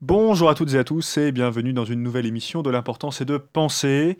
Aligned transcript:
Bonjour 0.00 0.50
à 0.50 0.54
toutes 0.54 0.74
et 0.74 0.78
à 0.78 0.84
tous 0.84 1.16
et 1.16 1.32
bienvenue 1.32 1.72
dans 1.72 1.84
une 1.84 2.02
nouvelle 2.02 2.26
émission 2.26 2.62
de 2.62 2.70
l'importance 2.70 3.20
et 3.20 3.24
de 3.24 3.38
penser. 3.38 4.18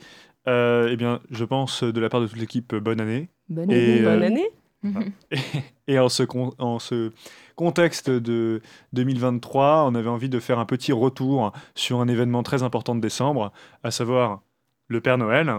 Euh, 0.49 0.88
eh 0.91 0.96
bien, 0.96 1.21
je 1.30 1.45
pense 1.45 1.83
de 1.83 2.00
la 2.00 2.08
part 2.08 2.21
de 2.21 2.26
toute 2.26 2.38
l'équipe, 2.38 2.75
bonne 2.75 3.00
année. 3.00 3.29
Bonne 3.49 3.70
Et, 3.70 4.04
année. 4.07 4.49
euh. 4.84 4.89
Et 5.89 5.99
en 5.99 6.08
ce, 6.08 6.23
con- 6.23 6.54
en 6.58 6.78
ce 6.78 7.12
contexte 7.57 8.09
de 8.11 8.62
2023, 8.93 9.84
on 9.86 9.95
avait 9.95 10.09
envie 10.09 10.29
de 10.29 10.41
faire 10.41 10.59
un 10.59 10.64
petit 10.66 10.93
retour 10.93 11.52
sur 11.75 12.00
un 12.00 12.08
événement 12.08 12.43
très 12.43 12.62
important 12.62 12.95
de 12.95 13.00
décembre, 13.00 13.52
à 13.82 13.90
savoir 13.90 14.43
le 14.88 15.00
Père 15.00 15.18
Noël, 15.18 15.52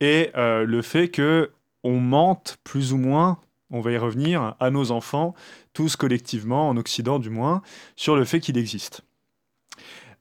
et 0.00 0.30
euh, 0.36 0.64
le 0.64 0.82
fait 0.82 1.08
que 1.08 1.52
on 1.84 2.00
mente 2.00 2.56
plus 2.64 2.92
ou 2.92 2.96
moins, 2.98 3.38
on 3.70 3.80
va 3.80 3.92
y 3.92 3.96
revenir, 3.98 4.56
à 4.58 4.70
nos 4.70 4.90
enfants, 4.90 5.34
tous 5.74 5.96
collectivement, 5.96 6.68
en 6.68 6.76
Occident 6.76 7.18
du 7.18 7.30
moins, 7.30 7.62
sur 7.94 8.16
le 8.16 8.24
fait 8.24 8.40
qu'il 8.40 8.58
existe. 8.58 9.03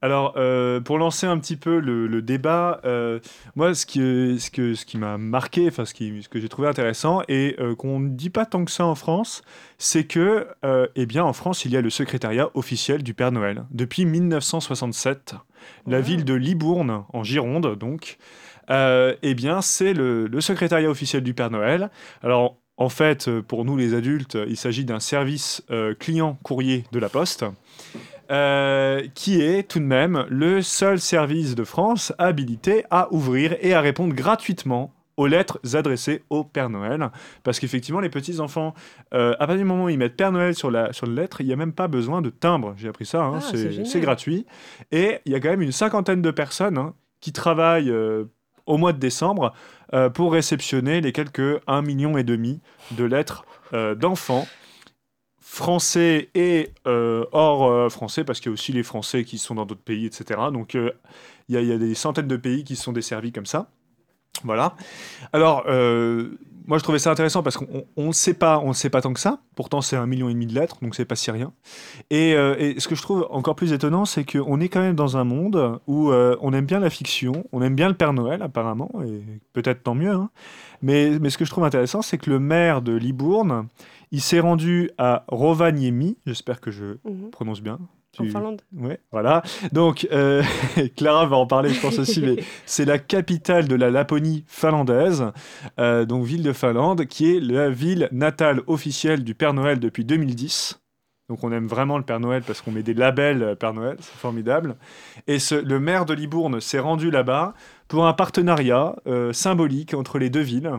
Alors, 0.04 0.34
euh, 0.36 0.82
pour 0.82 0.98
lancer 0.98 1.28
un 1.28 1.40
petit 1.40 1.56
peu 1.56 1.80
le, 1.80 2.08
le 2.08 2.22
débat, 2.22 2.82
euh, 2.84 3.22
moi, 3.56 3.74
ce 3.74 3.86
qui, 3.86 4.38
ce 4.38 4.52
que, 4.52 4.74
ce 4.74 4.86
qui 4.86 4.98
m'a 4.98 5.18
marqué, 5.18 5.70
enfin, 5.70 5.86
ce, 5.86 5.94
qui, 5.94 6.22
ce 6.22 6.28
que 6.28 6.42
j'ai 6.42 6.50
trouvé 6.50 6.68
intéressant, 6.68 7.22
et 7.30 7.56
euh, 7.62 7.74
qu'on 7.74 8.02
ne 8.02 8.10
dit 8.10 8.30
pas 8.30 8.46
tant 8.46 8.66
que 8.66 8.72
ça 8.72 8.86
en 8.86 8.96
France, 8.96 9.44
c'est 9.78 10.04
que, 10.04 10.50
eh 10.96 11.06
bien, 11.06 11.24
en 11.24 11.32
France, 11.32 11.64
il 11.64 11.72
y 11.72 11.78
a 11.78 11.82
le 11.82 11.90
secrétariat 11.90 12.50
officiel 12.54 13.02
du 13.02 13.14
Père 13.14 13.32
Noël. 13.32 13.64
Depuis 13.72 14.04
1967, 14.04 15.36
la 15.88 16.02
ville 16.02 16.26
de 16.26 16.34
Libourne, 16.34 17.06
en 17.14 17.24
Gironde, 17.24 17.78
donc, 17.78 18.18
eh 18.70 19.34
bien, 19.36 19.62
c'est 19.62 19.94
le, 19.94 20.28
le 20.28 20.42
secrétariat 20.42 20.90
officiel 20.90 21.24
du 21.24 21.34
Père 21.34 21.50
Noël. 21.50 21.90
Alors, 22.24 22.58
en 22.78 22.90
fait, 22.90 23.30
pour 23.42 23.66
nous 23.66 23.78
les 23.78 23.94
adultes, 23.94 24.38
il 24.48 24.58
s'agit 24.58 24.84
d'un 24.84 25.00
service 25.00 25.64
euh, 25.70 25.94
client 25.94 26.38
courrier 26.44 26.86
de 26.92 27.00
la 27.00 27.08
Poste. 27.08 27.46
Euh, 28.32 29.02
qui 29.14 29.42
est 29.42 29.64
tout 29.70 29.80
de 29.80 29.86
même 29.86 30.26
le 30.30 30.62
seul 30.62 31.00
service 31.00 31.56
de 31.56 31.64
France 31.64 32.14
habilité 32.18 32.86
à 32.90 33.12
ouvrir 33.12 33.56
et 33.62 33.74
à 33.74 33.82
répondre 33.82 34.14
gratuitement 34.14 34.94
aux 35.18 35.28
lettres 35.28 35.60
adressées 35.74 36.24
au 36.30 36.44
Père 36.44 36.70
Noël. 36.70 37.10
Parce 37.44 37.60
qu'effectivement, 37.60 38.00
les 38.00 38.10
petits-enfants, 38.10 38.74
euh, 39.14 39.34
à 39.34 39.48
partir 39.48 39.58
du 39.58 39.64
moment 39.64 39.86
où 39.86 39.90
ils 39.90 39.98
mettent 39.98 40.18
Père 40.18 40.32
Noël 40.32 40.56
sur 40.56 40.72
la, 40.72 40.94
sur 40.94 41.06
la 41.06 41.22
lettre, 41.22 41.42
il 41.42 41.48
n'y 41.48 41.54
a 41.54 41.56
même 41.56 41.74
pas 41.74 41.88
besoin 41.88 42.22
de 42.22 42.30
timbre. 42.30 42.74
J'ai 42.78 42.88
appris 42.88 43.06
ça, 43.06 43.24
hein, 43.24 43.40
Ah, 43.42 43.56
c'est 43.86 44.00
gratuit. 44.00 44.46
Et 44.92 45.20
il 45.26 45.32
y 45.32 45.36
a 45.36 45.40
quand 45.40 45.50
même 45.50 45.62
une 45.62 45.72
cinquantaine 45.72 46.22
de 46.22 46.32
personnes 46.32 46.78
hein, 46.78 46.94
qui 47.20 47.32
travaillent 47.32 47.92
euh, 47.92 48.26
au 48.66 48.78
mois 48.78 48.94
de 48.94 49.00
décembre 49.00 49.54
euh, 49.94 50.10
pour 50.10 50.34
réceptionner 50.34 51.02
les 51.02 51.12
quelques 51.12 51.40
1,5 51.40 51.86
million 51.86 52.14
de 52.14 53.04
lettres 53.04 53.46
d'enfants 54.00 54.46
français 55.54 56.30
et 56.34 56.72
euh, 56.88 57.26
hors 57.32 57.70
euh, 57.70 57.88
français, 57.88 58.24
parce 58.24 58.40
qu'il 58.40 58.50
y 58.50 58.52
a 58.52 58.54
aussi 58.54 58.72
les 58.72 58.82
Français 58.82 59.24
qui 59.24 59.38
sont 59.38 59.54
dans 59.54 59.68
d'autres 59.68 59.84
pays, 59.84 60.08
etc. 60.08 60.40
Donc 60.52 60.74
euh, 60.74 60.92
il 61.48 61.64
y, 61.64 61.72
a- 61.72 61.78
des 61.78 61.94
centaines 61.94 62.28
de 62.28 62.38
pays 62.38 62.64
qui 62.64 62.76
sont 62.76 62.92
desservis 62.92 63.32
comme 63.32 63.46
ça. 63.46 63.70
Voilà. 64.44 64.76
Alors, 65.32 65.64
moi 66.66 66.78
je 66.80 66.84
trouvais 66.84 66.98
ça 66.98 67.12
intéressant 67.12 67.44
parce 67.44 67.56
qu'on 67.56 67.86
on 67.98 68.08
ne 68.08 68.12
sait 68.12 68.34
pas, 68.34 68.60
on 68.60 68.74
sait 68.74 68.90
pas 68.90 69.02
tant 69.02 69.14
que 69.14 69.20
ça. 69.20 69.42
Pourtant 69.56 69.82
c'est 69.82 69.96
un 69.96 70.08
million 70.08 70.28
et 70.28 70.34
demi 70.34 70.48
de 70.48 70.56
lettres, 70.56 70.78
donc 70.82 70.96
c'est 70.96 71.06
pas 71.06 71.16
si 71.16 71.30
rien. 71.30 71.54
Et, 72.10 72.34
ce 72.80 72.88
que 72.88 72.96
je 72.96 73.02
trouve 73.04 73.28
encore 73.30 73.56
plus 73.56 73.74
étonnant, 73.74 74.06
c'est 74.06 74.26
qu'on 74.26 74.60
est 74.60 74.70
quand 74.70 74.82
même 74.82 74.96
dans 74.96 75.18
un 75.18 75.24
monde 75.24 75.80
où 75.86 76.12
on 76.12 76.54
aime 76.54 76.66
bien 76.66 76.80
la 76.80 76.90
fiction, 76.90 77.46
on 77.52 77.62
aime 77.62 77.76
bien 77.76 77.90
le 77.90 77.94
Père 77.94 78.14
Noël 78.14 78.42
apparemment, 78.42 78.90
et 79.06 79.22
peut-être 79.54 79.84
tant 79.84 79.94
mieux. 79.94 80.12
hein. 80.12 80.32
Mais 80.82 81.30
ce 81.30 81.38
que 81.38 81.46
je 81.46 81.52
trouve 81.52 81.64
intéressant, 81.64 82.02
c'est 82.02 82.18
que 82.18 82.30
le 82.32 82.40
maire 82.40 82.82
de 82.82 82.94
Libourne, 82.94 83.68
il 84.14 84.22
s'est 84.22 84.40
rendu 84.40 84.90
à 84.98 85.26
Rovaniemi, 85.28 86.18
j'espère 86.26 86.62
que 86.62 86.72
je 86.72 86.96
Mhm. 87.04 87.30
prononce 87.32 87.62
bien. 87.62 87.80
En 88.20 88.26
Finlande. 88.26 88.62
Ouais, 88.78 89.00
voilà. 89.12 89.42
Donc, 89.72 90.08
euh, 90.12 90.44
Clara 90.96 91.26
va 91.26 91.36
en 91.36 91.48
parler, 91.48 91.70
je 91.72 91.82
pense 91.82 91.98
aussi, 91.98 92.22
mais 92.22 92.36
c'est 92.68 92.86
la 92.86 93.00
capitale 93.00 93.68
de 93.68 93.74
la 93.76 93.90
Laponie 93.90 94.44
finlandaise, 94.48 95.26
euh, 95.80 96.06
donc 96.06 96.24
ville 96.24 96.44
de 96.44 96.54
Finlande, 96.54 97.06
qui 97.08 97.36
est 97.36 97.40
la 97.40 97.70
ville 97.72 98.08
natale 98.12 98.62
officielle 98.68 99.24
du 99.24 99.34
Père 99.34 99.56
Noël 99.56 99.80
depuis 99.80 100.06
2010. 100.06 100.80
Donc, 101.28 101.44
on 101.44 101.52
aime 101.52 101.66
vraiment 101.68 101.98
le 101.98 102.04
Père 102.04 102.20
Noël 102.20 102.44
parce 102.46 102.62
qu'on 102.62 102.72
met 102.72 102.84
des 102.84 102.94
labels 102.94 103.42
euh, 103.42 103.56
Père 103.56 103.74
Noël, 103.74 103.98
c'est 104.00 104.14
formidable. 104.14 104.76
Et 105.26 105.40
ce- 105.40 105.56
le 105.56 105.80
maire 105.80 106.06
de 106.06 106.14
Libourne 106.14 106.62
s'est 106.62 106.78
rendu 106.80 107.10
là-bas 107.10 107.56
pour 107.88 108.06
un 108.06 108.14
partenariat 108.14 108.96
euh, 109.08 109.34
symbolique 109.34 109.96
entre 109.96 110.20
les 110.20 110.30
deux 110.30 110.42
villes. 110.42 110.70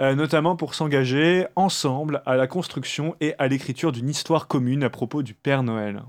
Euh, 0.00 0.14
notamment 0.14 0.56
pour 0.56 0.74
s'engager 0.74 1.46
ensemble 1.56 2.22
à 2.26 2.36
la 2.36 2.46
construction 2.46 3.16
et 3.20 3.34
à 3.38 3.48
l'écriture 3.48 3.92
d'une 3.92 4.08
histoire 4.08 4.48
commune 4.48 4.84
à 4.84 4.90
propos 4.90 5.22
du 5.22 5.34
Père 5.34 5.62
Noël. 5.62 6.02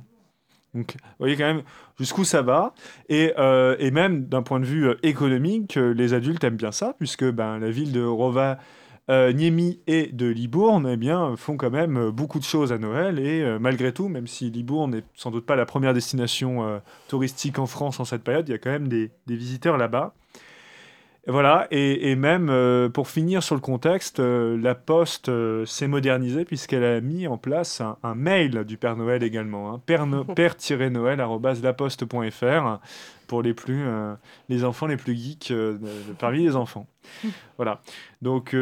Donc, 0.73 0.93
vous 0.93 1.09
voyez 1.19 1.35
quand 1.35 1.45
même 1.45 1.63
jusqu'où 1.97 2.23
ça 2.23 2.41
va. 2.41 2.73
Et, 3.09 3.33
euh, 3.37 3.75
même 3.91 4.25
d'un 4.25 4.43
point 4.43 4.59
de 4.59 4.65
vue 4.65 4.87
euh, 4.87 4.95
économique, 5.03 5.77
euh, 5.77 5.93
les 5.93 6.13
adultes 6.13 6.43
aiment 6.43 6.57
bien 6.57 6.71
ça, 6.71 6.93
puisque 6.99 7.25
ben, 7.25 7.57
la 7.57 7.71
ville 7.71 7.91
de 7.91 8.03
Rovaniemi 8.03 9.79
et 9.87 10.07
de 10.07 10.27
Libourne 10.27 10.87
eh 10.91 10.97
bien, 10.97 11.35
font 11.35 11.57
quand 11.57 11.71
même 11.71 11.97
euh, 11.97 12.11
beaucoup 12.11 12.39
de 12.39 12.43
choses 12.43 12.71
à 12.71 12.77
Noël. 12.77 13.19
Et 13.19 13.41
euh, 13.41 13.57
malgré 13.59 13.91
tout, 13.91 14.07
même 14.07 14.27
si 14.27 14.51
Libourne 14.51 14.91
n'est 14.91 15.03
sans 15.15 15.31
doute 15.31 15.45
pas 15.45 15.55
la 15.55 15.65
première 15.65 15.93
destination 15.93 16.67
euh, 16.67 16.79
touristique 17.07 17.57
en 17.57 17.65
France 17.65 17.99
en 17.99 18.05
cette 18.05 18.23
période, 18.23 18.47
il 18.47 18.51
y 18.51 18.55
a 18.55 18.59
quand 18.59 18.71
même 18.71 18.87
des 18.87 19.11
visiteurs 19.27 19.77
là-bas. 19.77 20.13
Voilà, 21.29 21.67
et, 21.71 22.09
et 22.09 22.15
même 22.15 22.47
euh, 22.49 22.87
pour 22.87 23.09
finir 23.09 23.43
sur 23.43 23.53
le 23.55 23.59
contexte, 23.61 24.21
euh, 24.21 24.57
la 24.57 24.75
Poste 24.75 25.27
euh, 25.27 25.65
s'est 25.65 25.89
modernisée 25.89 26.45
puisqu'elle 26.45 26.85
a 26.85 27.01
mis 27.01 27.27
en 27.27 27.37
place 27.37 27.81
un, 27.81 27.97
un 28.01 28.15
mail 28.15 28.63
du 28.63 28.77
Père 28.77 28.95
Noël 28.95 29.23
également, 29.23 29.73
hein, 29.73 29.81
père 29.85 30.07
no- 30.07 30.23
père-noël@laposte.fr 30.35 32.79
pour 33.27 33.41
les 33.41 33.53
plus 33.53 33.83
les 34.47 34.63
enfants 34.63 34.87
les 34.87 34.95
plus 34.95 35.15
geeks 35.15 35.51
parmi 36.17 36.45
les 36.45 36.55
enfants. 36.55 36.87
Voilà. 37.57 37.81
Donc 38.21 38.55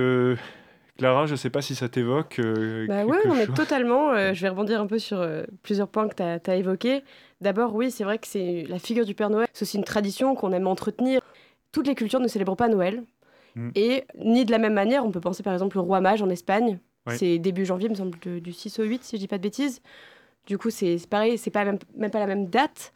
Clara, 0.98 1.28
je 1.28 1.34
ne 1.34 1.38
sais 1.38 1.52
pas 1.52 1.62
si 1.62 1.76
ça 1.76 1.88
t'évoque. 1.88 2.42
Bah 2.88 3.04
on 3.06 3.36
est 3.36 3.46
chose. 3.46 3.56
totalement. 3.56 4.34
je 4.34 4.42
vais 4.42 4.50
rebondir 4.50 4.82
un 4.82 4.88
peu 4.88 4.98
sur 4.98 5.24
plusieurs 5.62 5.88
points 5.88 6.08
que 6.08 6.16
tu 6.16 6.24
as, 6.50 6.56
évoqués. 6.56 7.04
D'abord, 7.42 7.76
oui, 7.76 7.92
c'est 7.92 8.06
vrai 8.06 8.18
que 8.18 8.26
c'est 8.28 8.66
la 8.70 8.80
figure 8.80 9.06
du 9.06 9.14
Père 9.14 9.30
Noël. 9.30 9.48
C'est 9.54 9.62
aussi 9.64 9.78
une 9.78 9.84
tradition 9.84 10.34
qu'on 10.34 10.52
aime 10.52 10.66
entretenir. 10.68 11.22
Toutes 11.76 11.88
les 11.88 11.96
cultures 11.96 12.22
ne 12.22 12.30
célèbrent 12.30 12.56
pas 12.56 12.70
Noël. 12.70 13.04
Mm. 13.56 13.70
Et 13.76 14.06
ni 14.18 14.46
de 14.46 14.52
la 14.52 14.60
même 14.60 14.74
manière, 14.74 15.06
on 15.06 15.12
peut 15.12 15.20
penser 15.20 15.44
par 15.44 15.52
exemple 15.52 15.78
au 15.78 15.84
roi 15.84 16.00
mage 16.00 16.22
en 16.22 16.30
Espagne. 16.30 16.80
C'est 17.18 17.38
début 17.38 17.66
janvier, 17.66 17.88
il 17.88 17.92
me 17.92 17.96
semble, 17.96 18.18
de- 18.22 18.40
du 18.40 18.54
6 18.54 18.80
au 18.80 18.84
8, 18.84 19.04
si 19.04 19.18
je 19.18 19.22
dis 19.22 19.28
pas 19.28 19.38
de 19.38 19.44
bêtises. 19.44 19.82
Du 20.48 20.58
coup, 20.58 20.70
c'est 20.70 20.98
c'est 20.98 21.10
pareil, 21.10 21.38
c'est 21.38 21.52
pas 21.52 21.66
même, 21.66 21.78
même 21.98 22.12
pas 22.12 22.20
la 22.20 22.28
même 22.28 22.48
date. 22.48 22.94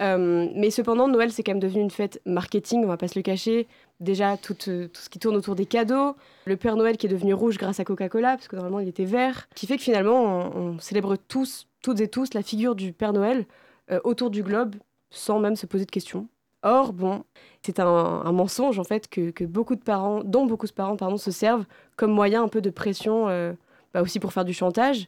Euh, 0.00 0.48
mais 0.54 0.70
cependant, 0.70 1.08
Noël, 1.08 1.30
c'est 1.32 1.42
quand 1.42 1.52
même 1.52 1.60
devenu 1.60 1.80
une 1.82 1.90
fête 1.90 2.20
marketing, 2.24 2.84
on 2.84 2.86
va 2.88 2.96
pas 2.96 3.08
se 3.08 3.18
le 3.18 3.22
cacher. 3.22 3.66
Déjà, 4.00 4.36
tout, 4.36 4.56
euh, 4.68 4.88
tout 4.88 5.00
ce 5.00 5.08
qui 5.08 5.18
tourne 5.18 5.36
autour 5.36 5.54
des 5.56 5.66
cadeaux, 5.66 6.14
le 6.46 6.56
Père 6.56 6.76
Noël 6.76 6.96
qui 6.96 7.06
est 7.06 7.10
devenu 7.10 7.32
rouge 7.34 7.58
grâce 7.58 7.78
à 7.80 7.84
Coca-Cola, 7.84 8.36
parce 8.36 8.48
que 8.48 8.56
normalement 8.56 8.80
il 8.80 8.88
était 8.88 9.04
vert, 9.04 9.48
qui 9.54 9.66
fait 9.66 9.76
que 9.76 9.82
finalement 9.82 10.20
on, 10.54 10.58
on 10.74 10.78
célèbre 10.78 11.16
tous, 11.16 11.68
toutes 11.82 12.00
et 12.00 12.08
tous, 12.08 12.34
la 12.34 12.42
figure 12.42 12.74
du 12.74 12.92
Père 12.92 13.12
Noël 13.12 13.46
euh, 13.90 14.00
autour 14.04 14.30
du 14.30 14.42
globe, 14.42 14.74
sans 15.10 15.38
même 15.38 15.54
se 15.56 15.66
poser 15.66 15.84
de 15.84 15.90
questions. 15.90 16.26
Or, 16.64 16.94
bon, 16.94 17.24
c'est 17.62 17.78
un, 17.78 18.32
mensonge 18.32 18.78
en 18.78 18.84
fait 18.84 19.08
que, 19.08 19.44
beaucoup 19.44 19.76
de 19.76 19.82
parents, 19.82 20.24
dont 20.24 20.46
beaucoup 20.46 20.66
de 20.66 20.72
parents 20.72 20.96
pardon, 20.96 21.18
se 21.18 21.30
servent 21.30 21.66
comme 21.96 22.10
moyen 22.10 22.42
un 22.42 22.48
peu 22.48 22.62
de 22.62 22.70
pression, 22.70 23.28
euh, 23.28 23.52
bah, 23.92 24.00
aussi 24.00 24.18
pour 24.18 24.32
faire 24.32 24.46
du 24.46 24.54
chantage. 24.54 25.06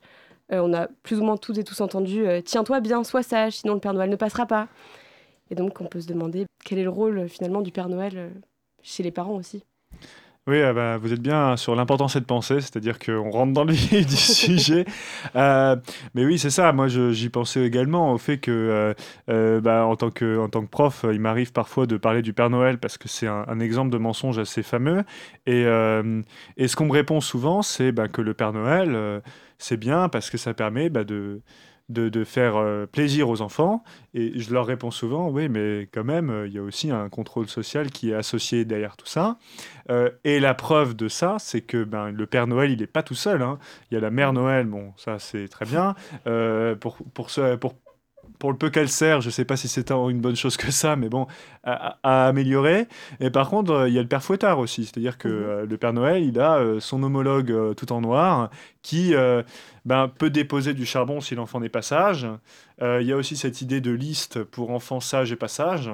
Euh, 0.53 0.61
on 0.61 0.75
a 0.75 0.87
plus 1.03 1.19
ou 1.19 1.25
moins 1.25 1.39
toutes 1.39 1.59
et 1.59 1.65
tous 1.65 1.81
entendu 1.81 2.27
euh, 2.27 2.41
Tiens-toi 2.43 2.81
bien, 2.81 3.03
sois 3.05 3.23
sage, 3.23 3.55
sinon 3.55 3.75
le 3.75 3.81
Père 3.81 3.95
Noël 3.95 4.11
ne 4.11 4.17
passera 4.17 4.45
pas. 4.47 4.69
Et 5.51 5.55
donc 5.55 5.81
on 5.81 5.87
peut 5.87 6.01
se 6.01 6.07
demander 6.07 6.47
quel 6.65 6.79
est 6.79 6.85
le 6.85 6.91
rôle 6.91 7.29
finalement 7.29 7.63
du 7.63 7.73
Père 7.73 7.89
Noël 7.89 8.33
chez 8.83 9.03
les 9.03 9.11
parents 9.11 9.37
aussi. 9.37 9.65
Oui, 10.49 10.63
ah 10.63 10.73
bah, 10.73 10.97
vous 10.97 11.13
êtes 11.13 11.21
bien 11.21 11.57
sur 11.57 11.75
l'importance 11.75 12.17
de 12.17 12.25
penser, 12.25 12.61
c'est-à-dire 12.61 13.01
qu'on 13.01 13.31
rentre 13.31 13.53
dans 13.53 13.65
le 13.65 13.73
vif 13.73 14.07
du 14.07 14.15
sujet. 14.15 14.85
Euh, 15.35 15.75
mais 16.15 16.25
oui, 16.25 16.39
c'est 16.39 16.51
ça. 16.51 16.73
Moi, 16.73 16.87
j'y 16.87 17.29
pensais 17.31 17.65
également 17.67 18.13
au 18.13 18.19
fait 18.19 18.39
que, 18.39 18.53
euh, 18.53 18.95
euh, 19.29 19.61
bah, 19.61 19.87
en, 19.87 19.97
tant 19.97 20.11
que, 20.13 20.39
en 20.39 20.49
tant 20.49 20.63
que 20.63 20.71
prof, 20.71 21.05
il 21.11 21.19
m'arrive 21.19 21.51
parfois 21.51 21.87
de 21.89 21.97
parler 21.97 22.23
du 22.23 22.33
Père 22.33 22.49
Noël 22.49 22.79
parce 22.79 22.97
que 22.97 23.09
c'est 23.09 23.27
un, 23.27 23.59
exemple 23.59 23.91
de 23.91 23.99
mensonge 23.99 24.39
assez 24.39 24.63
fameux. 24.63 25.03
Et, 25.47 25.65
euh, 25.67 26.23
ce 26.65 26.77
qu'on 26.77 26.87
me 26.87 26.93
répond 26.93 27.21
souvent, 27.21 27.63
c'est 27.63 27.91
bah, 27.91 28.07
que 28.07 28.23
le 28.23 28.33
Père 28.33 28.53
Noël, 28.53 28.95
euh, 28.95 29.21
c'est 29.59 29.77
bien 29.77 30.09
parce 30.09 30.31
que 30.31 30.39
ça 30.39 30.55
permet 30.55 30.91
de, 30.91 31.41
de, 31.89 32.09
de 32.09 32.25
faire 32.25 32.57
euh, 32.57 32.87
plaisir 32.87 33.29
aux 33.29 33.41
enfants. 33.43 33.83
Et 34.15 34.39
je 34.39 34.53
leur 34.53 34.67
réponds 34.67 34.91
souvent, 34.91 35.29
oui, 35.29 35.49
mais 35.49 35.89
quand 35.93 36.05
même, 36.05 36.31
euh, 36.31 36.47
il 36.47 36.53
y 36.55 36.59
a 36.59 36.63
aussi 36.63 36.91
un 36.91 37.09
contrôle 37.09 37.49
social 37.49 37.91
qui 37.91 38.11
est 38.11 38.15
associé 38.15 38.65
derrière 38.65 38.97
tout 38.97 39.07
ça. 39.07 39.39
Euh, 39.91 40.11
et 40.25 40.41
la 40.41 40.55
preuve 40.55 40.95
de 40.97 41.09
ça, 41.09 41.37
c'est 41.39 41.61
que 41.61 41.85
ben, 41.85 42.11
le 42.11 42.27
Père 42.27 42.47
Noël, 42.47 42.71
il 42.71 42.81
n'est 42.81 42.87
pas 42.87 43.03
tout 43.03 43.15
seul. 43.15 43.43
hein. 43.43 43.59
Il 43.91 43.95
y 43.95 43.97
a 43.97 44.01
la 44.01 44.11
Mère 44.11 44.33
Noël, 44.33 44.67
bon, 44.67 44.93
ça 44.97 45.19
c'est 45.19 45.49
très 45.49 45.65
bien. 45.65 45.95
Pour, 46.81 46.99
pour, 47.15 47.31
ce- 47.31 47.57
pour 47.57 47.75
pour 48.39 48.51
le 48.53 48.57
peu 48.57 48.71
qu'elle 48.71 48.89
sert, 48.89 49.21
je 49.21 49.31
sais 49.31 49.45
pas 49.45 49.57
si 49.57 49.69
c'est 49.69 49.91
une 49.91 50.21
bonne 50.21 50.37
chose 50.37 50.57
que 50.57 50.71
ça, 50.71 50.97
mais 50.97 51.09
bon, 51.09 51.27
à, 51.65 52.27
améliorer. 52.27 52.87
Et 53.21 53.31
par 53.31 53.49
contre, 53.51 53.87
il 53.89 53.95
y 53.95 53.99
a 53.99 54.03
le 54.03 54.09
Père 54.09 54.23
Fouettard 54.23 54.59
aussi, 54.59 54.85
c'est-à-dire 54.85 55.19
que 55.19 55.29
mhm. 55.29 55.69
le 55.69 55.77
Père 55.77 55.93
Noël, 55.93 56.23
il 56.23 56.39
a 56.41 56.63
son 56.81 57.03
homologue 57.03 57.75
tout 57.75 57.93
en 57.93 58.01
noir 58.01 58.51
qui 58.83 59.15
ben, 59.85 60.09
peut 60.09 60.31
déposer 60.31 60.75
du 60.75 60.87
charbon 60.87 61.21
si 61.21 61.35
l'enfant 61.35 61.61
n'est 61.61 61.69
pas 61.69 61.83
sage. 61.83 62.27
Il 62.81 63.03
y 63.03 63.13
a 63.13 63.17
aussi 63.17 63.37
cette 63.37 63.61
idée 63.63 63.81
de 63.81 63.91
liste 63.91 64.43
pour 64.45 64.71
enfants 64.71 65.01
sages 65.01 65.33
et 65.33 65.37
pas 65.37 65.49
sages 65.49 65.91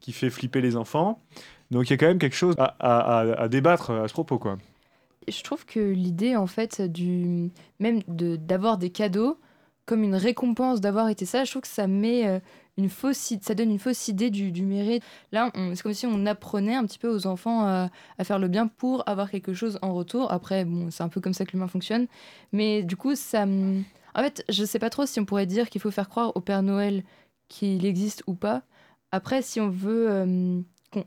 qui 0.00 0.12
fait 0.12 0.30
flipper 0.30 0.60
les 0.60 0.76
enfants. 0.76 1.20
Donc 1.70 1.88
il 1.88 1.92
y 1.92 1.94
a 1.94 1.96
quand 1.96 2.06
même 2.06 2.18
quelque 2.18 2.36
chose 2.36 2.54
à, 2.58 3.48
débattre 3.48 3.90
à 3.90 4.08
ce 4.08 4.12
propos, 4.12 4.38
quoi. 4.38 4.58
Je 5.28 5.42
trouve 5.42 5.64
que 5.64 5.78
l'idée, 5.78 6.34
en 6.36 6.48
fait, 6.48 6.82
du 6.82 7.50
même 7.78 8.02
d'avoir 8.08 8.76
des 8.76 8.90
cadeaux 8.90 9.38
comme 9.92 10.04
une 10.04 10.16
récompense 10.16 10.80
d'avoir 10.80 11.10
été 11.10 11.26
sage, 11.26 11.48
je 11.48 11.52
trouve 11.52 11.62
que 11.62 11.68
ça 11.68 11.86
met 11.86 12.26
euh, 12.26 12.38
une 12.78 12.88
fausse, 12.88 13.34
ça 13.42 13.54
donne 13.54 13.70
une 13.70 13.78
fausse 13.78 14.08
idée 14.08 14.30
du, 14.30 14.62
mérite. 14.62 15.02
Là, 15.32 15.52
c'est 15.74 15.82
comme 15.82 15.92
si 15.92 16.06
on 16.06 16.24
apprenait 16.24 16.74
un 16.74 16.86
petit 16.86 16.98
peu 16.98 17.08
aux 17.08 17.26
enfants 17.26 17.66
à, 17.66 17.90
faire 18.24 18.38
le 18.38 18.48
bien 18.48 18.68
pour 18.68 19.06
avoir 19.06 19.30
quelque 19.30 19.52
chose 19.52 19.78
en 19.82 19.92
retour. 19.92 20.32
Après, 20.32 20.64
bon, 20.64 20.90
c'est 20.90 21.02
un 21.02 21.10
peu 21.10 21.20
comme 21.20 21.34
ça 21.34 21.44
que 21.44 21.52
l'humain 21.52 21.68
fonctionne. 21.68 22.06
Mais 22.52 22.82
du 22.82 22.96
coup, 22.96 23.14
ça... 23.14 23.44
En 24.14 24.22
fait, 24.22 24.42
je 24.48 24.64
sais 24.64 24.78
pas 24.78 24.88
trop 24.88 25.04
si 25.04 25.20
on 25.20 25.26
pourrait 25.26 25.44
dire 25.44 25.68
qu'il 25.68 25.82
faut 25.82 25.90
faire 25.90 26.08
croire 26.08 26.34
au 26.38 26.40
Père 26.40 26.62
Noël 26.62 27.04
qu'il 27.48 27.84
existe 27.84 28.22
ou 28.26 28.32
pas. 28.32 28.62
Après, 29.10 29.42
si 29.42 29.60
on 29.60 29.68
veut 29.68 30.06
euh, 30.08 30.62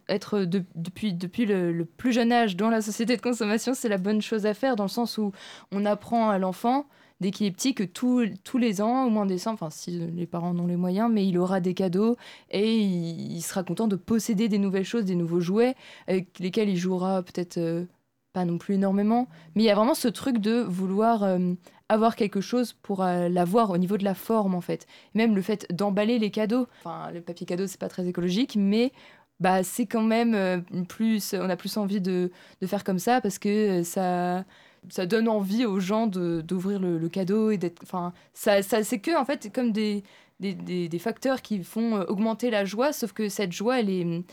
être 0.10 0.42
depuis, 0.42 1.14
depuis 1.14 1.48
le, 1.48 1.86
plus 1.86 2.12
jeune 2.12 2.32
âge 2.32 2.56
dans 2.56 2.70
la 2.70 2.84
société 2.84 3.18
de 3.18 3.22
consommation, 3.24 3.74
c'est 3.74 3.90
la 3.90 3.98
bonne 3.98 4.22
chose 4.22 4.46
à 4.46 4.54
faire, 4.54 4.76
dans 4.76 4.84
le 4.84 4.90
sens 4.90 5.18
où 5.18 5.32
on 5.72 5.88
apprend 5.88 6.30
à 6.30 6.38
l'enfant, 6.38 6.86
petit, 7.22 7.74
que 7.74 7.84
tous 7.84 8.58
les 8.58 8.82
ans, 8.82 9.06
au 9.06 9.10
moins 9.10 9.26
des 9.26 9.48
enfin 9.48 9.70
si 9.70 9.92
les 9.92 10.26
parents 10.26 10.58
ont 10.58 10.68
les 10.68 10.76
moyens, 10.76 11.10
mais 11.12 11.28
il 11.28 11.38
aura 11.38 11.60
des 11.60 11.74
cadeaux 11.74 12.18
et 12.52 12.78
il, 12.78 13.42
sera 13.42 13.64
content 13.64 13.88
de 13.88 13.96
posséder 13.96 14.48
des 14.50 14.58
nouvelles 14.58 14.86
choses, 14.86 15.06
des 15.06 15.16
nouveaux 15.16 15.40
jouets, 15.40 15.76
avec 16.08 16.40
lesquels 16.40 16.70
il 16.70 16.78
jouera 16.78 17.24
peut-être 17.24 17.58
euh, 17.58 17.86
pas 18.34 18.46
non 18.46 18.58
plus 18.58 18.76
énormément. 18.76 19.28
Mais 19.56 19.64
il 19.64 19.66
y 19.66 19.70
a 19.70 19.76
vraiment 19.76 19.96
ce 19.96 20.08
truc 20.08 20.40
de 20.40 20.62
vouloir... 20.62 21.24
Euh, 21.24 21.54
avoir 21.88 22.16
quelque 22.16 22.42
chose 22.42 22.74
pour 22.74 23.04
euh, 23.04 23.30
l'avoir 23.30 23.70
au 23.70 23.78
niveau 23.78 23.98
de 23.98 24.04
la 24.04 24.16
forme 24.16 24.56
en 24.56 24.62
fait. 24.62 24.88
Même 25.14 25.36
le 25.36 25.44
fait 25.44 25.68
d'emballer 25.72 26.18
les 26.18 26.32
cadeaux. 26.32 26.68
Enfin, 26.84 27.12
le 27.12 27.22
papier 27.22 27.46
cadeau 27.46 27.68
c'est 27.68 27.80
pas 27.80 27.90
très 27.90 28.08
écologique, 28.08 28.56
mais 28.58 28.92
bah 29.40 29.62
c'est 29.62 29.86
quand 29.86 30.02
même 30.02 30.64
plus, 30.90 31.36
on 31.36 31.48
a 31.48 31.56
plus 31.56 31.78
envie 31.78 32.02
de, 32.02 32.32
de, 32.60 32.66
faire 32.66 32.84
comme 32.84 32.98
ça 32.98 33.22
parce 33.22 33.38
que 33.38 33.84
ça 33.84 34.46
ça 34.90 35.06
donne 35.06 35.28
envie 35.28 35.66
aux 35.66 35.80
gens 35.80 36.08
d'ouvrir 36.08 36.80
le, 36.80 37.10
cadeau 37.10 37.52
et 37.52 37.58
d'être. 37.58 37.82
Enfin, 37.84 38.14
ça, 38.34 38.62
ça 38.62 38.84
c'est 38.84 39.00
que 39.00 39.18
en 39.18 39.26
fait 39.26 39.52
comme 39.54 39.72
des, 39.72 40.04
des, 40.40 40.54
des, 40.54 41.00
facteurs 41.00 41.42
qui 41.42 41.64
font 41.64 41.98
euh, 41.98 42.06
augmenter 42.06 42.50
la 42.50 42.66
joie, 42.66 42.94
sauf 42.94 43.14
que 43.14 43.30
cette 43.30 43.52
joie 43.52 43.80
elle 43.80 43.90
est 43.90 44.24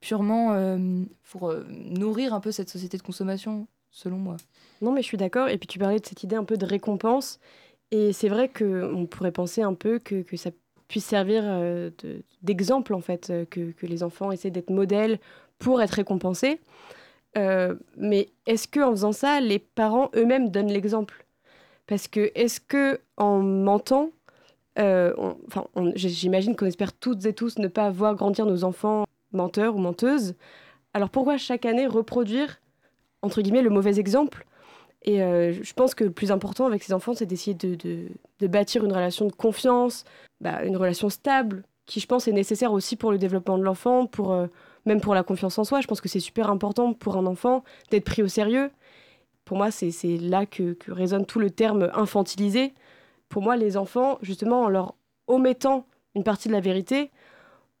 purement 0.00 0.56
pour 1.30 1.52
nourrir 1.68 2.32
un 2.32 2.40
peu 2.40 2.52
cette 2.52 2.70
société 2.70 2.96
de 2.96 3.02
consommation 3.02 3.66
selon 3.90 4.16
moi. 4.16 4.36
Non, 4.80 4.92
mais 4.92 5.02
je 5.02 5.06
suis 5.06 5.18
d'accord. 5.18 5.48
Et 5.48 5.58
puis 5.58 5.66
tu 5.66 5.78
parlais 5.78 5.98
de 5.98 6.06
cette 6.06 6.22
idée 6.22 6.36
un 6.36 6.44
peu 6.44 6.56
de 6.56 6.64
récompense. 6.64 7.38
Et 7.90 8.12
c'est 8.12 8.28
vrai 8.28 8.48
qu'on 8.48 9.06
pourrait 9.06 9.32
penser 9.32 9.62
un 9.62 9.74
peu 9.74 9.98
que, 9.98 10.22
que 10.22 10.36
ça 10.36 10.50
puisse 10.88 11.04
servir 11.04 11.42
euh, 11.44 11.90
d'exemple, 12.42 12.94
en 12.94 13.00
fait, 13.00 13.30
euh, 13.30 13.44
que, 13.44 13.72
que, 13.72 13.86
les 13.86 14.02
enfants 14.02 14.32
essaient 14.32 14.50
d'être 14.50 14.70
modèles 14.70 15.18
pour 15.58 15.82
être 15.82 15.92
récompensés. 15.92 16.60
Euh, 17.38 17.76
mais 17.96 18.30
est-ce 18.46 18.66
qu'en 18.66 18.90
faisant 18.90 19.12
ça, 19.12 19.40
les 19.40 19.58
parents 19.58 20.10
eux-mêmes 20.16 20.50
donnent 20.50 20.72
l'exemple? 20.72 21.24
Parce 21.86 22.08
que 22.08 22.30
est-ce 22.34 22.60
que 22.60 23.00
en 23.16 23.40
mentant, 23.40 24.10
enfin, 24.76 25.66
j'imagine 25.94 26.56
qu'on 26.56 26.66
espère 26.66 26.92
toutes 26.92 27.24
et 27.26 27.34
tous 27.34 27.58
ne 27.58 27.68
pas 27.68 27.90
voir 27.90 28.14
grandir 28.14 28.46
nos 28.46 28.64
enfants 28.64 29.04
menteurs 29.32 29.76
ou 29.76 29.78
menteuses. 29.78 30.34
Alors 30.94 31.10
pourquoi 31.10 31.36
chaque 31.36 31.64
année 31.64 31.86
reproduire 31.86 32.60
entre 33.22 33.42
guillemets 33.42 33.62
le 33.62 33.70
mauvais 33.70 33.98
exemple? 33.98 34.46
Et 35.02 35.22
euh, 35.22 35.52
je 35.62 35.72
pense 35.72 35.94
que 35.94 36.04
le 36.04 36.10
plus 36.10 36.30
important 36.30 36.66
avec 36.66 36.82
ces 36.82 36.92
enfants, 36.92 37.14
c'est 37.14 37.26
d'essayer 37.26 37.54
de, 37.54 38.08
bâtir 38.46 38.84
une 38.84 38.92
relation 38.92 39.26
de 39.26 39.32
confiance, 39.32 40.04
bah, 40.40 40.62
une 40.64 40.76
relation 40.76 41.08
stable, 41.08 41.62
qui 41.86 42.00
je 42.00 42.06
pense 42.06 42.28
est 42.28 42.32
nécessaire 42.32 42.72
aussi 42.72 42.96
pour 42.96 43.10
le 43.10 43.18
développement 43.18 43.56
de 43.56 43.62
l'enfant, 43.62 44.06
pour, 44.06 44.32
euh, 44.32 44.46
même 44.86 45.00
pour 45.00 45.14
la 45.14 45.22
confiance 45.22 45.58
en 45.58 45.64
soi. 45.64 45.80
Je 45.80 45.86
pense 45.86 46.00
que 46.00 46.08
c'est 46.08 46.20
super 46.20 46.50
important 46.50 46.92
pour 46.92 47.16
un 47.16 47.26
enfant 47.26 47.64
d'être 47.90 48.04
pris 48.04 48.22
au 48.22 48.28
sérieux. 48.28 48.70
Pour 49.44 49.56
moi, 49.56 49.70
c'est 49.70 49.90
là 50.18 50.46
que, 50.46 50.74
que, 50.74 50.92
résonne 50.92 51.26
tout 51.26 51.40
le 51.40 51.50
terme 51.50 51.90
infantilisé. 51.94 52.72
Pour 53.28 53.42
moi, 53.42 53.56
les 53.56 53.76
enfants, 53.76 54.18
justement, 54.22 54.62
en 54.62 54.68
leur 54.68 54.94
omettant 55.26 55.86
une 56.14 56.24
partie 56.24 56.48
de 56.48 56.52
la 56.52 56.60
vérité, 56.60 57.10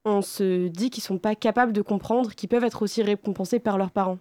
on 0.04 0.22
se 0.22 0.68
dit 0.68 0.90
qu'ils 0.90 1.02
ne 1.02 1.06
sont 1.06 1.18
pas 1.18 1.34
capables 1.34 1.72
de 1.72 1.82
comprendre, 1.82 2.34
qu'ils 2.34 2.48
peuvent 2.48 2.64
être 2.64 2.82
aussi 2.82 3.02
récompensés 3.02 3.60
par 3.60 3.78
leurs 3.78 3.90
parents. 3.90 4.18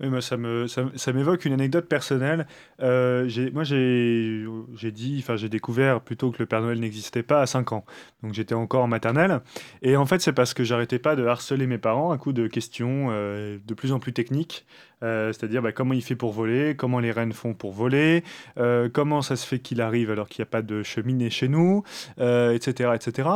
Oui, 0.00 0.08
moi, 0.10 0.20
ça 0.20 0.36
me 0.36 0.66
ça, 0.66 0.84
ça 0.94 1.12
m'évoque 1.14 1.46
une 1.46 1.54
anecdote 1.54 1.88
personnelle. 1.88 2.46
Euh, 2.82 3.26
j'ai, 3.28 3.50
moi, 3.50 3.64
j'ai, 3.64 4.44
j'ai 4.74 4.92
dit, 4.92 5.16
enfin, 5.22 5.36
j'ai 5.36 5.48
découvert 5.48 6.02
plutôt 6.02 6.30
que 6.30 6.38
le 6.38 6.44
Père 6.46 6.60
Noël 6.60 6.78
n'existait 6.80 7.22
pas 7.22 7.40
à 7.40 7.46
5 7.46 7.72
ans. 7.72 7.84
Donc, 8.22 8.34
j'étais 8.34 8.54
encore 8.54 8.84
en 8.84 8.88
maternelle. 8.88 9.40
Et 9.80 9.96
en 9.96 10.04
fait, 10.04 10.20
c'est 10.20 10.34
parce 10.34 10.52
que 10.52 10.64
j'arrêtais 10.64 10.98
pas 10.98 11.16
de 11.16 11.24
harceler 11.24 11.66
mes 11.66 11.78
parents 11.78 12.10
à 12.10 12.18
coup 12.18 12.34
de 12.34 12.46
questions 12.46 13.08
euh, 13.10 13.58
de 13.66 13.74
plus 13.74 13.92
en 13.92 13.98
plus 13.98 14.12
techniques. 14.12 14.66
Euh, 15.02 15.32
c'est-à-dire 15.32 15.62
bah, 15.62 15.72
comment 15.72 15.94
il 15.94 16.02
fait 16.02 16.16
pour 16.16 16.32
voler, 16.32 16.74
comment 16.76 17.00
les 17.00 17.12
rennes 17.12 17.32
font 17.32 17.54
pour 17.54 17.72
voler, 17.72 18.24
euh, 18.58 18.88
comment 18.92 19.22
ça 19.22 19.36
se 19.36 19.46
fait 19.46 19.58
qu'il 19.58 19.80
arrive 19.80 20.10
alors 20.10 20.28
qu'il 20.28 20.42
n'y 20.42 20.48
a 20.48 20.50
pas 20.50 20.62
de 20.62 20.82
cheminée 20.82 21.30
chez 21.30 21.48
nous, 21.48 21.82
etc., 22.18 22.90
etc. 22.94 23.28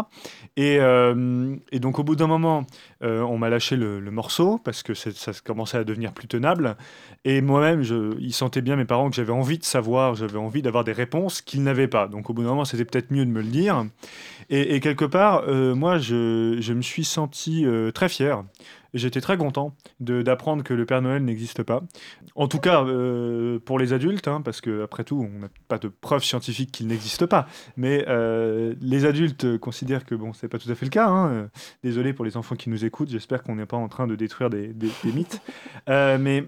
Et, 0.56 0.78
donc, 1.78 1.98
au 1.98 2.04
bout 2.04 2.16
d'un 2.16 2.26
moment, 2.26 2.66
on 3.00 3.38
m'a 3.38 3.48
lâché 3.48 3.76
le, 3.76 4.00
morceau 4.10 4.58
parce 4.58 4.82
que 4.82 4.94
ça 4.94 5.32
commençait 5.44 5.78
à 5.78 5.84
devenir 5.84 6.12
plus 6.12 6.26
tenable. 6.26 6.76
Et 7.24 7.40
moi-même, 7.40 7.82
ils 8.18 8.32
sentaient 8.32 8.60
bien 8.60 8.76
mes 8.76 8.84
parents 8.84 9.08
que 9.08 9.16
j'avais 9.16 9.32
envie 9.32 9.58
de 9.58 9.64
savoir, 9.64 10.14
j'avais 10.14 10.38
envie 10.38 10.62
d'avoir 10.62 10.84
des 10.84 10.92
réponses 10.92 11.42
qu'ils 11.42 11.62
n'avaient 11.62 11.88
pas. 11.88 12.08
Donc 12.08 12.30
au 12.30 12.34
bout 12.34 12.42
d'un 12.42 12.48
moment, 12.48 12.64
c'était 12.64 12.84
peut-être 12.84 13.10
mieux 13.10 13.24
de 13.24 13.30
me 13.30 13.40
le 13.40 13.48
dire. 13.48 13.84
Et, 14.52 14.80
quelque 14.80 15.04
part, 15.04 15.44
euh, 15.46 15.76
moi, 15.76 15.98
je, 15.98 16.72
me 16.72 16.82
suis 16.82 17.04
senti 17.04 17.64
euh, 17.64 17.92
très 17.92 18.08
fier. 18.08 18.42
J'étais 18.94 19.20
très 19.20 19.37
content 19.37 19.75
d'apprendre 20.00 20.64
que 20.64 20.75
le 20.75 20.87
Père 20.87 21.02
Noël 21.02 21.25
n'existe 21.25 21.62
pas. 21.62 21.82
En 22.34 22.48
tout 22.48 22.58
cas, 22.58 22.84
euh, 22.84 23.58
pour 23.58 23.78
les 23.78 23.92
adultes, 23.92 24.28
hein, 24.28 24.40
parce 24.42 24.60
qu'après 24.60 25.04
tout, 25.04 25.28
on 25.32 25.40
n'a 25.40 25.48
pas 25.69 25.78
de 25.78 25.88
preuves 25.88 26.25
scientifiques 26.25 26.72
qu'il 26.72 26.87
n'existe 26.87 27.26
pas. 27.26 27.46
Mais 27.76 28.04
les 28.81 29.04
adultes 29.04 29.58
considèrent 29.58 30.04
que 30.04 30.14
bon, 30.14 30.32
c'est 30.32 30.48
pas 30.48 30.58
tout 30.58 30.70
à 30.70 30.75
fait 30.75 30.87
le 30.87 30.90
cas. 30.90 31.08
Hein. 31.08 31.48
Désolé 31.82 32.12
pour 32.12 32.25
les 32.25 32.37
enfants 32.37 32.56
qui 32.56 32.70
nous 32.70 32.84
écoutent. 32.84 33.10
J'espère 33.10 33.42
qu'on 33.42 33.56
n'est 33.56 33.66
pas 33.66 33.76
en 33.76 33.88
train 33.88 34.06
de 34.06 34.14
détruire 34.14 34.50
des, 34.50 34.75
mythes. 35.04 35.40
mais 35.87 36.44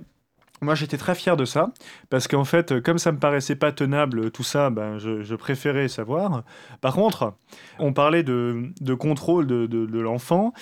moi, 0.62 0.76
j'étais 0.76 0.96
très 0.96 1.16
fier 1.16 1.36
de 1.36 1.44
ça, 1.44 1.72
parce 2.08 2.28
qu'en 2.28 2.44
fait, 2.44 2.80
comme 2.82 2.98
ça 2.98 3.10
me 3.10 3.18
paraissait 3.18 3.56
pas 3.56 3.72
tenable, 3.72 4.30
tout 4.30 4.44
ça, 4.44 4.70
ben, 4.70 4.96
je, 4.98 5.34
préférais 5.34 5.88
savoir. 5.88 6.44
Par 6.80 6.94
contre, 6.94 7.34
on 7.80 7.92
parlait 7.92 8.22
de, 8.22 8.94
contrôle 8.94 9.46
de 9.46 9.98
l'enfant. 9.98 10.52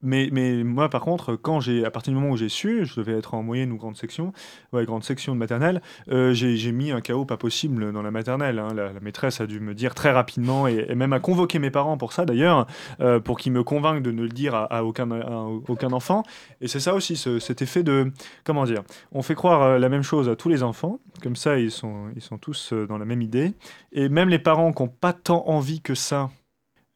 Mais, 0.00 0.28
mais 0.30 0.62
moi, 0.62 0.88
par 0.88 1.00
contre, 1.00 1.34
quand 1.34 1.58
j'ai, 1.58 1.84
à 1.84 1.90
partir 1.90 2.12
du 2.12 2.20
moment 2.20 2.32
où 2.32 2.36
j'ai 2.36 2.48
su, 2.48 2.86
je 2.86 2.94
devais 3.00 3.18
être 3.18 3.34
en 3.34 3.42
moyenne 3.42 3.72
ou 3.72 3.76
grande 3.76 3.96
section, 3.96 4.32
ouais, 4.72 4.84
grande 4.84 5.02
section 5.02 5.34
de 5.34 5.38
maternelle, 5.38 5.82
euh, 6.10 6.32
j'ai 6.32 6.72
mis 6.72 6.92
un 6.92 7.00
chaos 7.00 7.24
pas 7.24 7.36
possible 7.36 7.92
dans 7.92 8.02
la 8.02 8.12
maternelle. 8.12 8.58
Hein. 8.60 8.74
La, 8.74 8.92
maîtresse 9.00 9.40
a 9.40 9.46
dû 9.46 9.58
me 9.58 9.74
dire 9.74 9.94
très 9.94 10.12
rapidement, 10.12 10.68
et, 10.68 10.94
même 10.94 11.12
a 11.12 11.20
convoqué 11.20 11.58
mes 11.58 11.70
parents 11.70 11.96
pour 11.96 12.12
ça 12.12 12.24
d'ailleurs, 12.24 12.66
euh, 13.00 13.18
pour 13.18 13.38
qu'ils 13.38 13.52
me 13.52 13.64
convainquent 13.64 14.02
de 14.02 14.12
ne 14.12 14.22
le 14.22 14.28
dire 14.28 14.54
à, 14.54 14.84
aucun, 14.84 15.10
aucun 15.68 15.92
enfant. 15.92 16.22
Et 16.60 16.68
c'est 16.68 16.80
ça 16.80 16.94
aussi, 16.94 17.16
cet 17.16 17.62
effet 17.62 17.82
de, 17.82 18.12
comment 18.44 18.64
dire, 18.64 18.82
on 19.12 19.22
fait 19.22 19.34
croire 19.34 19.62
euh, 19.62 19.78
la 19.78 19.88
même 19.88 20.02
chose 20.02 20.28
à 20.28 20.36
tous 20.36 20.48
les 20.48 20.62
enfants, 20.62 21.00
comme 21.22 21.36
ça 21.36 21.58
ils 21.58 21.70
sont, 21.70 22.06
ils 22.14 22.22
sont 22.22 22.38
tous 22.38 22.72
dans 22.72 22.98
la 22.98 23.04
même 23.04 23.22
idée. 23.22 23.52
Et 23.92 24.08
même 24.08 24.28
les 24.28 24.38
parents 24.38 24.72
qui 24.72 24.82
n'ont 24.82 24.88
pas 24.88 25.12
tant 25.12 25.48
envie 25.48 25.80
que 25.80 25.94
ça 25.94 26.30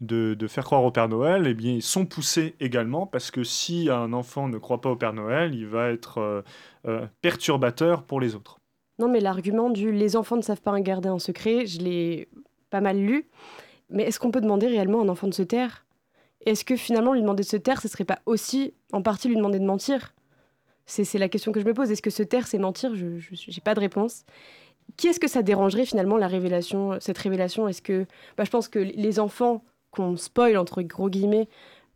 de, 0.03 0.47
faire 0.49 0.65
croire 0.65 0.85
au 0.85 0.91
Père 0.91 1.09
Noël, 1.09 1.47
eh 1.47 1.55
bien, 1.55 1.73
ils 1.73 1.83
sont 1.83 2.05
poussés 2.05 2.55
également 2.61 3.07
parce 3.07 3.31
que 3.31 3.45
si 3.45 3.89
un 3.89 4.13
enfant 4.13 4.49
ne 4.49 4.59
croit 4.59 4.81
pas 4.81 4.91
au 4.91 4.97
Père 4.97 5.13
Noël, 5.13 5.55
il 5.55 5.67
va 5.67 5.91
être 5.91 6.19
euh, 6.19 6.43
euh, 6.87 7.07
perturbateur 7.23 8.03
pour 8.03 8.21
les 8.21 8.35
autres. 8.35 8.59
Non, 8.99 9.09
mais 9.09 9.21
l'argument 9.21 9.71
du 9.71 9.93
les 9.93 10.17
enfants 10.17 10.37
ne 10.37 10.43
savent 10.43 10.61
pas 10.61 10.79
garder 10.81 11.09
un 11.09 11.19
secret, 11.19 11.67
je 11.67 11.79
l'ai 11.79 12.29
pas 12.71 12.81
mal 12.81 12.99
lu. 12.99 13.29
Mais 13.91 14.05
est-ce 14.05 14.19
qu'on 14.19 14.31
peut 14.31 14.41
demander 14.41 14.67
réellement 14.67 15.01
à 15.01 15.05
un 15.05 15.09
enfant 15.09 15.29
de 15.29 15.35
se 15.35 15.43
taire? 15.43 15.87
Est-ce 16.45 16.65
que 16.65 16.77
finalement 16.77 17.13
lui 17.13 17.21
demander 17.21 17.43
de 17.43 17.49
se 17.49 17.57
taire, 17.57 17.81
ce 17.81 17.89
serait 17.89 18.05
pas 18.05 18.19
aussi 18.27 18.75
en 18.93 19.03
partie 19.03 19.29
lui 19.29 19.37
demander 19.37 19.61
de 19.61 19.65
mentir? 19.65 20.15
C'est 20.85 21.19
la 21.19 21.29
question 21.29 21.53
que 21.53 21.61
je 21.61 21.65
me 21.65 21.75
pose. 21.75 21.91
Est-ce 21.91 22.03
que 22.03 22.11
se 22.11 22.25
taire, 22.25 22.47
c'est 22.47 22.59
mentir? 22.59 22.95
Je 22.97 23.07
n'ai 23.07 23.61
pas 23.65 23.75
de 23.75 23.81
réponse. 23.81 24.25
Qui 24.97 25.07
est-ce 25.07 25.21
que 25.21 25.29
ça 25.29 25.43
dérangerait 25.43 25.87
finalement 25.87 26.17
la 26.17 26.27
révélation, 26.27 26.99
cette 27.01 27.19
révélation? 27.19 27.69
Est-ce 27.69 27.81
que, 27.81 28.05
bah, 28.37 28.45
je 28.45 28.51
pense 28.51 28.69
que 28.69 28.81
les 28.81 29.21
enfants 29.21 29.63
qu'on 29.93 30.17
spoil, 30.17 30.59
entre 30.59 30.83
gros 30.83 31.09
guillemets, 31.09 31.49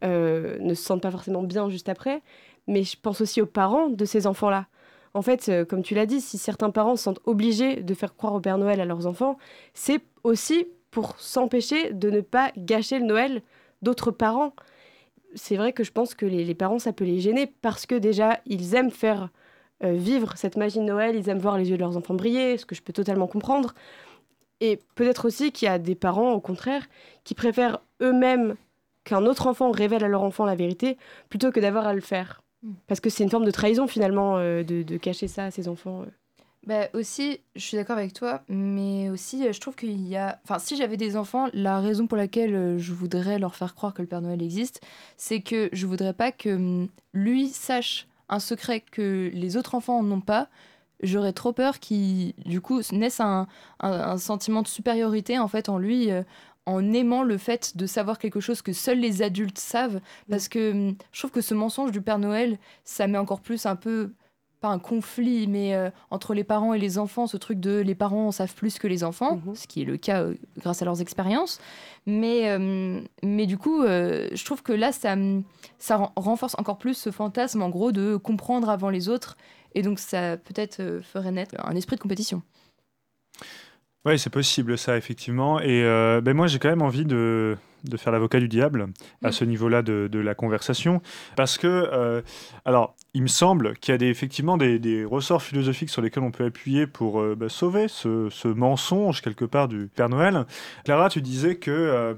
euh, 0.04 0.58
ne 0.60 0.74
se 0.74 0.84
sentent 0.84 1.02
pas 1.02 1.10
forcément 1.10 1.42
bien 1.42 1.68
juste 1.68 1.88
après. 1.88 2.22
Mais 2.68 2.84
je 2.84 2.96
pense 3.00 3.20
aussi 3.20 3.42
aux 3.42 3.46
parents 3.46 3.88
de 3.88 4.04
ces 4.04 4.26
enfants-là. 4.28 4.66
En 5.14 5.22
fait, 5.22 5.48
euh, 5.48 5.64
comme 5.64 5.82
tu 5.82 5.94
l'as 5.94 6.06
dit, 6.06 6.20
si 6.20 6.36
certains 6.36 6.70
parents 6.70 6.94
se 6.94 7.04
sentent 7.04 7.22
obligés 7.24 7.76
de 7.76 7.94
faire 7.94 8.14
croire 8.14 8.34
au 8.34 8.40
Père 8.40 8.58
Noël 8.58 8.80
à 8.80 8.84
leurs 8.84 9.06
enfants, 9.06 9.38
c'est 9.72 10.00
aussi 10.24 10.66
pour 10.90 11.18
s'empêcher 11.18 11.92
de 11.92 12.10
ne 12.10 12.20
pas 12.20 12.52
gâcher 12.56 12.98
le 12.98 13.06
Noël 13.06 13.42
d'autres 13.82 14.10
parents. 14.10 14.54
C'est 15.34 15.56
vrai 15.56 15.72
que 15.72 15.84
je 15.84 15.92
pense 15.92 16.14
que 16.14 16.26
les, 16.26 16.54
parents, 16.54 16.78
ça 16.78 16.92
peut 16.92 17.04
les 17.04 17.20
gêner 17.20 17.46
parce 17.46 17.86
que 17.86 17.94
déjà, 17.94 18.40
ils 18.46 18.74
aiment 18.74 18.90
faire 18.90 19.30
euh, 19.84 19.92
vivre 19.92 20.36
cette 20.36 20.56
magie 20.56 20.78
de 20.78 20.84
Noël, 20.84 21.16
ils 21.16 21.28
aiment 21.28 21.38
voir 21.38 21.58
les 21.58 21.70
yeux 21.70 21.76
de 21.76 21.82
leurs 21.82 21.96
enfants 21.96 22.14
briller, 22.14 22.56
ce 22.58 22.66
que 22.66 22.74
je 22.74 22.82
peux 22.82 22.92
totalement 22.92 23.26
comprendre. 23.26 23.74
Et 24.60 24.80
peut-être 24.94 25.26
aussi 25.26 25.52
qu'il 25.52 25.66
y 25.66 25.68
a 25.68 25.78
des 25.78 25.94
parents, 25.94 26.32
au 26.32 26.40
contraire, 26.40 26.86
qui 27.24 27.34
préfèrent 27.34 27.80
eux-mêmes 28.00 28.56
qu'un 29.04 29.24
autre 29.24 29.46
enfant 29.46 29.70
révèle 29.70 30.04
à 30.04 30.08
leur 30.08 30.22
enfant 30.22 30.44
la 30.44 30.54
vérité 30.54 30.98
plutôt 31.28 31.50
que 31.50 31.60
d'avoir 31.60 31.86
à 31.86 31.94
le 31.94 32.00
faire. 32.00 32.42
Mm. 32.62 32.72
Parce 32.86 33.00
que 33.00 33.10
c'est 33.10 33.24
une 33.24 33.30
forme 33.30 33.44
de 33.44 33.50
trahison 33.50 33.86
finalement 33.86 34.36
euh, 34.38 34.62
de, 34.62 34.96
cacher 34.96 35.28
ça 35.28 35.44
à 35.44 35.50
ses 35.50 35.68
enfants. 35.68 36.02
Euh. 36.02 36.06
Bah 36.66 36.88
aussi, 36.94 37.40
je 37.54 37.60
suis 37.60 37.76
d'accord 37.76 37.96
avec 37.96 38.12
toi, 38.12 38.42
mais 38.48 39.08
aussi, 39.08 39.46
euh, 39.46 39.52
je 39.52 39.60
trouve 39.60 39.76
qu'il 39.76 40.00
y 40.08 40.16
a... 40.16 40.40
Enfin, 40.42 40.58
si 40.58 40.76
j'avais 40.76 40.96
des 40.96 41.16
enfants, 41.16 41.48
la 41.52 41.78
raison 41.78 42.08
pour 42.08 42.16
laquelle 42.16 42.76
je 42.78 42.92
voudrais 42.92 43.38
leur 43.38 43.54
faire 43.54 43.74
croire 43.76 43.94
que 43.94 44.02
le 44.02 44.08
Père 44.08 44.20
Noël 44.20 44.42
existe, 44.42 44.80
c'est 45.16 45.40
que 45.40 45.68
je 45.72 45.86
voudrais 45.86 46.12
pas 46.12 46.32
que 46.32 46.48
hum, 46.48 46.88
lui 47.12 47.48
sache 47.48 48.08
un 48.28 48.40
secret 48.40 48.80
que 48.80 49.30
les 49.32 49.56
autres 49.56 49.76
enfants 49.76 50.02
n'ont 50.02 50.20
pas. 50.20 50.48
J'aurais 51.02 51.32
trop 51.32 51.52
peur 51.52 51.78
qu'il, 51.78 52.34
du 52.44 52.60
coup, 52.60 52.80
naisse 52.92 53.20
un, 53.20 53.46
un, 53.80 54.16
sentiment 54.16 54.62
de 54.62 54.68
supériorité, 54.68 55.38
en 55.38 55.48
fait, 55.48 55.68
en 55.68 55.78
lui, 55.78 56.10
en 56.66 56.92
aimant 56.92 57.22
le 57.22 57.38
fait 57.38 57.76
de 57.76 57.86
savoir 57.86 58.18
quelque 58.18 58.40
chose 58.40 58.60
que 58.60 58.72
seuls 58.72 58.98
les 58.98 59.22
adultes 59.22 59.58
savent. 59.58 60.00
Parce 60.28 60.48
que 60.48 60.72
hum, 60.72 60.96
je 61.12 61.20
trouve 61.20 61.30
que 61.30 61.40
ce 61.40 61.54
mensonge 61.54 61.92
du 61.92 62.02
Père 62.02 62.18
Noël, 62.18 62.58
ça 62.84 63.06
met 63.06 63.18
encore 63.18 63.40
plus 63.40 63.66
un 63.66 63.76
peu 63.76 64.12
pas 64.60 64.68
un 64.68 64.78
conflit, 64.78 65.46
mais 65.46 65.74
euh, 65.74 65.90
entre 66.10 66.32
les 66.32 66.42
parents 66.42 66.72
et 66.72 66.78
les 66.78 66.96
enfants, 66.96 67.26
ce 67.26 67.36
truc 67.36 67.60
de 67.60 67.78
les 67.78 67.94
parents 67.94 68.32
savent 68.32 68.54
plus 68.54 68.78
que 68.78 68.86
les 68.86 69.04
enfants, 69.04 69.40
mhm. 69.44 69.54
ce 69.54 69.66
qui 69.66 69.82
est 69.82 69.84
le 69.84 69.98
cas 69.98 70.22
euh, 70.22 70.34
grâce 70.58 70.80
à 70.80 70.86
leurs 70.86 71.02
expériences. 71.02 71.60
Mais, 72.06 72.48
euh, 72.48 73.00
mais 73.22 73.44
du 73.44 73.58
coup, 73.58 73.82
je 73.82 74.44
trouve 74.44 74.62
que 74.62 74.72
là, 74.72 74.92
ça, 74.92 75.14
ça 75.78 76.12
renforce 76.16 76.54
encore 76.58 76.78
plus 76.78 76.94
ce 76.94 77.10
fantasme, 77.10 77.62
en 77.62 77.68
gros, 77.68 77.92
de 77.92 78.16
comprendre 78.16 78.70
avant 78.70 78.88
les 78.88 79.08
autres. 79.08 79.36
Et 79.76 79.82
donc, 79.82 79.98
ça 79.98 80.38
peut-être 80.38 81.00
ferait 81.02 81.30
naître 81.30 81.54
un 81.62 81.76
esprit 81.76 81.96
de 81.96 82.00
compétition. 82.00 82.42
Oui, 84.06 84.18
c'est 84.18 84.30
possible 84.30 84.78
ça, 84.78 84.96
effectivement. 84.96 85.60
Et 85.60 85.82
euh, 85.84 86.22
ben 86.22 86.34
moi, 86.34 86.46
j'ai 86.46 86.58
quand 86.58 86.70
même 86.70 86.80
envie 86.80 87.04
de, 87.04 87.58
de 87.84 87.96
faire 87.98 88.10
l'avocat 88.10 88.40
du 88.40 88.48
diable 88.48 88.86
à 89.22 89.28
mm. 89.28 89.32
ce 89.32 89.44
niveau-là 89.44 89.82
de, 89.82 90.08
de, 90.10 90.18
la 90.18 90.34
conversation. 90.34 91.02
Parce 91.36 91.58
que, 91.58 91.66
euh, 91.66 92.22
alors, 92.64 92.96
il 93.12 93.22
me 93.22 93.26
semble 93.26 93.76
qu'il 93.76 93.92
y 93.92 93.94
a 93.94 93.98
des, 93.98 94.06
effectivement 94.06 94.56
des, 94.56 94.78
des, 94.78 95.04
ressorts 95.04 95.42
philosophiques 95.42 95.90
sur 95.90 96.00
lesquels 96.00 96.22
on 96.22 96.30
peut 96.30 96.46
appuyer 96.46 96.86
pour 96.86 97.20
euh, 97.20 97.34
ben, 97.34 97.50
sauver 97.50 97.88
ce, 97.88 98.28
ce, 98.30 98.48
mensonge, 98.48 99.20
quelque 99.20 99.44
part, 99.44 99.68
du 99.68 99.88
Père 99.94 100.08
Noël. 100.08 100.46
Clara, 100.84 101.10
tu 101.10 101.20
disais 101.20 101.56
que 101.56 102.16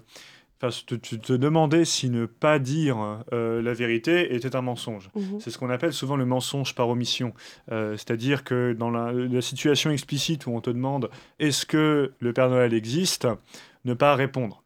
Enfin, 0.61 0.77
tu 0.87 0.99
te 1.21 1.33
demandais 1.33 1.85
si 1.85 2.11
ne 2.11 2.27
pas 2.27 2.59
dire 2.59 3.23
euh, 3.33 3.63
la 3.63 3.75
vérité 3.75 4.35
était 4.35 4.57
un 4.57 4.63
mensonge. 4.63 5.09
Mhm. 5.15 5.39
C'est 5.39 5.51
ce 5.51 5.59
qu'on 5.59 5.71
appelle 5.71 5.93
souvent 5.93 6.17
le 6.17 6.27
mensonge 6.27 6.75
par 6.75 6.89
omission. 6.89 7.33
Euh, 7.71 7.93
c'est-à-dire 7.93 8.43
que 8.43 8.73
dans 8.73 8.91
la, 8.91 9.41
situation 9.41 9.91
explicite 9.93 10.47
où 10.47 10.51
on 10.51 10.61
te 10.61 10.71
demande 10.71 11.11
est-ce 11.39 11.65
que 11.65 12.13
le 12.19 12.33
Père 12.33 12.51
Noël 12.51 12.75
existe, 12.75 13.29
ne 13.85 13.95
pas 13.95 14.17
répondre. 14.17 14.65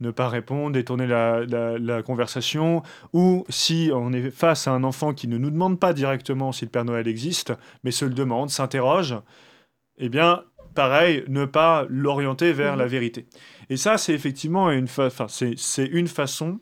Ne 0.00 0.10
pas 0.10 0.28
répondre, 0.28 0.72
détourner 0.72 1.06
la, 1.06 1.44
la, 1.44 2.02
conversation, 2.02 2.82
ou 3.12 3.44
si 3.48 3.90
on 3.94 4.12
est 4.12 4.30
face 4.30 4.66
à 4.66 4.72
un 4.72 4.84
enfant 4.84 5.12
qui 5.12 5.28
ne 5.28 5.38
nous 5.38 5.50
demande 5.50 5.78
pas 5.78 5.92
directement 5.92 6.50
si 6.52 6.64
le 6.64 6.70
Père 6.70 6.84
Noël 6.84 7.06
existe, 7.06 7.52
mais 7.84 7.90
se 7.90 8.04
le 8.04 8.14
demande, 8.14 8.50
s'interroge, 8.50 9.16
eh 9.98 10.08
bien, 10.08 10.44
pareil, 10.74 11.24
ne 11.28 11.44
pas 11.44 11.86
l'orienter 11.88 12.52
vers 12.52 12.74
mhm. 12.74 12.78
la 12.78 12.86
vérité. 12.86 13.26
Et 13.70 13.76
ça, 13.76 13.98
c'est 13.98 14.12
effectivement 14.12 14.70
une, 14.70 14.86
c'est 14.86 15.86
une 15.86 16.08
façon 16.08 16.60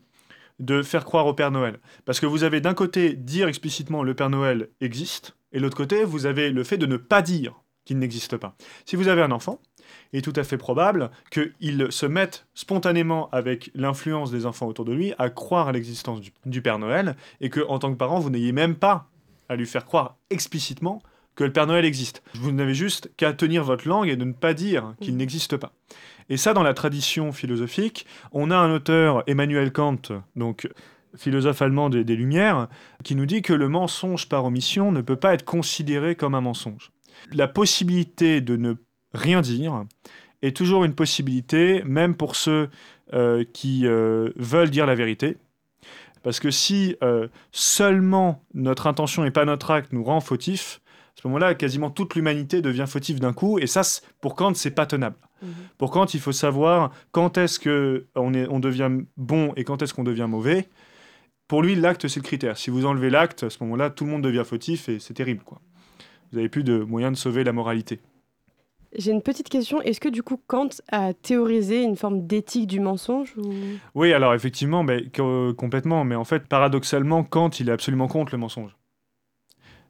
de 0.58 0.82
faire 0.82 1.04
croire 1.04 1.26
au 1.26 1.34
Père 1.34 1.50
Noël. 1.50 1.78
Parce 2.04 2.20
que 2.20 2.26
vous 2.26 2.44
avez 2.44 2.60
d'un 2.60 2.74
côté 2.74 3.14
dire 3.14 3.48
explicitement 3.48 4.02
le 4.02 4.14
Père 4.14 4.30
Noël 4.30 4.68
existe, 4.80 5.36
et 5.52 5.58
de 5.58 5.62
l'autre 5.62 5.76
côté, 5.76 6.04
vous 6.04 6.26
avez 6.26 6.50
le 6.50 6.64
fait 6.64 6.78
de 6.78 6.86
ne 6.86 6.96
pas 6.96 7.22
dire 7.22 7.62
qu'il 7.84 7.98
n'existe 7.98 8.36
pas. 8.36 8.56
Si 8.84 8.96
vous 8.96 9.08
avez 9.08 9.22
un 9.22 9.30
enfant, 9.30 9.60
il 10.12 10.18
est 10.18 10.22
tout 10.22 10.32
à 10.36 10.44
fait 10.44 10.58
probable 10.58 11.10
qu'il 11.30 11.86
se 11.90 12.06
mette 12.06 12.46
spontanément 12.54 13.30
avec 13.30 13.70
l'influence 13.74 14.30
des 14.30 14.44
enfants 14.44 14.66
autour 14.66 14.84
de 14.84 14.92
lui 14.92 15.14
à 15.18 15.30
croire 15.30 15.68
à 15.68 15.72
l'existence 15.72 16.20
du, 16.20 16.32
du, 16.44 16.62
Père 16.62 16.78
Noël, 16.78 17.16
et 17.40 17.48
que 17.48 17.60
en 17.68 17.78
tant 17.78 17.92
que 17.92 17.96
parent, 17.96 18.18
vous 18.18 18.30
n'ayez 18.30 18.52
même 18.52 18.74
pas 18.74 19.08
à 19.48 19.56
lui 19.56 19.66
faire 19.66 19.84
croire 19.84 20.16
explicitement 20.30 21.00
que 21.36 21.44
le 21.44 21.52
Père 21.52 21.66
Noël 21.66 21.84
existe. 21.84 22.22
Vous 22.34 22.50
n'avez 22.50 22.74
juste 22.74 23.10
qu'à 23.16 23.32
tenir 23.32 23.62
votre 23.62 23.86
langue 23.86 24.08
et 24.08 24.16
de 24.16 24.24
ne 24.24 24.32
pas 24.32 24.54
dire 24.54 24.94
qu'il 25.00 25.14
mmh. 25.14 25.18
n'existe 25.18 25.56
pas. 25.56 25.72
Et 26.28 26.36
ça, 26.36 26.54
dans 26.54 26.62
la 26.62 26.74
tradition 26.74 27.32
philosophique, 27.32 28.06
on 28.32 28.50
a 28.50 28.56
un 28.56 28.74
auteur, 28.74 29.22
Emmanuel 29.26 29.72
Kant, 29.72 30.02
donc 30.34 30.68
philosophe 31.16 31.62
allemand 31.62 31.88
des, 31.88 32.16
Lumières, 32.16 32.68
qui 33.04 33.14
nous 33.14 33.26
dit 33.26 33.42
que 33.42 33.52
le 33.52 33.68
mensonge 33.68 34.28
par 34.28 34.44
omission 34.44 34.92
ne 34.92 35.00
peut 35.00 35.16
pas 35.16 35.34
être 35.34 35.44
considéré 35.44 36.14
comme 36.14 36.34
un 36.34 36.40
mensonge. 36.40 36.92
La 37.32 37.48
possibilité 37.48 38.40
de 38.40 38.56
ne 38.56 38.74
rien 39.14 39.40
dire 39.40 39.84
est 40.42 40.56
toujours 40.56 40.84
une 40.84 40.94
possibilité, 40.94 41.82
même 41.84 42.14
pour 42.14 42.36
ceux 42.36 42.68
euh, 43.14 43.44
qui 43.52 43.86
euh, 43.86 44.30
veulent 44.36 44.70
dire 44.70 44.86
la 44.86 44.94
vérité. 44.94 45.38
Parce 46.22 46.40
que 46.40 46.50
si 46.50 46.96
euh, 47.02 47.28
seulement 47.52 48.42
notre 48.52 48.88
intention 48.88 49.24
et 49.24 49.30
pas 49.30 49.44
notre 49.44 49.70
acte 49.70 49.92
nous 49.92 50.04
rend 50.04 50.20
fautifs, 50.20 50.80
ce 51.26 51.28
moment-là, 51.28 51.54
quasiment 51.54 51.90
toute 51.90 52.14
l'humanité 52.14 52.62
devient 52.62 52.84
fautive 52.86 53.18
d'un 53.18 53.32
coup, 53.32 53.58
et 53.58 53.66
ça, 53.66 53.82
pour 54.20 54.36
Kant, 54.36 54.54
c'est 54.54 54.70
pas 54.70 54.86
tenable. 54.86 55.16
Mhm. 55.42 55.48
Pour 55.76 55.90
Kant, 55.90 56.06
il 56.06 56.20
faut 56.20 56.32
savoir 56.32 56.92
quand 57.10 57.36
est-ce 57.36 57.58
que 57.58 58.06
on, 58.14 58.32
est, 58.32 58.46
on 58.48 58.60
devient 58.60 58.90
bon 59.16 59.52
et 59.56 59.64
quand 59.64 59.82
est-ce 59.82 59.92
qu'on 59.92 60.04
devient 60.04 60.26
mauvais. 60.28 60.68
Pour 61.48 61.62
lui, 61.62 61.74
l'acte, 61.74 62.08
c'est 62.08 62.20
le 62.20 62.24
critère. 62.24 62.56
Si 62.56 62.70
vous 62.70 62.86
enlevez 62.86 63.10
l'acte, 63.10 63.44
à 63.44 63.50
ce 63.50 63.58
moment-là, 63.62 63.90
tout 63.90 64.04
le 64.04 64.10
monde 64.10 64.22
devient 64.22 64.42
fautif 64.44 64.88
et 64.88 64.98
c'est 64.98 65.14
terrible. 65.14 65.42
Quoi. 65.44 65.60
Vous 66.30 66.38
n'avez 66.38 66.48
plus 66.48 66.64
de 66.64 66.78
moyen 66.78 67.10
de 67.10 67.16
sauver 67.16 67.44
la 67.44 67.52
moralité. 67.52 68.00
J'ai 68.96 69.10
une 69.10 69.22
petite 69.22 69.48
question. 69.48 69.82
Est-ce 69.82 70.00
que 70.00 70.08
du 70.08 70.22
coup 70.22 70.40
Kant 70.46 70.68
a 70.90 71.12
théorisé 71.12 71.82
une 71.82 71.96
forme 71.96 72.26
d'éthique 72.26 72.66
du 72.66 72.80
mensonge 72.80 73.34
Oui, 73.94 74.12
alors 74.12 74.34
effectivement, 74.34 74.82
mais, 74.82 75.04
complètement. 75.56 76.04
Mais 76.04 76.14
en 76.14 76.24
fait, 76.24 76.46
paradoxalement, 76.46 77.24
Kant, 77.24 77.50
il 77.60 77.68
est 77.68 77.72
absolument 77.72 78.08
contre 78.08 78.32
le 78.32 78.38
mensonge. 78.38 78.75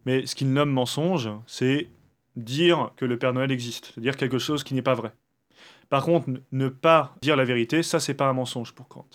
Mais 0.06 0.24
ce 0.24 0.34
qu'il 0.34 0.52
nomme 0.52 0.70
mensonge, 0.70 1.28
c'est 1.46 1.90
dire 2.36 2.92
que 2.96 3.04
le 3.04 3.18
Père 3.18 3.34
Noël 3.34 3.50
existe, 3.50 3.92
c'est 3.94 4.00
dire 4.00 4.16
quelque 4.16 4.38
chose 4.38 4.64
qui 4.64 4.72
n'est 4.72 4.82
pas 4.82 4.94
vrai. 4.94 5.12
Par 5.88 6.04
contre, 6.04 6.28
ne 6.52 6.68
pas 6.68 7.14
dire 7.22 7.36
la 7.36 7.44
vérité, 7.44 7.82
ça, 7.82 8.00
c'est 8.00 8.14
pas 8.14 8.28
un 8.28 8.32
mensonge 8.32 8.72
pour 8.72 8.88
Kant. 8.88 9.06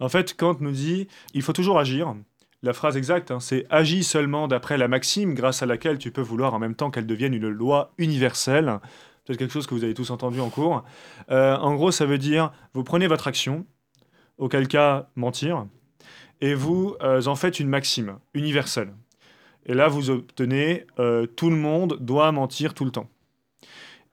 En 0.00 0.08
fait, 0.08 0.36
Kant 0.36 0.56
nous 0.60 0.70
dit 0.70 1.08
il 1.34 1.42
faut 1.42 1.52
toujours 1.52 1.78
agir. 1.78 2.14
La 2.62 2.72
phrase 2.72 2.96
exacte, 2.96 3.30
hein, 3.30 3.40
c'est 3.40 3.66
agis 3.70 4.02
seulement 4.04 4.48
d'après 4.48 4.78
la 4.78 4.88
maxime 4.88 5.34
grâce 5.34 5.62
à 5.62 5.66
laquelle 5.66 5.98
tu 5.98 6.10
peux 6.10 6.20
vouloir 6.20 6.54
en 6.54 6.58
même 6.58 6.74
temps 6.74 6.90
qu'elle 6.90 7.06
devienne 7.06 7.34
une 7.34 7.48
loi 7.48 7.92
universelle. 7.98 8.80
C'est 9.26 9.36
quelque 9.36 9.52
chose 9.52 9.66
que 9.66 9.74
vous 9.74 9.84
avez 9.84 9.94
tous 9.94 10.10
entendu 10.10 10.40
en 10.40 10.50
cours. 10.50 10.84
Euh, 11.30 11.56
en 11.56 11.74
gros, 11.74 11.92
ça 11.92 12.04
veut 12.04 12.18
dire 12.18 12.52
vous 12.74 12.82
prenez 12.82 13.06
votre 13.06 13.28
action, 13.28 13.64
auquel 14.38 14.66
cas 14.66 15.08
mentir, 15.14 15.66
et 16.40 16.54
vous 16.54 16.96
euh, 17.02 17.24
en 17.26 17.36
faites 17.36 17.60
une 17.60 17.68
maxime 17.68 18.18
universelle. 18.34 18.92
Et 19.66 19.74
là, 19.74 19.88
vous 19.88 20.10
obtenez 20.10 20.84
euh, 20.98 21.26
tout 21.26 21.50
le 21.50 21.56
monde 21.56 21.98
doit 22.00 22.32
mentir 22.32 22.74
tout 22.74 22.84
le 22.84 22.90
temps. 22.90 23.08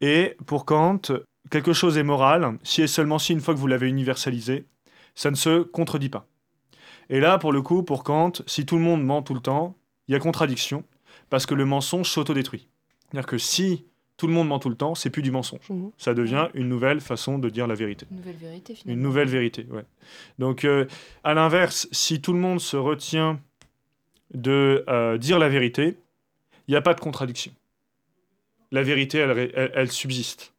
Et 0.01 0.35
pour 0.45 0.65
Kant, 0.65 1.01
quelque 1.49 1.73
chose 1.73 1.97
est 1.97 2.03
moral 2.03 2.57
si 2.63 2.81
et 2.81 2.87
seulement 2.87 3.19
si, 3.19 3.33
une 3.33 3.41
fois 3.41 3.53
que 3.53 3.59
vous 3.59 3.67
l'avez 3.67 3.87
universalisé, 3.87 4.65
ça 5.15 5.31
ne 5.31 5.35
se 5.35 5.61
contredit 5.61 6.09
pas. 6.09 6.27
Et 7.09 7.19
là, 7.19 7.37
pour 7.37 7.53
le 7.53 7.61
coup, 7.61 7.83
pour 7.83 8.03
Kant, 8.03 8.33
si 8.47 8.65
tout 8.65 8.75
le 8.75 8.81
monde 8.81 9.03
ment 9.03 9.21
tout 9.21 9.33
le 9.33 9.39
temps, 9.39 9.77
il 10.07 10.11
y 10.11 10.15
a 10.15 10.19
contradiction, 10.19 10.83
parce 11.29 11.45
que 11.45 11.53
le 11.53 11.65
mensonge 11.65 12.09
s'autodétruit. 12.09 12.67
C'est-à-dire 13.11 13.27
que 13.27 13.37
si 13.37 13.85
tout 14.17 14.27
le 14.27 14.33
monde 14.33 14.47
ment 14.47 14.59
tout 14.59 14.69
le 14.69 14.75
temps, 14.75 14.95
c'est 14.95 15.09
plus 15.09 15.21
du 15.21 15.31
mensonge. 15.31 15.69
Mhm. 15.69 15.91
Ça 15.97 16.13
devient 16.13 16.47
une 16.53 16.69
nouvelle 16.69 17.01
façon 17.01 17.37
de 17.37 17.49
dire 17.49 17.67
la 17.67 17.75
vérité. 17.75 18.05
Une 18.09 18.17
nouvelle 18.17 18.35
vérité, 18.35 18.75
finalement. 18.75 18.97
Une 18.97 19.03
nouvelle 19.03 19.27
vérité, 19.27 19.67
ouais. 19.71 19.85
Donc, 20.39 20.65
euh, 20.65 20.85
à 21.23 21.33
l'inverse, 21.33 21.87
si 21.91 22.21
tout 22.21 22.33
le 22.33 22.39
monde 22.39 22.59
se 22.59 22.77
retient 22.77 23.39
de 24.33 24.83
euh, 24.87 25.17
dire 25.17 25.39
la 25.39 25.49
vérité, 25.49 25.97
il 26.67 26.71
n'y 26.71 26.77
a 26.77 26.81
pas 26.81 26.93
de 26.93 26.99
contradiction. 26.99 27.51
La 28.71 28.83
vérité, 28.83 29.19
elle, 29.19 29.91
subsiste. 29.91 30.53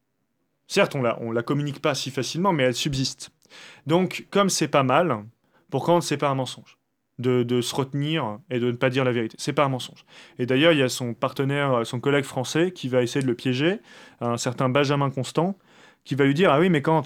Certes, 0.67 0.95
on 0.95 1.01
la, 1.01 1.21
on 1.21 1.31
la 1.31 1.43
communique 1.43 1.81
pas 1.81 1.93
si 1.93 2.09
facilement, 2.09 2.53
mais 2.53 2.63
elle 2.63 2.73
subsiste. 2.73 3.31
Donc, 3.85 4.25
comme 4.31 4.49
c'est 4.49 4.67
pas 4.67 4.83
mal, 4.83 5.23
pour 5.69 5.85
Kant, 5.85 6.01
c'est 6.01 6.17
pas 6.17 6.29
un 6.29 6.35
mensonge 6.35 6.77
de, 7.19 7.61
se 7.61 7.75
retenir 7.75 8.39
et 8.49 8.59
de 8.59 8.67
ne 8.67 8.77
pas 8.77 8.89
dire 8.89 9.03
la 9.03 9.11
vérité. 9.11 9.35
C'est 9.39 9.53
pas 9.53 9.65
un 9.65 9.69
mensonge. 9.69 10.05
Et 10.39 10.45
d'ailleurs, 10.45 10.71
il 10.71 10.79
y 10.79 10.83
a 10.83 10.89
son 10.89 11.13
partenaire, 11.13 11.85
son 11.85 11.99
collègue 11.99 12.25
français, 12.25 12.71
qui 12.71 12.87
va 12.87 13.01
essayer 13.01 13.21
de 13.21 13.27
le 13.27 13.35
piéger, 13.35 13.79
un 14.21 14.37
certain 14.37 14.69
Benjamin 14.69 15.09
Constant, 15.09 15.57
qui 16.03 16.15
va 16.15 16.25
lui 16.25 16.33
dire 16.33 16.51
ah 16.51 16.59
oui, 16.59 16.69
mais 16.69 16.81
Kant, 16.81 17.03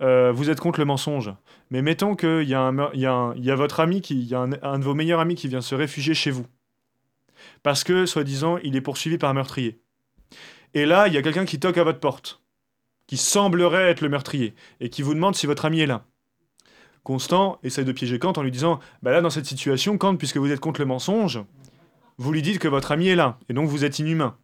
euh, 0.00 0.32
vous 0.32 0.50
êtes 0.50 0.60
contre 0.60 0.80
le 0.80 0.86
mensonge. 0.86 1.32
Mais 1.70 1.82
mettons 1.82 2.16
qu'il 2.16 2.42
y, 2.42 2.50
y, 2.50 2.54
a 2.54 3.54
votre 3.56 3.80
ami, 3.80 4.00
y 4.00 4.34
a 4.34 4.40
un, 4.40 4.78
de 4.78 4.84
vos 4.84 4.94
meilleurs 4.94 5.20
amis 5.20 5.34
qui 5.34 5.48
vient 5.48 5.60
se 5.60 5.74
réfugier 5.74 6.14
chez 6.14 6.30
vous. 6.30 6.46
Parce 7.62 7.84
que, 7.84 8.06
soi-disant, 8.06 8.58
il 8.58 8.76
est 8.76 8.80
poursuivi 8.80 9.18
par 9.18 9.30
un 9.30 9.34
meurtrier. 9.34 9.80
Et 10.74 10.86
là, 10.86 11.08
il 11.08 11.14
y 11.14 11.18
a 11.18 11.22
quelqu'un 11.22 11.44
qui 11.44 11.60
toque 11.60 11.78
à 11.78 11.84
votre 11.84 12.00
porte, 12.00 12.40
qui 13.06 13.16
semblerait 13.16 13.90
être 13.90 14.00
le 14.00 14.08
meurtrier, 14.08 14.54
et 14.80 14.88
qui 14.88 15.02
vous 15.02 15.14
demande 15.14 15.34
si 15.34 15.46
votre 15.46 15.64
ami 15.64 15.80
est 15.80 15.86
là. 15.86 16.04
Constant 17.02 17.58
essaye 17.62 17.84
de 17.84 17.92
piéger 17.92 18.18
Kant 18.18 18.32
en 18.36 18.42
lui 18.42 18.50
disant 18.50 18.78
Bah 19.02 19.10
là, 19.10 19.20
dans 19.20 19.30
cette 19.30 19.46
situation, 19.46 19.96
Kant, 19.98 20.16
puisque 20.16 20.36
vous 20.36 20.52
êtes 20.52 20.60
contre 20.60 20.80
le 20.80 20.86
mensonge, 20.86 21.40
vous 22.18 22.32
lui 22.32 22.42
dites 22.42 22.58
que 22.58 22.68
votre 22.68 22.92
ami 22.92 23.08
est 23.08 23.16
là, 23.16 23.38
et 23.48 23.54
donc 23.54 23.68
vous 23.68 23.84
êtes 23.84 23.98
inhumain. 23.98 24.36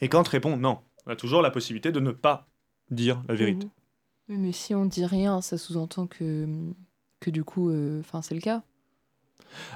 Et 0.00 0.08
Kant 0.08 0.22
répond 0.22 0.56
Non, 0.56 0.78
on 1.06 1.10
a 1.10 1.16
toujours 1.16 1.42
la 1.42 1.50
possibilité 1.50 1.92
de 1.92 2.00
ne 2.00 2.12
pas 2.12 2.46
dire 2.90 3.22
la 3.28 3.34
vérité. 3.34 3.66
Mhm. 3.66 3.72
Oui, 4.28 4.36
mais 4.38 4.52
si 4.52 4.74
on 4.74 4.86
dit 4.86 5.04
rien, 5.04 5.40
ça 5.40 5.58
sous-entend 5.58 6.06
que, 6.06 6.46
que 7.20 7.30
du 7.30 7.44
coup, 7.44 7.70
euh, 7.70 8.02
c'est 8.22 8.34
le 8.34 8.40
cas. 8.40 8.62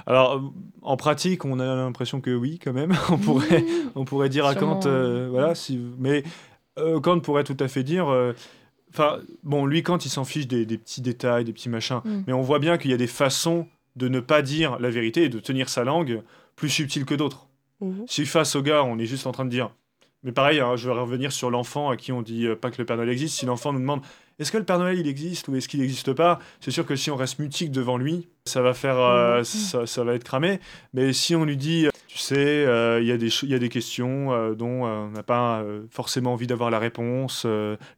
Alors, 0.05 0.51
en 0.81 0.97
pratique, 0.97 1.45
on 1.45 1.59
a 1.59 1.75
l'impression 1.75 2.19
que 2.19 2.35
oui, 2.35 2.59
quand 2.59 2.73
même. 2.73 2.93
on, 3.11 3.17
pourrait, 3.17 3.63
on 3.95 4.05
pourrait 4.05 4.29
dire 4.29 4.45
à 4.45 4.55
Kant, 4.55 4.81
euh, 4.85 5.27
voilà, 5.29 5.55
si, 5.55 5.79
mais 5.97 6.23
euh, 6.77 6.99
Kant 6.99 7.19
pourrait 7.19 7.43
tout 7.43 7.57
à 7.59 7.67
fait 7.67 7.83
dire, 7.83 8.07
enfin, 8.91 9.19
bon, 9.43 9.65
lui, 9.65 9.83
Kant, 9.83 9.97
il 9.97 10.09
s'en 10.09 10.25
fiche 10.25 10.47
des, 10.47 10.65
des 10.65 10.77
petits 10.77 11.01
détails, 11.01 11.45
des 11.45 11.53
petits 11.53 11.69
machins, 11.69 12.01
Mm. 12.03 12.23
mais 12.27 12.33
on 12.33 12.41
voit 12.41 12.59
bien 12.59 12.77
qu'il 12.77 12.91
y 12.91 12.93
a 12.93 12.97
des 12.97 13.07
façons 13.07 13.67
de 13.95 14.07
ne 14.07 14.19
pas 14.19 14.41
dire 14.41 14.79
la 14.79 14.89
vérité 14.89 15.23
et 15.23 15.29
de 15.29 15.39
tenir 15.39 15.69
sa 15.69 15.83
langue 15.83 16.23
plus 16.55 16.69
subtiles 16.69 17.05
que 17.05 17.15
d'autres. 17.15 17.47
Mhm. 17.81 18.05
Si 18.07 18.25
face 18.25 18.55
au 18.55 18.61
gars, 18.61 18.83
on 18.83 18.97
est 18.99 19.05
juste 19.05 19.25
en 19.27 19.31
train 19.31 19.45
de 19.45 19.49
dire, 19.49 19.71
mais 20.23 20.31
pareil, 20.31 20.59
hein, 20.59 20.75
je 20.75 20.89
vais 20.89 20.97
revenir 20.97 21.31
sur 21.31 21.49
l'enfant 21.49 21.89
à 21.89 21.97
qui 21.97 22.11
on 22.11 22.21
dit 22.21 22.45
pas 22.61 22.71
que 22.71 22.77
le 22.77 22.85
Père 22.85 22.97
Noël 22.97 23.09
existe. 23.09 23.37
Si 23.37 23.45
l'enfant 23.45 23.71
nous 23.73 23.79
demande 23.79 24.01
est-ce 24.39 24.51
que 24.51 24.57
le 24.57 24.63
Père 24.63 24.79
Noël 24.79 24.97
il 24.97 25.07
existe 25.07 25.47
ou 25.47 25.55
est-ce 25.55 25.67
qu'il 25.67 25.81
n'existe 25.81 26.13
pas, 26.13 26.39
c'est 26.59 26.71
sûr 26.71 26.85
que 26.85 26.95
si 26.95 27.11
on 27.11 27.15
reste 27.15 27.39
mutique 27.39 27.71
devant 27.71 27.97
lui, 27.97 28.27
ça 28.45 28.61
va 28.61 28.73
faire, 28.73 28.97
euh, 28.97 29.39
Mhm. 29.39 29.43
ça, 29.43 29.85
ça 29.85 30.03
va 30.03 30.13
être 30.15 30.23
cramé. 30.23 30.59
Mais 30.93 31.13
si 31.13 31.35
on 31.35 31.45
lui 31.45 31.57
dit, 31.57 31.85
euh, 31.87 31.89
tu 32.07 32.17
sais, 32.17 32.35
euh, 32.65 32.99
il 33.01 33.07
y, 33.07 33.11
a 33.11 33.17
des 33.17 33.29
cho- 33.29 33.45
il 33.45 33.51
y 33.51 33.55
a 33.55 33.59
des 33.59 33.69
questions 33.69 34.31
euh, 34.33 34.55
dont 34.55 34.83
on 34.85 35.09
n'a 35.11 35.23
pas 35.23 35.63
forcément 35.91 36.33
envie 36.33 36.47
d'avoir 36.47 36.69
la 36.71 36.79
réponse, 36.79 37.45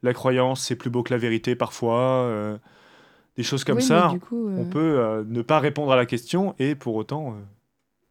la 0.03 0.13
croyance 0.13 0.61
c'est 0.65 0.75
plus 0.75 0.89
beau 0.89 1.03
que 1.03 1.13
la 1.13 1.19
vérité 1.19 1.55
parfois, 1.55 2.59
des 3.37 3.43
choses 3.43 3.63
comme 3.63 3.77
Oui, 3.77 3.83
ça, 3.83 4.13
coup, 4.27 4.49
on 4.57 4.65
peut 4.65 5.23
ne 5.27 5.41
pas 5.41 5.59
répondre 5.59 5.91
à 5.91 5.95
la 5.95 6.05
question 6.05 6.55
et 6.59 6.75
pour 6.75 6.95
autant, 6.95 7.35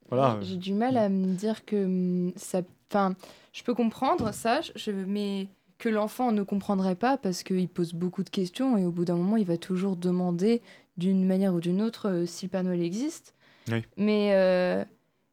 voilà. 0.09 0.39
J'ai 0.43 0.57
du 0.57 0.73
mal 0.75 0.97
à 0.97 1.09
me 1.09 1.35
dire 1.35 1.65
que 1.65 1.85
hum, 1.85 2.33
ça. 2.37 2.63
Enfin, 2.93 3.15
je 3.53 3.63
peux 3.63 3.75
comprendre 3.75 4.33
ça, 4.35 4.61
je, 4.75 4.91
mais 4.91 5.47
que 5.81 5.89
l'enfant 5.89 6.31
ne 6.31 6.43
comprendrait 6.45 6.95
pas 6.95 7.17
parce 7.17 7.43
qu'il 7.43 7.69
pose 7.69 7.93
beaucoup 7.95 8.23
de 8.23 8.31
questions 8.31 8.77
et 8.79 8.85
au 8.87 8.93
bout 8.93 9.05
d'un 9.05 9.17
moment, 9.17 9.37
il 9.37 9.47
va 9.47 9.57
toujours 9.57 9.97
demander 9.97 10.63
d'une 10.97 11.27
manière 11.27 11.55
ou 11.55 11.61
d'une 11.61 11.83
autre 11.83 12.09
euh, 12.09 12.27
si 12.27 12.47
le 12.47 12.51
Père 12.51 12.63
Noël 12.63 12.83
existe. 12.83 13.35
Oui. 13.73 13.83
Mais. 13.97 14.31
euh, 14.35 14.85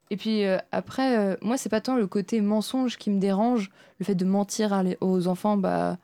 et 0.10 0.16
puis 0.18 0.46
euh, 0.46 0.58
après, 0.72 1.38
moi, 1.42 1.58
c'est 1.58 1.68
pas 1.70 1.82
tant 1.82 1.98
le 1.98 2.08
côté 2.08 2.40
mensonge 2.42 2.98
qui 2.98 3.10
me 3.10 3.20
dérange, 3.20 3.70
le 4.00 4.06
fait 4.06 4.16
de 4.16 4.24
mentir 4.26 4.72
à 4.74 4.82
les- 4.84 4.98
aux 5.02 5.28
enfants, 5.28 5.58
bah. 5.58 5.98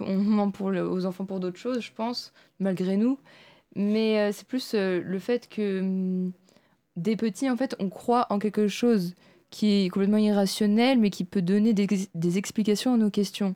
On 0.00 0.16
ment 0.38 0.50
pour 0.52 0.70
le- 0.70 0.88
aux 0.88 1.04
enfants 1.06 1.24
pour 1.24 1.40
d'autres 1.40 1.58
choses, 1.58 1.80
je 1.80 1.92
pense, 1.92 2.32
malgré 2.60 2.96
nous. 2.96 3.18
Mais 3.74 4.30
c'est 4.32 4.46
plus 4.46 4.74
le 4.74 5.18
fait 5.18 5.48
que. 5.48 5.80
hum, 5.80 6.32
des 6.96 7.16
petits, 7.16 7.48
en 7.50 7.56
fait, 7.56 7.74
on 7.80 7.88
croit 7.88 8.26
en 8.30 8.38
quelque 8.38 8.68
chose 8.68 9.14
qui 9.52 9.84
est 9.84 9.88
complètement 9.90 10.16
irrationnel, 10.16 10.98
mais 10.98 11.10
qui 11.10 11.24
peut 11.24 11.42
donner 11.42 11.74
des, 11.74 12.38
explications 12.38 12.94
à 12.94 12.96
nos 12.96 13.10
questions. 13.10 13.54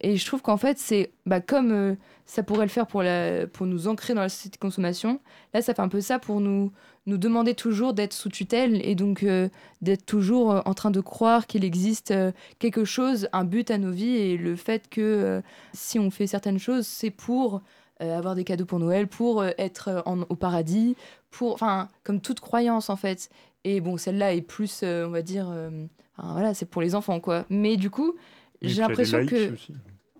Et 0.00 0.16
je 0.16 0.24
trouve 0.24 0.40
qu'en 0.40 0.56
fait, 0.56 0.78
c'est 0.78 1.10
bah, 1.26 1.40
comme 1.40 1.72
euh, 1.72 1.94
ça 2.26 2.44
pourrait 2.44 2.64
le 2.64 2.70
faire 2.70 2.86
pour, 2.86 3.02
la, 3.02 3.46
pour 3.48 3.66
nous 3.66 3.88
ancrer 3.88 4.14
dans 4.14 4.20
la 4.20 4.28
société 4.28 4.56
de 4.56 4.60
consommation, 4.60 5.20
là, 5.52 5.60
ça 5.60 5.74
fait 5.74 5.82
un 5.82 5.88
peu 5.88 6.00
ça 6.00 6.20
pour 6.20 6.40
nous, 6.40 6.72
nous 7.06 7.18
demander 7.18 7.54
toujours 7.54 7.92
d'être 7.92 8.12
sous 8.12 8.28
tutelle 8.28 8.80
et 8.86 8.94
donc 8.94 9.24
euh, 9.24 9.48
d'être 9.80 10.06
toujours 10.06 10.52
euh, 10.52 10.60
en 10.64 10.74
train 10.74 10.92
de 10.92 11.00
croire 11.00 11.48
qu'il 11.48 11.64
existe 11.64 12.14
quelque 12.60 12.84
chose, 12.84 13.28
un 13.32 13.44
but 13.44 13.70
à 13.72 13.78
nos 13.78 13.90
vies, 13.90 14.16
et 14.16 14.36
le 14.36 14.54
fait 14.54 14.88
que 14.88 15.42
si 15.72 15.98
on 15.98 16.10
fait 16.12 16.28
certaines 16.28 16.58
choses, 16.58 16.86
c'est 16.86 17.10
pour 17.10 17.62
avoir 17.98 18.34
des 18.34 18.42
cadeaux 18.42 18.64
pour 18.64 18.80
Noël, 18.80 19.06
pour 19.06 19.44
être 19.44 20.02
au 20.28 20.34
paradis, 20.34 20.96
pour, 21.30 21.58
comme 22.02 22.20
toute 22.20 22.40
croyance 22.40 22.90
en 22.90 22.96
fait. 22.96 23.30
Et 23.64 23.80
bon, 23.80 23.96
celle-là 23.96 24.34
est 24.34 24.42
plus, 24.42 24.80
euh, 24.82 25.06
on 25.06 25.10
va 25.10 25.22
dire, 25.22 25.48
euh, 25.50 25.70
enfin, 26.16 26.32
voilà, 26.32 26.54
c'est 26.54 26.66
pour 26.66 26.82
les 26.82 26.94
enfants 26.94 27.20
quoi. 27.20 27.44
Mais 27.48 27.76
du 27.76 27.90
coup, 27.90 28.14
j'ai 28.60 28.72
elle 28.72 28.78
est 28.78 28.80
l'impression 28.88 29.18
laïque 29.18 29.30
que, 29.30 29.52
aussi. 29.52 29.74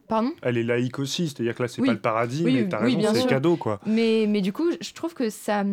pardon? 0.09 0.33
Elle 0.43 0.59
est 0.59 0.63
laïque 0.63 0.99
aussi, 0.99 1.29
c'est-à-dire 1.29 1.55
que 1.55 1.63
là, 1.63 1.69
c'est 1.69 1.81
Oui. 1.81 1.89
pas 1.89 1.95
le 1.95 2.01
paradis, 2.01 2.43
Oui, 2.45 2.53
mais 2.55 2.69
t'as 2.69 2.85
oui, 2.85 2.97
raison, 2.97 3.15
c'est 3.15 3.27
cadeau, 3.27 3.57
quoi. 3.57 3.81
Mais, 3.87 4.27
mais 4.29 4.41
du 4.41 4.53
coup, 4.53 4.71
je 4.81 4.93
trouve 4.93 5.15
que 5.15 5.29
ça, 5.31 5.65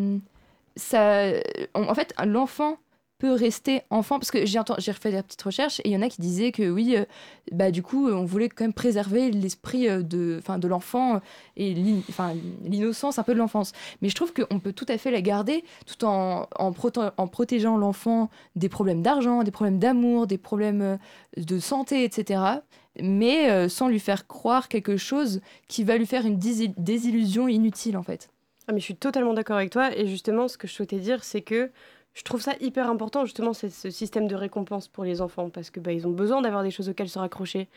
ça, 0.75 1.31
en 1.75 1.93
fait, 1.93 2.13
l'enfant 2.25 2.77
peut 3.19 3.33
rester 3.33 3.81
enfant. 3.91 4.17
Parce 4.17 4.31
que 4.31 4.45
j'ai 4.45 4.59
j'ai 4.79 4.91
refait 4.91 5.11
des 5.11 5.21
petites 5.21 5.41
recherches 5.43 5.79
et 5.81 5.89
il 5.89 5.91
y 5.91 5.97
en 5.97 6.01
a 6.01 6.09
qui 6.09 6.19
disaient 6.21 6.51
que 6.51 6.67
oui 6.69 6.95
euh, 6.95 7.05
bah 7.51 7.69
du 7.69 7.83
coup 7.83 8.09
on 8.09 8.25
voulait 8.25 8.49
quand 8.49 8.63
même 8.63 8.73
préserver 8.73 9.29
l'esprit 9.29 9.87
euh, 9.87 10.01
de 10.01 10.41
de 10.57 10.67
l'enfant 10.67 11.21
et 11.55 11.75
l'in- 11.75 12.01
enfin 12.09 12.33
l'innocence 12.63 13.19
un 13.19 13.23
peu 13.23 13.33
de 13.33 13.39
l'enfance. 13.39 13.73
Mais 14.01 14.09
je 14.09 14.15
trouve 14.15 14.33
qu'on 14.33 14.59
peut 14.59 14.73
tout 14.73 14.85
à 14.89 14.97
fait 14.97 15.11
la 15.11 15.21
garder 15.21 15.63
tout 15.85 16.03
en 16.05 16.47
en, 16.57 16.73
en 17.17 17.27
protégeant 17.27 17.77
l'enfant 17.77 18.29
des 18.55 18.69
problèmes 18.69 19.03
d'argent 19.03 19.43
des 19.43 19.51
problèmes 19.51 19.77
d'amour 19.77 20.25
des 20.25 20.37
problèmes 20.39 20.81
euh, 20.81 20.97
de 21.37 21.59
santé 21.59 22.03
etc 22.03 22.41
mais 23.01 23.49
euh, 23.49 23.69
sans 23.69 23.87
lui 23.87 23.99
faire 23.99 24.27
croire 24.27 24.67
quelque 24.67 24.97
chose 24.97 25.41
qui 25.67 25.83
va 25.83 25.97
lui 25.97 26.05
faire 26.05 26.25
une 26.25 26.37
désil- 26.37 26.73
désillusion 26.77 27.47
inutile 27.47 27.97
en 27.97 28.03
fait. 28.03 28.29
Ah, 28.67 28.71
mais 28.73 28.79
je 28.79 28.85
suis 28.85 28.95
totalement 28.95 29.33
d'accord 29.33 29.55
avec 29.57 29.71
toi. 29.71 29.95
Et 29.97 30.05
justement, 30.07 30.47
ce 30.47 30.57
que 30.57 30.67
je 30.67 30.73
souhaitais 30.73 30.99
dire, 30.99 31.23
c'est 31.23 31.41
que 31.41 31.71
je 32.13 32.23
trouve 32.23 32.41
ça 32.41 32.53
hyper 32.59 32.89
important, 32.89 33.25
justement, 33.25 33.53
ce 33.53 33.69
système 33.89 34.27
de 34.27 34.35
récompense 34.35 34.87
pour 34.87 35.03
les 35.03 35.21
enfants, 35.21 35.49
parce 35.49 35.69
que 35.69 35.79
bah, 35.79 35.91
ils 35.91 36.07
ont 36.07 36.11
besoin 36.11 36.41
d'avoir 36.41 36.63
des 36.63 36.71
choses 36.71 36.89
auxquelles 36.89 37.09
se 37.09 37.19
raccrocher. 37.19 37.69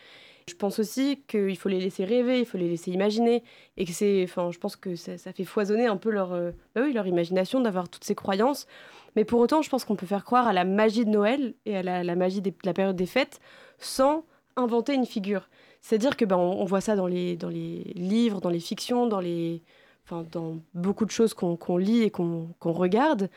Je 0.49 0.55
pense 0.55 0.79
aussi 0.79 1.23
qu'il 1.27 1.55
faut 1.55 1.69
les 1.69 1.79
laisser 1.79 2.03
rêver, 2.03 2.39
il 2.39 2.45
faut 2.45 2.57
les 2.57 2.67
laisser 2.67 2.91
imaginer, 2.91 3.43
et 3.77 3.85
que 3.85 3.93
c'est, 3.93 4.23
enfin, 4.23 4.51
je 4.51 4.59
pense 4.59 4.75
que 4.75 4.95
ça, 4.95 5.17
ça 5.17 5.31
fait 5.31 5.45
foisonner 5.45 5.85
un 5.85 5.97
peu 5.97 6.09
leur, 6.09 6.33
euh, 6.33 6.51
bah 6.75 6.81
oui, 6.83 6.91
leur 6.91 7.07
imagination 7.07 7.61
d'avoir 7.61 7.87
toutes 7.87 8.03
ces 8.03 8.15
croyances. 8.15 8.67
Mais 9.15 9.23
pour 9.23 9.39
autant, 9.39 9.61
je 9.61 9.69
pense 9.69 9.85
qu'on 9.85 9.95
peut 9.95 10.05
faire 10.05 10.25
croire 10.25 10.47
à 10.47 10.53
la 10.53 10.65
magie 10.65 11.05
de 11.05 11.09
Noël 11.09 11.53
et 11.65 11.77
à 11.77 11.83
la, 11.83 12.15
magie 12.15 12.41
de 12.41 12.51
la 12.63 12.73
période 12.73 12.95
des 12.95 13.05
fêtes 13.05 13.39
sans 13.77 14.25
inventer 14.55 14.93
une 14.93 15.05
figure. 15.05 15.49
C'est-à-dire 15.81 16.17
que 16.17 16.25
ben, 16.25 16.37
on, 16.37 16.65
voit 16.65 16.81
ça 16.81 16.95
dans 16.95 17.07
les, 17.07 17.35
dans 17.35 17.49
les 17.49 17.93
livres, 17.95 18.41
dans 18.41 18.49
les 18.49 18.59
fictions, 18.59 19.07
dans 19.07 19.19
les, 19.19 19.61
enfin, 20.05 20.25
dans 20.31 20.57
beaucoup 20.73 21.05
de 21.05 21.11
choses 21.11 21.33
qu'on 21.33 21.77
lit 21.77 22.01
et 22.01 22.09
qu'on 22.09 22.53
regarde, 22.63 23.29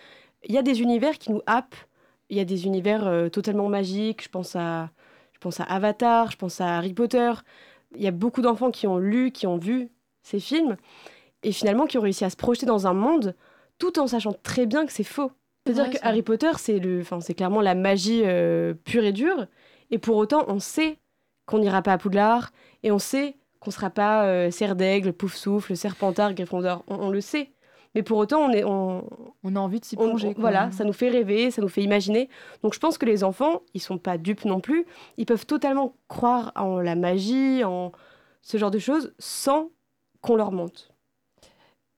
il 0.47 0.55
y 0.55 0.59
a 0.59 0.63
des 0.63 0.81
univers 0.81 1.19
qui 1.19 1.31
nous 1.33 1.43
happent. 1.47 1.77
Il 2.31 2.37
y 2.37 2.41
a 2.41 2.45
des 2.45 2.67
univers 2.67 3.07
euh, 3.07 3.29
totalement 3.29 3.69
magiques. 3.69 4.25
Je 4.25 4.29
pense, 4.29 4.57
à, 4.57 4.91
je 5.33 5.39
pense 5.39 5.61
à 5.61 5.65
Avatar, 5.65 6.31
je 6.31 6.37
pense 6.37 6.61
à 6.61 6.77
Harry 6.79 6.93
Potter. 6.95 7.33
Il 7.95 8.03
y 8.03 8.07
a 8.09 8.13
beaucoup 8.13 8.43
d'enfants 8.43 8.71
qui 8.71 8.87
ont 8.87 8.99
lu, 8.99 9.31
qui 9.31 9.47
ont 9.47 9.59
vu 9.59 9.91
ces 10.23 10.41
films 10.41 10.77
et 11.43 11.53
finalement 11.53 11.87
qui 11.87 11.99
ont 11.99 12.03
réussi 12.03 12.25
à 12.25 12.31
se 12.31 12.37
projeter 12.37 12.67
dans 12.67 12.87
un 12.87 12.95
monde 12.95 13.37
tout 13.79 13.99
en 14.01 14.07
sachant 14.07 14.33
très 14.43 14.67
bien 14.67 14.87
que 14.87 14.93
c'est 14.93 15.05
faux. 15.05 15.31
C'est-à-dire 15.65 15.85
Ouais, 15.85 15.91
que 15.91 15.99
ça. 15.99 16.07
Harry 16.07 16.23
Potter, 16.23 16.51
c'est 16.59 16.79
le, 16.79 17.01
enfin, 17.01 17.21
c'est 17.21 17.35
clairement 17.35 17.61
la 17.61 17.75
magie 17.75 18.23
euh, 18.25 18.75
pure 18.75 19.05
et 19.05 19.13
dure. 19.13 19.47
Et 19.91 19.99
pour 19.99 20.17
autant, 20.17 20.45
on 20.49 20.59
sait 20.59 20.99
qu'on 21.45 21.59
n'ira 21.59 21.83
pas 21.83 21.93
à 21.93 21.99
Poudlard 21.99 22.51
et 22.83 22.91
on 22.91 22.99
sait 22.99 23.37
qu'on 23.61 23.71
sera 23.71 23.91
pas 23.91 24.27
euh, 24.27 24.51
Serre 24.51 24.75
d'Aigle, 24.77 25.13
Poufsouffle, 25.13 25.77
Serpentard, 25.77 26.35
Gryffondor. 26.35 26.85
On, 26.89 26.97
on 26.97 27.11
le 27.11 27.21
sait. 27.21 27.53
Mais 27.97 28.03
pour 28.03 28.19
autant, 28.19 28.41
on 28.43 28.51
est, 28.53 28.63
on, 28.63 29.05
on 29.43 29.57
a 29.57 29.59
envie 29.59 29.81
de 29.81 29.85
s'y 29.87 29.97
on- 29.99 30.05
plonger 30.05 30.35
on- 30.37 30.41
voilà, 30.41 30.71
ça 30.71 30.85
nous 30.85 30.93
fait 30.93 31.09
rêver, 31.09 31.51
ça 31.51 31.63
nous 31.63 31.69
fait 31.69 31.83
imaginer. 31.83 32.29
Donc 32.63 32.75
je 32.75 32.79
pense 32.79 32.99
que 32.99 33.07
les 33.07 33.25
enfants, 33.25 33.63
ils 33.75 33.81
sont 33.81 33.99
pas 33.99 34.19
dupes 34.19 34.45
non 34.45 34.61
plus. 34.61 34.85
Ils 35.17 35.25
peuvent 35.27 35.47
totalement 35.47 35.95
croire 36.07 36.53
en 36.57 36.79
la 36.79 36.95
magie, 36.95 37.65
en 37.65 37.91
ce 38.43 38.59
genre 38.59 38.71
de 38.71 38.79
choses, 38.79 39.13
sans 39.19 39.71
qu'on 40.21 40.37
leur 40.37 40.53
mente. 40.53 40.91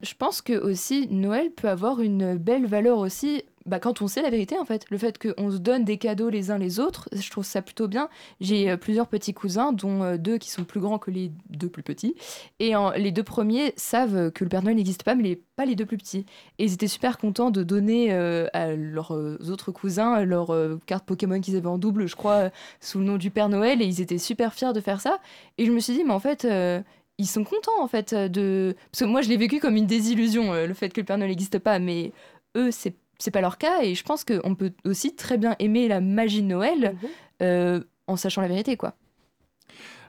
Je 0.00 0.14
pense 0.14 0.40
que 0.40 0.52
aussi 0.52 1.08
Noël 1.11 1.50
peut 1.50 1.68
avoir 1.68 2.00
une 2.00 2.37
belle 2.37 2.66
valeur 2.66 2.98
aussi 2.98 3.42
bah, 3.68 3.78
quand 3.78 4.02
on 4.02 4.09
sait 4.09 4.22
la 4.22 4.31
vérité 4.31 4.59
en 4.59 4.64
fait. 4.64 4.85
Le 4.90 4.98
fait 4.98 5.18
qu'on 5.18 5.50
se 5.50 5.59
donne 5.59 5.85
des 5.85 5.98
cadeaux 5.98 6.31
les 6.31 6.50
uns 6.50 6.59
les 6.59 6.81
autres, 6.81 7.09
je 7.12 7.31
trouve 7.31 7.44
ça 7.44 7.62
plutôt 7.62 7.87
bien. 7.87 8.09
J'ai 8.40 8.70
euh, 8.70 8.76
plusieurs 8.76 9.07
petits 9.07 9.35
cousins, 9.35 9.72
dont 9.72 10.02
euh, 10.02 10.16
deux 10.16 10.38
qui 10.38 10.50
sont 10.50 10.64
plus 10.64 10.81
grands 10.81 10.98
que 10.98 11.11
les 11.11 11.31
deux 11.50 11.68
plus 11.68 11.83
petits. 11.83 12.14
Et 12.59 12.72
les 12.96 13.12
deux 13.12 13.22
premiers 13.22 13.72
savent 13.76 14.31
que 14.33 14.44
le 14.44 14.50
Père 14.50 14.62
Noël 14.62 14.76
n'existe 14.76 15.02
pas, 15.02 15.14
mais 15.14 15.40
pas 15.57 15.66
les 15.66 15.76
deux 15.76 15.87
plus 15.87 15.98
petits. 15.98 16.24
Et 16.59 16.64
ils 16.64 16.72
étaient 16.72 16.88
super 16.88 17.18
contents 17.18 17.50
de 17.50 17.62
donner 17.62 18.12
euh, 18.12 18.46
à 18.52 18.74
leurs 18.74 19.12
autres 19.50 19.72
cousins 19.72 20.24
leurs 20.24 20.50
euh, 20.50 20.81
cartes 20.87 21.04
Pokémon 21.04 21.40
qu'ils 21.40 21.57
avaient 21.57 21.66
en 21.66 21.78
double, 21.78 22.07
je 22.07 22.16
crois, 22.16 22.50
sous 22.81 22.98
le 22.98 23.04
nom 23.04 23.16
du 23.16 23.31
Père 23.31 23.48
Noël. 23.48 23.83
Et 23.83 23.85
ils 23.85 24.00
étaient 24.00 24.18
super 24.18 24.54
fiers 24.54 24.72
de 24.72 24.81
faire 24.81 25.00
ça. 25.00 25.18
Et 25.59 25.66
je 25.66 25.72
me 25.72 25.81
suis 25.81 25.92
dit, 25.92 26.04
mais 26.04 26.12
en 26.12 26.20
fait... 26.20 26.46
ils 27.20 27.26
sont 27.26 27.42
contents 27.42 27.83
en 27.83 27.88
fait 27.88 28.14
de 28.14 28.76
parce 28.92 29.00
que 29.00 29.04
moi 29.04 29.22
je 29.22 29.28
l'ai 29.28 29.37
vécu 29.37 29.59
comme 29.59 29.74
une 29.74 29.88
désillusion 29.88 30.54
le 30.54 30.72
fait 30.72 30.90
que 30.90 31.00
le 31.00 31.04
Père 31.04 31.18
Noël 31.18 31.31
n'existe 31.31 31.59
pas 31.59 31.81
mais 31.81 32.12
eux 32.57 32.70
c'est 32.70 32.94
c'est 33.18 33.31
pas 33.31 33.40
leur 33.40 33.59
cas 33.59 33.83
et 33.83 33.94
je 33.94 34.02
pense 34.02 34.24
qu'on 34.24 34.54
peut 34.54 34.72
aussi 34.85 35.14
très 35.14 35.38
bien 35.38 35.57
aimer 35.59 35.88
la 35.88 36.00
magie 36.00 36.42
de 36.42 36.48
Noël 36.48 36.96
euh, 37.42 37.83
en 38.07 38.16
sachant 38.16 38.42
la 38.42 38.48
vérité 38.48 38.76
quoi 38.76 38.94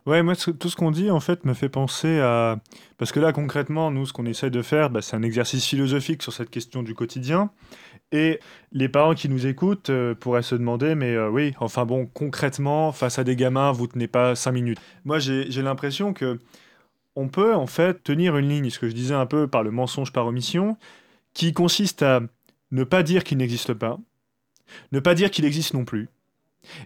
Ouais, 0.05 0.23
moi, 0.23 0.33
tout 0.35 0.69
ce 0.69 0.75
qu'on 0.75 0.91
dit, 0.91 1.11
en 1.11 1.19
fait, 1.19 1.45
me 1.45 1.53
fait 1.53 1.69
penser 1.69 2.19
à... 2.19 2.57
Parce 2.97 3.11
que 3.11 3.19
là, 3.19 3.33
concrètement, 3.33 3.91
nous, 3.91 4.05
ce 4.05 4.13
qu'on 4.13 4.25
essaie 4.25 4.49
de 4.49 4.61
faire, 4.61 4.89
bah, 4.89 5.01
c'est 5.01 5.15
un 5.15 5.21
exercice 5.21 5.65
philosophique 5.65 6.23
sur 6.23 6.33
cette 6.33 6.49
question 6.49 6.83
du 6.83 6.95
quotidien. 6.95 7.51
Et 8.11 8.39
les 8.71 8.89
parents 8.89 9.13
qui 9.13 9.29
nous 9.29 9.45
écoutent 9.45 9.89
euh, 9.91 10.15
pourraient 10.15 10.41
se 10.41 10.55
demander, 10.55 10.95
mais 10.95 11.13
euh, 11.13 11.29
oui, 11.29 11.53
enfin 11.59 11.85
bon, 11.85 12.07
concrètement, 12.07 12.91
face 12.91 13.19
à 13.19 13.23
des 13.23 13.35
gamins, 13.35 13.71
vous 13.71 13.87
tenez 13.87 14.07
pas 14.07 14.35
cinq 14.35 14.53
minutes. 14.53 14.79
Moi, 15.05 15.19
j'ai 15.19 15.51
j'ai 15.51 15.61
l'impression 15.61 16.13
que, 16.13 16.39
on 17.15 17.27
peut 17.27 17.53
en 17.53 17.67
fait 17.67 18.01
tenir 18.03 18.37
une 18.37 18.49
ligne, 18.49 18.69
ce 18.69 18.79
que 18.79 18.89
je 18.89 18.95
disais 18.95 19.13
un 19.13 19.25
peu 19.25 19.47
par 19.47 19.61
le 19.63 19.71
mensonge 19.71 20.11
par 20.11 20.25
omission, 20.25 20.77
qui 21.33 21.53
consiste 21.53 22.01
à 22.01 22.21
ne 22.71 22.83
pas 22.83 23.03
dire 23.03 23.23
qu'il 23.23 23.37
n'existe 23.37 23.73
pas, 23.73 23.97
ne 24.91 24.99
pas 24.99 25.15
dire 25.15 25.31
qu'il 25.31 25.45
existe 25.45 25.73
non 25.73 25.85
plus, 25.85 26.09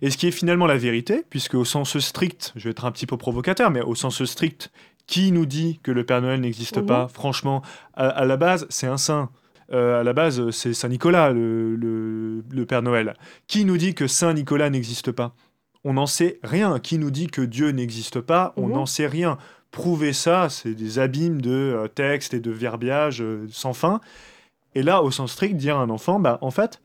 et 0.02 0.10
ce 0.10 0.18
qui 0.18 0.28
est 0.28 0.32
finalement 0.32 0.66
la 0.68 0.78
vérité, 0.78 1.24
puisque 1.30 1.56
au 1.56 1.66
sens 1.66 1.98
strict, 2.00 2.54
je 2.56 2.66
vais 2.66 2.72
être 2.72 2.86
un 2.86 2.92
petit 2.92 3.06
peu 3.08 3.18
provocateur, 3.18 3.70
mais 3.72 3.82
au 3.82 3.96
sens 3.96 4.24
strict, 4.24 4.72
qui 5.08 5.32
nous 5.34 5.46
dit 5.46 5.80
que 5.84 5.92
le 5.92 6.06
Père 6.06 6.22
Noël 6.22 6.40
n'existe 6.40 6.78
Mhm. 6.78 6.86
pas 6.86 7.08
Franchement, 7.10 7.62
à, 7.94 8.08
à 8.08 8.24
la 8.26 8.38
base, 8.38 8.66
c'est 8.70 8.88
un 8.88 8.98
saint. 8.98 9.30
Euh, 9.74 10.00
à 10.00 10.04
la 10.04 10.14
base, 10.14 10.50
c'est 10.52 10.74
Saint 10.74 10.88
Nicolas, 10.90 11.32
le, 11.32 11.76
le- 11.76 12.44
le 12.50 12.66
Père 12.66 12.82
Noël. 12.82 13.16
Qui 13.48 13.66
nous 13.66 13.78
dit 13.78 13.96
que 13.96 14.08
Saint 14.08 14.34
Nicolas 14.34 14.70
n'existe 14.70 15.12
pas? 15.12 15.36
On 15.84 15.94
n'en 15.94 16.06
sait 16.06 16.40
rien. 16.44 16.80
Qui 16.80 16.98
nous 17.00 17.12
dit 17.12 17.28
que 17.28 17.42
Dieu 17.42 17.70
n'existe 17.72 18.22
pas? 18.22 18.54
On 18.56 18.68
Mhm. 18.68 18.74
n'en 18.74 18.86
sait 18.86 19.08
rien. 19.08 19.38
Prouver 19.72 20.14
ça, 20.14 20.48
c'est 20.50 20.76
des 20.76 21.00
abîmes 21.00 21.42
de 21.42 21.52
euh, 21.52 21.88
textes 21.88 22.34
et 22.34 22.40
de 22.40 22.52
verbiage 22.52 23.22
euh, 23.22 23.48
sans 23.52 23.74
fin. 23.74 24.00
Et 24.76 24.84
là, 24.84 25.02
au 25.04 25.12
sens 25.12 25.32
strict, 25.34 25.56
dire 25.56 25.78
à 25.78 25.82
un 25.82 25.90
enfant, 25.90 26.20
bah, 26.20 26.38
en 26.42 26.52
fait, 26.52 26.82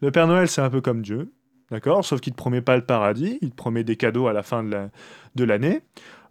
le 0.00 0.10
Père 0.10 0.26
Noël, 0.26 0.48
c'est 0.48 0.60
un 0.60 0.70
peu 0.70 0.80
comme 0.80 1.02
Dieu, 1.02 1.32
d'accord 1.70 2.04
Sauf 2.04 2.20
qu'il 2.20 2.32
ne 2.32 2.34
te 2.36 2.40
promet 2.40 2.60
pas 2.62 2.76
le 2.76 2.84
paradis, 2.84 3.38
il 3.42 3.50
te 3.50 3.56
promet 3.56 3.84
des 3.84 3.96
cadeaux 3.96 4.26
à 4.28 4.32
la 4.32 4.42
fin 4.42 4.62
de 4.62 4.70
la- 4.70 4.90
de 5.34 5.44
l'année. 5.44 5.80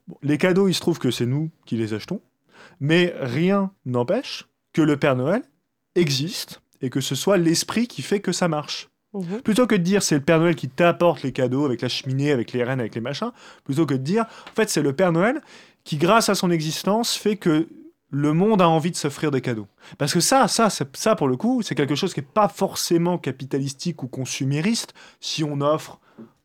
Bon, 0.08 0.18
les 0.22 0.38
cadeaux, 0.38 0.68
il 0.68 0.74
se 0.74 0.80
trouve 0.82 1.00
que 1.00 1.12
c'est 1.12 1.26
nous 1.26 1.50
qui 1.66 1.76
les 1.78 1.94
achetons, 1.94 2.22
mais 2.80 3.14
rien 3.20 3.72
n'empêche 3.86 4.46
que 4.74 4.82
le 4.82 4.98
Père 4.98 5.16
Noël 5.16 5.42
existe 5.96 6.62
et 6.82 6.90
que 6.90 7.02
ce 7.02 7.16
soit 7.16 7.38
l'esprit 7.38 7.88
qui 7.88 8.02
fait 8.02 8.20
que 8.20 8.32
ça 8.32 8.48
marche. 8.48 8.90
Mhm. 9.14 9.42
Plutôt 9.44 9.68
que 9.68 9.76
de 9.76 9.84
dire 9.84 10.02
c'est 10.02 10.16
le 10.16 10.22
Père 10.22 10.40
Noël 10.40 10.56
qui 10.56 10.68
t'apporte 10.68 11.22
les 11.22 11.32
cadeaux 11.32 11.66
avec 11.66 11.82
la 11.82 11.88
cheminée, 11.90 12.32
avec 12.32 12.52
les 12.52 12.64
rennes, 12.64 12.80
avec 12.80 12.96
les 12.96 13.02
machins, 13.02 13.32
plutôt 13.64 13.86
que 13.86 13.94
de 13.94 14.00
dire 14.00 14.24
en 14.52 14.56
fait 14.56 14.70
c'est 14.70 14.82
le 14.82 14.94
Père 14.94 15.12
Noël 15.12 15.40
qui 15.84 15.98
grâce 15.98 16.30
à 16.30 16.36
son 16.36 16.50
existence 16.50 17.16
fait 17.16 17.36
que 17.38 17.68
le 18.16 18.32
monde 18.32 18.62
a 18.62 18.70
envie 18.70 18.92
de 18.92 18.96
s'offrir 18.96 19.32
des 19.32 19.42
cadeaux. 19.42 19.68
Parce 19.98 20.14
que 20.14 20.20
ça, 20.20 20.48
ça, 20.48 20.70
ça 20.70 21.16
pour 21.16 21.28
le 21.28 21.36
coup, 21.36 21.64
c'est 21.64 21.74
quelque 21.74 21.96
chose 21.96 22.14
qui 22.14 22.20
n'est 22.20 22.26
pas 22.32 22.48
forcément 22.48 23.18
capitalistique 23.18 24.04
ou 24.04 24.08
consumériste 24.08 24.94
si 25.20 25.44
on 25.44 25.60
offre, 25.62 26.00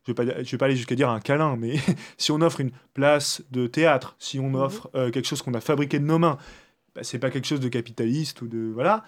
je 0.07 0.11
ne 0.11 0.17
vais, 0.17 0.25
pas- 0.33 0.43
je 0.43 0.49
vais 0.49 0.57
pas 0.57 0.65
aller 0.65 0.75
jusqu'à 0.75 0.95
dire 0.95 1.09
un 1.09 1.19
câlin, 1.19 1.55
mais 1.57 1.75
si 2.17 2.31
on 2.31 2.41
offre 2.41 2.59
une 2.61 2.71
place 2.95 3.43
de 3.51 3.67
théâtre, 3.67 4.15
si 4.17 4.39
on 4.39 4.49
Mhm. 4.49 4.55
offre 4.55 4.89
euh, 4.95 5.11
quelque 5.11 5.27
chose 5.27 5.43
qu'on 5.43 5.53
a 5.53 5.61
fabriqué 5.61 5.99
de 5.99 6.05
nos 6.05 6.17
mains, 6.17 6.37
bah, 6.95 7.01
c'est 7.03 7.19
pas 7.19 7.29
quelque 7.29 7.45
chose 7.45 7.59
de 7.59 7.69
capitaliste 7.69 8.41
ou 8.41 8.47
de 8.47 8.71
voilà. 8.73 9.03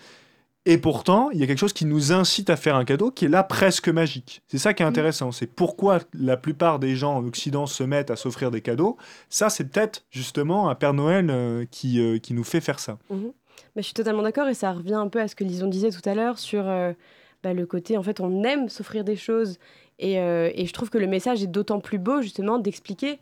Et 0.68 0.78
pourtant, 0.78 1.32
il 1.32 1.40
y 1.40 1.44
a 1.44 1.48
quelque 1.48 1.58
chose 1.58 1.74
qui 1.74 1.86
nous 1.86 2.12
incite 2.12 2.52
à 2.52 2.56
faire 2.56 2.76
un 2.76 2.86
cadeau 2.86 3.10
qui 3.10 3.26
est 3.26 3.30
là 3.30 3.44
presque 3.44 3.90
magique. 3.90 4.44
C'est 4.48 4.60
ça 4.60 4.74
qui 4.76 4.84
est 4.84 4.86
Mm. 4.86 4.90
intéressant. 4.90 5.32
C'est 5.32 5.48
pourquoi 5.48 6.00
la 6.14 6.38
plupart 6.38 6.78
des 6.78 6.96
gens 6.96 7.16
en 7.16 7.26
Occident 7.26 7.66
se 7.66 7.84
mettent 7.84 8.12
à 8.12 8.16
s'offrir 8.16 8.52
des 8.52 8.62
cadeaux. 8.62 8.96
Ça, 9.30 9.50
c'est 9.50 9.64
peut-être 9.66 10.06
justement 10.12 10.70
un 10.70 10.76
Père 10.76 10.94
Noël 10.94 11.30
euh, 11.32 11.66
qui, 11.72 12.00
euh, 12.00 12.20
qui 12.20 12.36
nous 12.36 12.44
fait 12.44 12.62
faire 12.62 12.80
ça. 12.80 13.00
Mais 13.10 13.32
je 13.78 13.82
suis 13.82 13.94
totalement 13.96 14.22
d'accord 14.22 14.48
et 14.50 14.54
ça 14.54 14.72
revient 14.72 14.94
un 14.94 15.08
peu 15.08 15.20
à 15.20 15.28
ce 15.28 15.36
que 15.36 15.44
Lison 15.44 15.68
disait 15.68 15.90
tout 15.90 16.08
à 16.08 16.14
l'heure 16.14 16.38
sur 16.38 16.68
euh, 16.68 16.94
bah, 17.42 17.54
le 17.54 17.66
côté, 17.66 17.98
en 17.98 18.04
fait, 18.04 18.20
on 18.20 18.44
aime 18.44 18.70
s'offrir 18.70 19.04
des 19.04 19.16
choses 19.16 19.58
et, 19.98 20.16
et 20.16 20.66
je 20.66 20.74
trouve 20.74 20.90
que 20.90 20.98
le 20.98 21.06
message 21.06 21.44
est 21.44 21.48
d'autant 21.48 21.80
plus 21.80 22.00
beau 22.00 22.22
justement 22.24 22.58
d'expliquer 22.58 23.20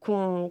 qu'on 0.00 0.50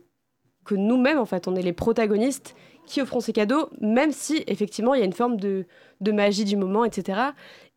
que 0.63 0.75
nous-mêmes, 0.75 1.17
en 1.17 1.25
fait, 1.25 1.47
on 1.47 1.55
est 1.55 1.63
les 1.63 1.73
protagonistes 1.73 2.55
qui 2.85 3.01
offront 3.01 3.19
ces 3.19 3.33
cadeaux, 3.33 3.69
même 3.79 4.11
si 4.11 4.43
effectivement 4.47 4.93
il 4.93 4.99
y 4.99 5.01
a 5.03 5.05
une 5.05 5.13
forme 5.13 5.37
de, 5.37 5.65
magie 6.01 6.45
du 6.45 6.57
moment, 6.57 6.83
etc. 6.83 7.19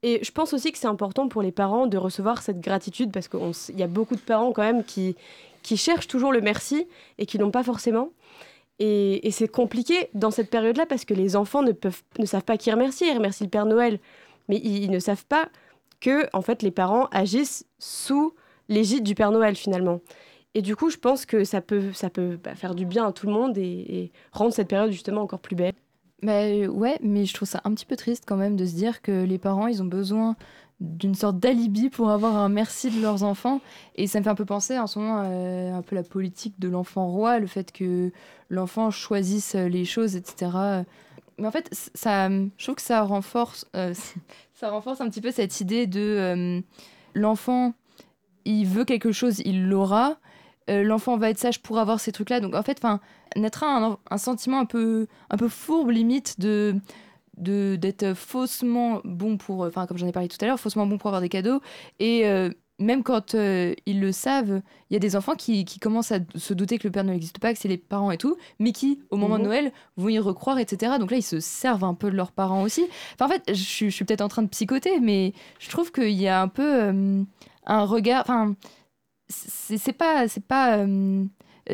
Et 0.03 0.21
je 0.23 0.33
pense 0.33 0.53
aussi 0.53 0.73
que 0.73 0.79
c'est 0.79 0.87
important 0.87 1.29
pour 1.29 1.43
les 1.43 1.53
parents 1.53 1.87
de 1.87 1.97
recevoir 1.97 2.43
cette 2.43 2.61
gratitude 2.61 3.13
parce 3.13 3.29
qu'il 3.29 3.79
y 3.79 3.83
a 3.83 3.87
beaucoup 3.87 4.17
de 4.17 4.21
parents 4.21 4.53
quand 4.53 4.63
même 4.63 4.85
qui, 4.85 5.17
cherchent 5.77 6.09
toujours 6.09 6.33
le 6.33 6.41
merci 6.41 6.87
et 7.19 7.27
qui 7.27 7.39
l'ont 7.39 7.51
pas 7.51 7.63
forcément. 7.63 8.11
Et, 8.81 9.31
c'est 9.31 9.49
compliqué 9.49 10.09
dans 10.15 10.31
cette 10.31 10.51
période-là 10.51 10.85
parce 10.87 11.05
que 11.05 11.15
les 11.15 11.37
enfants 11.37 11.63
ne 11.63 12.27
savent 12.27 12.45
pas 12.45 12.57
qui 12.57 12.71
remercier. 12.71 13.09
Ils 13.09 13.17
remercient 13.17 13.45
le 13.45 13.51
Père 13.51 13.67
Noël, 13.67 14.01
mais 14.49 14.57
ils, 14.57 14.85
ils 14.85 14.91
ne 14.91 14.99
savent 14.99 15.27
pas 15.27 15.49
que 16.01 16.29
en 16.33 16.43
fait, 16.43 16.63
les 16.63 16.71
parents 16.71 17.07
agissent 17.13 17.67
sous 17.79 18.35
l'égide 18.69 19.05
du 19.05 19.15
Père 19.15 19.31
Noël 19.31 19.55
finalement. 19.57 20.01
Et 20.55 20.63
du 20.63 20.77
coup, 20.77 20.89
je 20.89 20.97
pense 20.97 21.27
que 21.27 21.45
ça 21.45 21.61
peut, 21.61 21.93
ça 21.93 22.11
peut 22.11 22.39
bah, 22.43 22.55
faire 22.55 22.75
du 22.75 22.87
bien 22.87 23.07
à 23.07 23.13
tout 23.13 23.27
le 23.27 23.33
monde 23.33 23.59
et, 23.59 24.13
rendre 24.33 24.53
cette 24.53 24.69
période 24.69 24.93
justement 24.93 25.23
encore 25.23 25.41
plus 25.41 25.57
belle. 25.57 25.75
Bah, 26.23 26.45
euh, 26.45 26.69
ouais, 26.69 26.97
mais 27.03 27.25
je 27.27 27.35
trouve 27.35 27.49
ça 27.49 27.61
un 27.65 27.75
petit 27.75 27.87
peu 27.87 27.97
triste 27.97 28.25
quand 28.27 28.37
même 28.37 28.57
de 28.57 28.65
se 28.65 28.75
dire 28.75 29.03
que 29.03 29.25
les 29.25 29.39
parents, 29.39 29.67
ils 29.67 29.83
ont 29.83 29.87
besoin 29.87 30.37
d'une 30.81 31.15
sorte 31.15 31.39
d'alibi 31.39 31.89
pour 31.89 32.11
avoir 32.11 32.37
un 32.37 32.49
merci 32.49 32.91
de 32.91 33.01
leurs 33.03 33.25
enfants. 33.25 33.61
Et 33.97 34.07
ça 34.07 34.21
me 34.21 34.25
fait 34.25 34.31
un 34.31 34.35
peu 34.37 34.45
penser 34.45 34.79
en 34.79 34.87
ce 34.87 34.99
moment 35.01 35.23
euh, 35.25 35.75
un 35.75 35.83
peu 35.83 35.97
la 35.97 36.05
politique 36.05 36.61
de 36.61 36.69
l'enfant 36.69 37.09
roi, 37.09 37.41
le 37.41 37.47
fait 37.49 37.73
que 37.73 38.13
l'enfant 38.49 38.91
choisisse 38.93 39.55
les 39.55 39.85
choses, 39.85 40.15
etc. 40.15 40.85
Mais 41.39 41.49
en 41.49 41.51
fait, 41.51 41.69
je 41.97 42.65
trouve 42.65 42.77
que 42.77 42.83
ça 42.83 43.03
renforce, 43.03 43.67
euh, 43.75 43.93
ça 44.55 44.71
renforce 44.71 45.01
un 45.01 45.09
petit 45.09 45.21
peu 45.21 45.33
cette 45.33 45.61
idée 45.61 45.89
de 45.89 46.63
l'enfant, 47.15 47.75
il 48.45 48.67
veut 48.67 48.85
quelque 48.85 49.11
chose, 49.11 49.41
il 49.45 49.69
l'aura. 49.69 50.19
Euh, 50.71 50.83
l'enfant 50.83 51.17
va 51.19 51.31
être 51.31 51.39
sage 51.39 51.61
pour 51.61 51.79
avoir 51.79 52.01
ces 52.01 52.11
trucs-là. 52.13 52.41
Donc 52.41 52.55
en 52.55 52.63
fait, 52.63 52.79
enfin, 52.83 53.01
naîtra 53.37 53.67
un, 53.67 53.99
un 54.11 54.19
sentiment 54.19 54.59
un 54.61 54.65
peu, 54.65 55.07
un 55.31 55.37
peu 55.37 55.49
fourbe 55.49 55.91
limite 55.91 56.41
de 56.41 56.75
de 57.37 57.75
d'être 57.77 58.15
faussement 58.15 59.01
bon 59.05 59.37
pour 59.37 59.63
enfin 59.63 59.87
comme 59.87 59.99
j'en 59.99 60.07
ai 60.07 60.13
parlé 60.13 60.29
tout 60.29 60.37
à 60.41 60.47
l'heure 60.47 60.61
faussement 60.61 60.87
bon 60.87 60.99
pour 60.99 61.09
avoir 61.09 61.21
des 61.21 61.29
cadeaux 61.29 61.61
et 61.99 62.29
euh, 62.29 62.49
même 62.79 63.03
quand 63.03 63.35
euh, 63.35 63.75
ils 63.87 64.01
le 64.01 64.13
savent 64.13 64.63
il 64.89 64.95
y 64.95 64.97
a 64.97 65.01
des 65.01 65.17
enfants 65.17 65.35
qui, 65.35 65.65
qui 65.65 65.81
commencent 65.81 66.13
à 66.13 66.21
se 66.37 66.55
douter 66.55 66.79
que 66.79 66.87
le 66.87 66.93
père 66.93 67.03
n'existe 67.03 67.41
pas 67.41 67.53
que 67.53 67.59
c'est 67.59 67.67
les 67.67 67.77
parents 67.77 68.13
et 68.13 68.19
tout 68.19 68.37
mais 68.61 68.71
qui 68.71 69.01
au 69.11 69.17
moment 69.17 69.35
Mhm. 69.35 69.41
de 69.43 69.47
Noël 69.49 69.73
vont 69.97 70.11
y 70.11 70.19
recroire 70.21 70.61
etc 70.61 70.93
donc 71.01 71.11
là 71.11 71.17
ils 71.17 71.23
se 71.23 71.41
servent 71.41 71.83
un 71.83 71.95
peu 71.95 72.09
de 72.09 72.15
leurs 72.17 72.31
parents 72.31 72.63
aussi 72.63 72.85
enfin 73.15 73.27
en 73.27 73.29
fait 73.31 73.43
je, 73.49 73.55
suis- 73.55 73.91
je 73.91 73.97
suis 73.97 74.05
peut-être 74.05 74.21
en 74.23 74.29
train 74.29 74.43
de 74.43 74.49
psychoter 74.49 75.01
mais 75.01 75.33
je 75.59 75.71
trouve 75.71 75.91
qu'il 75.91 76.11
y 76.11 76.29
a 76.29 76.41
un 76.41 76.47
peu 76.49 76.83
euh, 76.85 77.23
un 77.67 77.85
regard 77.85 78.23
enfin 78.23 78.55
c'est 79.29 79.79
c'est 79.79 79.93
pas 79.93 80.29
c'est 80.29 80.45
pas 80.45 80.79
euh, 80.79 81.25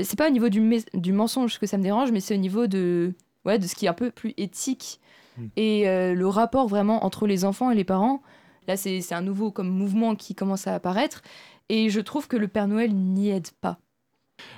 c'est 0.03 0.17
pas 0.17 0.29
au 0.29 0.31
niveau 0.31 0.49
du, 0.49 1.13
mensonge 1.13 1.59
que 1.59 1.67
ça 1.67 1.79
me 1.79 1.83
dérange 1.83 2.13
mais 2.13 2.21
c'est 2.21 2.35
au 2.35 2.39
niveau 2.39 2.67
de 2.67 3.15
ouais 3.45 3.59
de 3.59 3.67
ce 3.67 3.75
qui 3.75 3.87
est 3.87 3.89
un 3.89 3.95
peu 3.95 4.11
plus 4.11 4.35
éthique. 4.37 5.01
Mm. 5.37 5.47
et 5.57 5.89
euh, 5.89 6.15
le 6.15 6.27
rapport 6.27 6.67
vraiment 6.67 7.05
entre 7.05 7.27
les 7.27 7.45
enfants 7.45 7.71
et 7.71 7.77
les 7.77 7.85
parents 7.85 8.21
là 8.67 8.77
c'est 8.77 9.01
c'est 9.01 9.15
un 9.15 9.23
nouveau 9.23 9.53
comme 9.53 9.69
mouvement 9.69 10.15
qui 10.17 10.35
commence 10.35 10.67
à 10.67 10.75
apparaître. 10.75 11.23
Et 11.69 11.89
je 11.89 12.01
trouve 12.01 12.27
que 12.27 12.37
le 12.37 12.49
Père 12.49 12.67
Noël 12.67 12.93
n'y 12.93 13.31
aide 13.31 13.47
pas. 13.61 13.79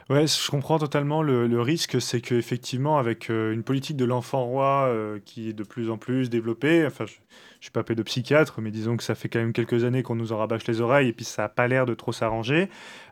Ouais, 0.08 0.26
je 0.26 0.50
comprends 0.50 0.78
totalement 0.78 1.22
le, 1.22 1.46
le 1.46 1.60
risque, 1.60 2.00
c'est 2.00 2.22
qu'effectivement, 2.22 2.96
avec 2.96 3.28
euh, 3.28 3.52
une 3.52 3.62
politique 3.62 3.98
de 3.98 4.06
l'enfant 4.06 4.46
roi 4.46 4.90
qui 5.26 5.50
est 5.50 5.52
de 5.52 5.62
plus 5.62 5.90
en 5.90 5.98
plus 5.98 6.30
développée, 6.30 6.86
enfin, 6.86 7.04
je, 7.04 7.16
je 7.62 7.66
suis 7.66 7.70
pas 7.72 7.84
pédopsychiatre, 7.84 8.60
mais 8.60 8.72
disons 8.72 8.96
que 8.96 9.04
ça 9.04 9.14
fait 9.14 9.28
quand 9.28 9.38
même 9.38 9.52
quelques 9.52 9.84
années 9.84 10.02
qu'on 10.02 10.16
nous 10.16 10.32
en 10.32 10.38
rabâche 10.38 10.66
les 10.66 10.80
oreilles 10.80 11.10
et 11.10 11.12
puis 11.12 11.24
ça 11.24 11.44
a 11.44 11.48
pas 11.48 11.68
l'air 11.68 11.86
de 11.86 11.94
trop 11.94 12.10
s'arranger. 12.10 12.68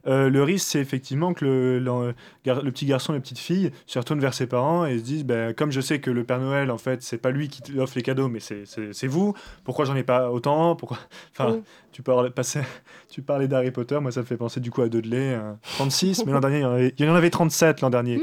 Euh, 0.09 0.29
le 0.29 0.43
risque, 0.43 0.67
c'est 0.67 0.81
effectivement 0.81 1.35
que 1.35 1.45
le, 1.45 1.79
le, 1.79 2.71
petit 2.73 2.85
garçon 2.85 3.13
et 3.13 3.17
la 3.17 3.21
petite 3.21 3.39
fille 3.39 3.71
se 3.87 4.01
retournent 4.01 4.19
vers 4.19 4.35
ses 4.35 4.49
parents 4.49 4.87
et 4.87 4.99
se 4.99 5.05
disent, 5.05 5.25
ben, 5.25 5.55
comme 5.55 5.71
je 5.71 5.81
sais 5.81 6.01
que 6.01 6.11
le 6.11 6.25
Père 6.25 6.41
Noël, 6.41 6.73
en 6.73 6.79
fait, 6.79 7.01
c'est 7.01 7.19
pas 7.19 7.31
lui 7.31 7.49
qui 7.49 7.79
offre 7.79 7.93
les 7.95 8.03
cadeaux, 8.03 8.27
mais 8.27 8.41
c'est- 8.41 9.07
vous, 9.07 9.35
pourquoi 9.63 9.85
j'en 9.85 9.95
ai 9.95 10.03
pas 10.03 10.33
autant 10.33 10.75
Pourquoi 10.75 10.99
Enfin, 11.39 11.61
tu, 11.93 13.23
parlais 13.23 13.47
d'Harry 13.47 13.71
Potter, 13.71 14.01
moi 14.01 14.11
ça 14.11 14.23
me 14.23 14.27
fait 14.27 14.37
penser 14.37 14.59
du 14.59 14.73
coup 14.73 14.83
à 14.83 14.89
Dudley, 14.89 15.35
euh, 15.35 15.53
36, 15.77 16.27
mais 16.27 16.33
l'an 16.33 16.41
dernier, 16.41 16.59
il 16.59 16.63
y 16.63 16.65
en 16.65 16.73
avait, 16.73 16.95
il 16.99 17.05
y 17.05 17.09
en 17.09 17.15
avait 17.15 17.31
37 17.31 17.83
l'an 17.83 17.91
dernier. 17.91 18.21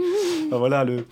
Enfin, 0.47 0.57
voilà, 0.57 0.83
le... 0.83 1.05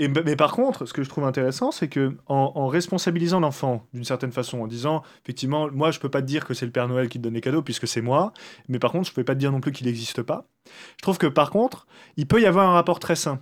Et, 0.00 0.06
mais 0.08 0.36
par 0.36 0.52
contre, 0.52 0.86
ce 0.86 0.92
que 0.92 1.02
je 1.02 1.08
trouve 1.08 1.24
intéressant, 1.24 1.72
c'est 1.72 1.88
que 1.88 2.16
en, 2.26 2.52
en 2.54 2.68
responsabilisant 2.68 3.40
l'enfant 3.40 3.84
d'une 3.92 4.04
certaine 4.04 4.30
façon, 4.30 4.60
en 4.60 4.68
disant, 4.68 5.02
effectivement, 5.24 5.68
moi 5.72 5.90
je 5.90 5.98
peux 5.98 6.08
pas 6.08 6.22
te 6.22 6.26
dire 6.26 6.44
que 6.46 6.54
c'est 6.54 6.66
le 6.66 6.72
Père 6.72 6.86
Noël 6.86 7.08
qui 7.08 7.18
te 7.18 7.24
donne 7.24 7.34
les 7.34 7.40
cadeaux 7.40 7.62
puisque 7.62 7.88
c'est 7.88 8.00
moi, 8.00 8.32
mais 8.68 8.78
par 8.78 8.92
contre, 8.92 9.08
je 9.08 9.12
peux 9.14 9.24
pas 9.24 9.34
te 9.34 9.40
dire 9.40 9.50
non 9.50 9.60
plus 9.60 9.72
qu'il 9.72 9.86
n'existe 9.88 10.22
pas. 10.22 10.46
Je 10.98 11.02
trouve 11.02 11.18
que 11.18 11.26
par 11.26 11.50
contre, 11.50 11.86
il 12.16 12.26
peut 12.28 12.40
y 12.40 12.46
avoir 12.46 12.68
un 12.68 12.74
rapport 12.74 13.00
très 13.00 13.16
sain. 13.16 13.40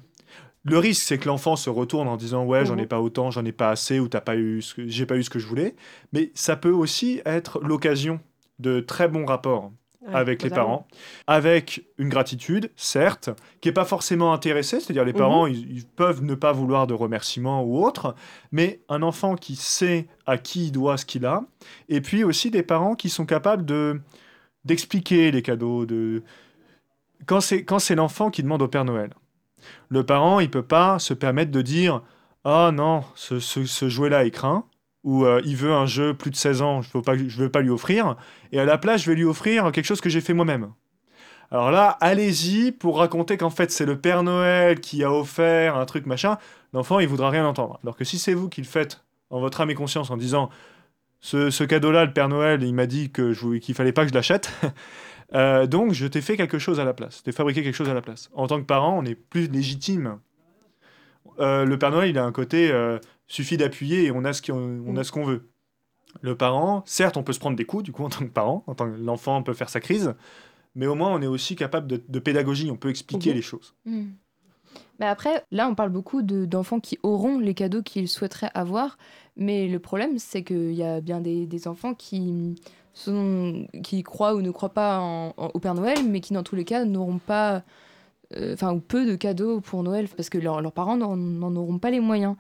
Le 0.65 0.79
risque, 0.79 1.03
c'est 1.07 1.19
que 1.19 1.29
l'enfant 1.29 1.57
se 1.57 1.71
retourne 1.71 2.09
en 2.09 2.17
disant 2.17 2.45
ouais, 2.45 2.65
j'en 2.65 2.79
ai 2.79 2.83
Mhm. 2.83 2.89
pas 2.89 3.01
autant, 3.01 3.31
j'en 3.31 3.45
ai 3.45 3.53
pas 3.53 3.71
assez, 3.71 4.01
ou 4.01 4.09
t'as 4.09 4.21
pas 4.23 4.37
eu, 4.37 4.63
j'ai 4.79 5.07
pas 5.07 5.17
eu 5.17 5.23
ce 5.23 5.31
que 5.31 5.39
je 5.39 5.47
voulais. 5.47 5.77
Mais 6.13 6.33
ça 6.35 6.57
peut 6.57 6.71
aussi 6.73 7.21
être 7.27 7.61
l'occasion 7.61 8.21
de 8.59 8.81
très 8.81 9.09
bons 9.09 9.27
rapports 9.27 9.73
Ouais, 10.07 10.15
avec 10.15 10.43
les 10.43 10.51
parents, 10.51 10.87
avec 11.27 11.85
une 11.99 12.09
gratitude, 12.09 12.71
certes, 12.77 13.31
qui 13.61 13.69
n'est 13.69 13.73
pas 13.73 13.85
forcément 13.85 14.33
intéressée, 14.33 14.79
c'est-à-dire 14.81 15.05
les 15.05 15.13
Mhm. 15.13 15.19
parents, 15.19 15.47
ils, 15.47 15.71
ils 15.79 15.85
peuvent 15.87 16.23
ne 16.23 16.35
pas 16.35 16.53
vouloir 16.53 16.87
de 16.87 16.95
remerciements 16.95 17.63
ou 17.65 17.85
autre, 17.85 18.15
mais 18.53 18.81
un 18.89 19.03
enfant 19.03 19.35
qui 19.37 19.57
sait 19.57 20.07
à 20.27 20.39
qui 20.39 20.67
il 20.67 20.73
doit 20.73 20.97
ce 20.97 21.05
qu'il 21.07 21.27
a, 21.27 21.43
et 21.89 22.01
puis 22.01 22.23
aussi 22.25 22.51
des 22.51 22.63
parents 22.63 22.95
qui 22.95 23.09
sont 23.11 23.27
capables 23.27 23.65
de 23.65 24.01
d'expliquer 24.65 25.31
les 25.31 25.43
cadeaux, 25.43 25.87
de 25.87 26.23
quand 27.27 27.41
c'est 27.41 27.65
quand 27.65 27.79
c'est 27.79 27.95
l'enfant 27.95 28.31
qui 28.31 28.43
demande 28.43 28.63
au 28.63 28.69
Père 28.69 28.85
Noël. 28.85 29.11
Le 29.89 30.05
parent, 30.05 30.39
il 30.41 30.51
peut 30.51 30.63
pas 30.63 30.99
se 30.99 31.15
permettre 31.15 31.51
de 31.51 31.63
dire 31.63 32.03
ah 32.45 32.71
non, 32.73 33.03
ce, 33.17 33.41
ce, 33.41 33.65
ce 33.65 33.89
jouet-là 33.89 34.25
est 34.25 34.31
craint 34.31 34.65
ou 35.07 35.25
euh, 35.25 35.41
il 35.45 35.57
veut 35.57 35.73
un 35.73 35.87
jeu 35.87 36.13
plus 36.13 36.33
de 36.33 36.37
16 36.37 36.63
ans, 36.63 36.83
je 36.83 36.89
ne 36.89 37.01
veux, 37.39 37.49
pas- 37.49 37.61
lui 37.61 37.71
offrir, 37.71 38.17
et 38.51 38.59
à 38.59 38.65
la 38.65 38.77
place, 38.77 39.03
je 39.03 39.11
vais 39.11 39.17
lui 39.17 39.25
offrir 39.25 39.71
quelque 39.71 39.85
chose 39.85 40.01
que 40.01 40.11
j'ai 40.11 40.21
fait 40.21 40.35
moi-même. 40.35 40.73
Alors 41.53 41.71
là, 41.71 41.97
allez-y 42.01 42.73
pour 42.73 42.99
raconter 42.99 43.37
qu'en 43.37 43.51
fait 43.51 43.71
c'est 43.71 43.87
le 43.87 43.97
Père 43.97 44.25
Noël 44.25 44.81
qui 44.81 45.05
a 45.05 45.13
offert 45.13 45.77
un 45.77 45.87
truc 45.87 46.07
machin. 46.07 46.39
L'enfant, 46.73 46.99
il 46.99 47.07
voudra 47.07 47.31
rien 47.31 47.47
entendre. 47.47 47.79
Alors 47.85 47.97
que 47.97 48.03
si 48.03 48.19
c'est 48.19 48.35
vous 48.35 48.49
qui 48.49 48.61
le 48.61 48.67
faites 48.67 49.05
en 49.31 49.39
votre 49.39 49.61
âme 49.61 49.71
et 49.71 49.77
conscience 49.77 50.11
en 50.11 50.17
disant 50.17 50.51
ce, 51.21 51.63
cadeau-là, 51.63 52.05
le 52.05 52.13
Père 52.13 52.29
Noël, 52.29 52.65
il 52.65 52.75
m'a 52.75 52.87
dit 52.87 53.13
que 53.13 53.33
je, 53.33 53.73
fallait 53.75 53.93
pas 53.93 54.03
que 54.03 54.11
je 54.11 54.15
l'achète. 54.15 54.53
Euh, 55.35 55.67
donc 55.67 55.93
je 55.93 56.07
t'ai 56.07 56.21
fait 56.21 56.37
quelque 56.37 56.61
chose 56.61 56.79
à 56.79 56.85
la 56.85 56.95
place. 56.95 57.25
T'ai 57.25 57.33
fabriqué 57.33 57.65
quelque 57.65 57.75
chose 57.75 57.89
à 57.89 57.95
la 57.95 58.01
place. 58.01 58.31
En 58.35 58.47
tant 58.47 58.61
que 58.61 58.65
parent, 58.65 58.97
on 58.97 59.05
est 59.05 59.17
plus 59.17 59.51
légitime. 59.51 60.21
Euh, 61.41 61.65
le 61.65 61.77
Père 61.81 61.91
Noël, 61.91 62.11
il 62.11 62.17
a 62.17 62.25
un 62.25 62.31
côté 62.31 62.71
suffit 63.27 63.57
d'appuyer 63.57 64.05
et 64.05 64.11
on 64.11 64.25
a 64.25 64.33
ce 64.33 64.43
qu'on, 64.43 64.97
a 64.97 65.05
ce 65.05 65.13
qu'on 65.13 65.25
veut. 65.25 65.49
Le 66.23 66.37
parent, 66.37 66.83
certes, 66.87 67.17
on 67.17 67.23
peut 67.23 67.33
se 67.33 67.39
prendre 67.39 67.57
des 67.57 67.65
coups, 67.65 67.83
du 67.83 67.93
coup, 67.93 68.05
en 68.05 68.09
tant 68.09 68.25
que 68.25 68.31
parent, 68.31 68.65
en 68.67 68.75
tant 68.75 68.91
que 68.91 68.97
l'enfant 68.97 69.43
peut 69.43 69.55
faire 69.55 69.69
sa 69.69 69.81
crise, 69.81 70.15
mais 70.75 70.87
au 70.87 70.95
moins 70.95 71.13
on 71.13 71.21
est 71.21 71.27
aussi 71.27 71.57
capable 71.57 71.87
de, 71.87 72.19
pédagogie, 72.19 72.71
on 72.71 72.77
peut 72.77 72.91
expliquer 72.91 73.33
les 73.33 73.43
choses. 73.43 73.75
Mhm. 73.85 74.15
Mais 74.99 75.07
après, 75.07 75.45
là, 75.51 75.69
on 75.69 75.75
parle 75.75 75.91
beaucoup 75.91 76.23
d'enfants 76.23 76.81
qui 76.81 76.99
auront 77.03 77.39
les 77.39 77.55
cadeaux 77.55 77.83
qu'ils 77.83 78.09
souhaiteraient 78.09 78.51
avoir, 78.55 78.97
mais 79.37 79.69
le 79.69 79.79
problème, 79.79 80.19
c'est 80.19 80.43
qu'il 80.43 80.73
y 80.73 80.83
a 80.83 81.01
bien 81.01 81.21
des, 81.21 81.47
des, 81.47 81.69
enfants 81.69 81.95
qui, 81.95 82.57
sont, 82.95 83.67
qui 83.83 84.03
croient 84.03 84.35
ou 84.35 84.41
ne 84.41 84.51
croient 84.51 84.73
pas 84.73 85.33
au 85.37 85.59
Père 85.61 85.75
Noël, 85.75 85.99
mais 86.09 86.21
qui, 86.21 86.33
dans 86.33 86.43
tous 86.43 86.57
les 86.57 86.65
cas, 86.65 86.85
n'auront 86.85 87.19
pas, 87.19 87.63
euh, 88.37 88.55
enfin, 88.55 88.73
ou 88.73 88.81
peu 88.81 89.07
de 89.07 89.17
cadeaux 89.17 89.61
pour 89.61 89.83
Noël, 89.83 90.09
parce 90.09 90.31
que 90.31 90.39
leurs 90.39 90.73
parents 90.73 90.97
n'en 90.97 91.57
auront 91.57 91.79
pas 91.79 91.91
les 91.91 92.01
moyens. 92.01 92.37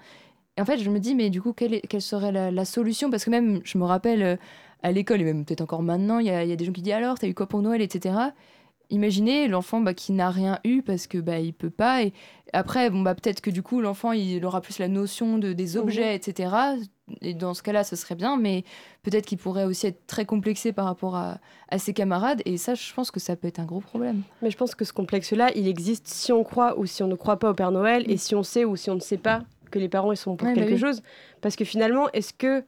Et 0.56 0.60
en 0.60 0.64
fait, 0.64 0.78
je 0.78 0.88
me 0.88 0.98
dis, 0.98 1.14
mais 1.14 1.30
du 1.30 1.42
coup, 1.42 1.52
quelle, 1.52 1.80
quelle 1.82 2.02
serait 2.02 2.32
la, 2.32 2.50
la, 2.50 2.64
solution? 2.64 3.10
Parce 3.10 3.24
que 3.24 3.30
même, 3.30 3.60
je 3.64 3.76
me 3.76 3.84
rappelle, 3.84 4.22
euh, 4.22 4.36
à 4.82 4.92
l'école, 4.92 5.20
et 5.20 5.24
même 5.24 5.44
peut-être 5.44 5.62
encore 5.62 5.82
maintenant, 5.82 6.18
il 6.18 6.26
y 6.26 6.30
a, 6.30 6.44
y 6.44 6.52
a, 6.52 6.56
des 6.56 6.64
gens 6.64 6.72
qui 6.72 6.82
disent 6.82 6.92
alors, 6.92 7.18
t'as 7.18 7.28
eu 7.28 7.34
quoi 7.34 7.46
pour 7.46 7.62
Noël, 7.62 7.82
etc. 7.82 8.14
Imaginez 8.90 9.48
l'enfant 9.48 9.80
bah, 9.80 9.94
qui 9.94 10.12
n'a 10.12 10.30
rien 10.30 10.60
eu 10.62 10.80
parce 10.80 11.08
que 11.08 11.18
bah, 11.18 11.40
il 11.40 11.52
peut 11.52 11.70
pas. 11.70 12.04
Et 12.04 12.12
après, 12.52 12.88
bon, 12.88 13.02
bah, 13.02 13.16
peut-être 13.16 13.40
que 13.40 13.50
du 13.50 13.62
coup, 13.62 13.80
l'enfant 13.80 14.12
il 14.12 14.44
aura 14.44 14.60
plus 14.60 14.78
la 14.78 14.86
notion 14.86 15.38
de, 15.38 15.52
des 15.52 15.74
mhm. 15.74 15.82
objets, 15.82 16.14
etc. 16.14 16.54
Et 17.20 17.34
dans 17.34 17.52
ce 17.52 17.64
cas-là, 17.64 17.82
ce 17.82 17.96
serait 17.96 18.14
bien, 18.14 18.36
mais 18.36 18.62
peut-être 19.02 19.26
qu'il 19.26 19.38
pourrait 19.38 19.64
aussi 19.64 19.88
être 19.88 20.06
très 20.06 20.24
complexé 20.24 20.72
par 20.72 20.84
rapport 20.84 21.16
à, 21.16 21.38
à, 21.68 21.78
ses 21.78 21.92
camarades. 21.92 22.42
Et 22.44 22.58
ça, 22.58 22.74
je 22.74 22.94
pense 22.94 23.10
que 23.10 23.18
ça 23.18 23.34
peut 23.34 23.48
être 23.48 23.58
un 23.58 23.64
gros 23.64 23.80
problème. 23.80 24.22
Mais 24.40 24.50
je 24.50 24.56
pense 24.56 24.76
que 24.76 24.84
ce 24.84 24.92
complexe-là, 24.92 25.50
il 25.56 25.66
existe 25.66 26.06
si 26.06 26.32
on 26.32 26.44
croit 26.44 26.78
ou 26.78 26.86
si 26.86 27.02
on 27.02 27.08
ne 27.08 27.16
croit 27.16 27.40
pas 27.40 27.50
au 27.50 27.54
Père 27.54 27.72
Noël, 27.72 28.08
et 28.08 28.16
si 28.16 28.36
on 28.36 28.44
sait 28.44 28.64
ou 28.64 28.76
si 28.76 28.88
on 28.88 28.94
ne 28.94 29.00
sait 29.00 29.18
pas 29.18 29.42
que 29.76 29.80
les 29.80 29.88
parents 29.88 30.12
ils 30.12 30.16
sont 30.16 30.36
pour 30.36 30.48
bah 30.48 30.54
quelque 30.54 30.76
chose. 30.76 31.02
Parce 31.40 31.56
que 31.56 31.64
finalement, 31.64 32.10
est-ce 32.12 32.32
que 32.32 32.64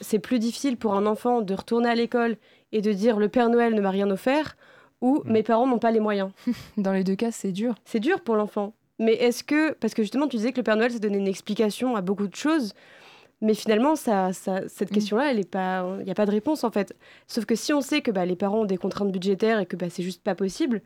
c'est 0.00 0.18
plus 0.18 0.38
difficile 0.38 0.76
pour 0.76 0.94
un 0.94 1.06
enfant 1.06 1.42
de 1.42 1.54
retourner 1.54 1.88
à 1.88 1.94
l'école 1.94 2.36
et 2.72 2.80
de 2.80 2.92
dire 2.92 3.18
le 3.18 3.28
Père 3.28 3.48
Noël 3.48 3.74
ne 3.74 3.80
m'a 3.80 3.90
rien 3.90 4.10
offert 4.10 4.56
ou 5.00 5.22
mm. 5.24 5.32
mes 5.32 5.42
parents 5.42 5.66
n'ont 5.66 5.78
pas 5.78 5.90
les 5.90 6.00
moyens? 6.00 6.30
Dans 6.76 6.92
les 6.92 7.04
deux 7.04 7.16
cas, 7.16 7.30
c'est 7.30 7.52
dur. 7.52 7.74
C'est 7.84 8.00
dur 8.00 8.20
pour 8.20 8.36
l'enfant. 8.36 8.74
Mais 8.98 9.12
est-ce 9.12 9.44
que, 9.44 9.72
parce 9.72 9.92
que 9.92 10.02
justement, 10.02 10.26
tu 10.26 10.36
disais 10.36 10.52
que 10.52 10.58
le 10.58 10.62
Père 10.62 10.76
Noël, 10.76 10.90
ça 10.90 10.98
donnait 10.98 11.18
une 11.18 11.28
explication 11.28 11.96
à 11.96 12.00
beaucoup 12.00 12.26
de 12.26 12.34
choses, 12.34 12.72
mais 13.42 13.52
finalement, 13.52 13.96
ça, 13.96 14.32
cette 14.32 14.90
mm. 14.90 14.94
question-là, 14.94 15.32
il 15.32 15.36
n'y 15.36 16.10
a 16.10 16.14
pas 16.14 16.26
de 16.26 16.30
réponse 16.30 16.64
en 16.64 16.70
fait. 16.70 16.96
Sauf 17.26 17.44
que 17.44 17.54
si 17.54 17.72
on 17.72 17.82
sait 17.82 18.00
que 18.00 18.10
bah, 18.10 18.24
les 18.24 18.36
parents 18.36 18.60
ont 18.60 18.66
des 18.66 18.78
contraintes 18.78 19.12
budgétaires 19.12 19.60
et 19.60 19.66
que 19.66 19.76
bah, 19.76 19.90
c'est 19.90 20.02
juste 20.02 20.22
pas 20.22 20.34
possible, 20.34 20.82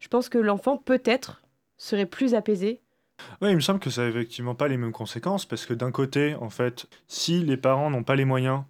je 0.00 0.08
pense 0.08 0.28
que 0.28 0.38
l'enfant 0.38 0.76
peut-être 0.76 1.42
serait 1.78 2.06
plus 2.06 2.34
apaisé. 2.34 2.80
Oui, 3.40 3.50
il 3.50 3.56
me 3.56 3.60
semble 3.60 3.80
que 3.80 3.90
ça 3.90 4.02
n'a 4.02 4.08
effectivement 4.08 4.54
pas 4.54 4.68
les 4.68 4.76
mêmes 4.76 4.92
conséquences, 4.92 5.46
parce 5.46 5.66
que 5.66 5.74
d'un 5.74 5.90
côté, 5.90 6.34
en 6.34 6.50
fait, 6.50 6.86
si 7.08 7.44
les 7.44 7.56
parents 7.56 7.90
n'ont 7.90 8.04
pas 8.04 8.16
les 8.16 8.24
moyens 8.24 8.62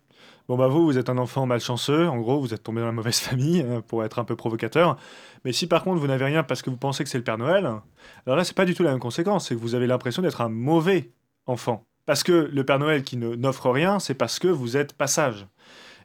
Bon, 0.46 0.58
bah, 0.58 0.68
vous, 0.68 0.84
vous 0.84 0.98
êtes 0.98 1.08
un 1.08 1.16
enfant 1.16 1.46
malchanceux, 1.46 2.06
en 2.06 2.18
gros, 2.18 2.38
vous 2.38 2.52
êtes 2.52 2.62
tombé 2.62 2.80
dans 2.80 2.86
la 2.86 2.92
mauvaise 2.92 3.18
famille, 3.20 3.62
euh, 3.62 3.80
pour 3.80 4.04
être 4.04 4.18
un 4.18 4.24
peu 4.24 4.36
provocateur. 4.36 4.98
Mais 5.44 5.52
si 5.52 5.66
par 5.66 5.82
contre, 5.82 6.00
vous 6.00 6.06
n'avez 6.06 6.26
rien 6.26 6.42
parce 6.42 6.60
que 6.60 6.68
vous 6.68 6.76
pensez 6.76 7.02
que 7.02 7.10
c'est 7.10 7.18
le 7.18 7.24
Père 7.24 7.38
Noël, 7.38 7.64
alors 8.26 8.36
là, 8.36 8.44
c'est 8.44 8.56
pas 8.56 8.66
du 8.66 8.74
tout 8.74 8.82
la 8.82 8.90
même 8.90 9.00
conséquence, 9.00 9.48
c'est 9.48 9.54
que 9.54 9.60
vous 9.60 9.74
avez 9.74 9.86
l'impression 9.86 10.20
d'être 10.22 10.42
un 10.42 10.50
mauvais 10.50 11.12
enfant. 11.46 11.86
Parce 12.06 12.22
que 12.22 12.32
le 12.52 12.64
Père 12.64 12.78
Noël 12.78 13.04
qui 13.04 13.16
n'offre 13.16 13.70
rien, 13.70 13.98
c'est 13.98 14.14
parce 14.14 14.38
que 14.38 14.48
vous 14.48 14.76
êtes 14.76 14.92
passage. 14.92 15.46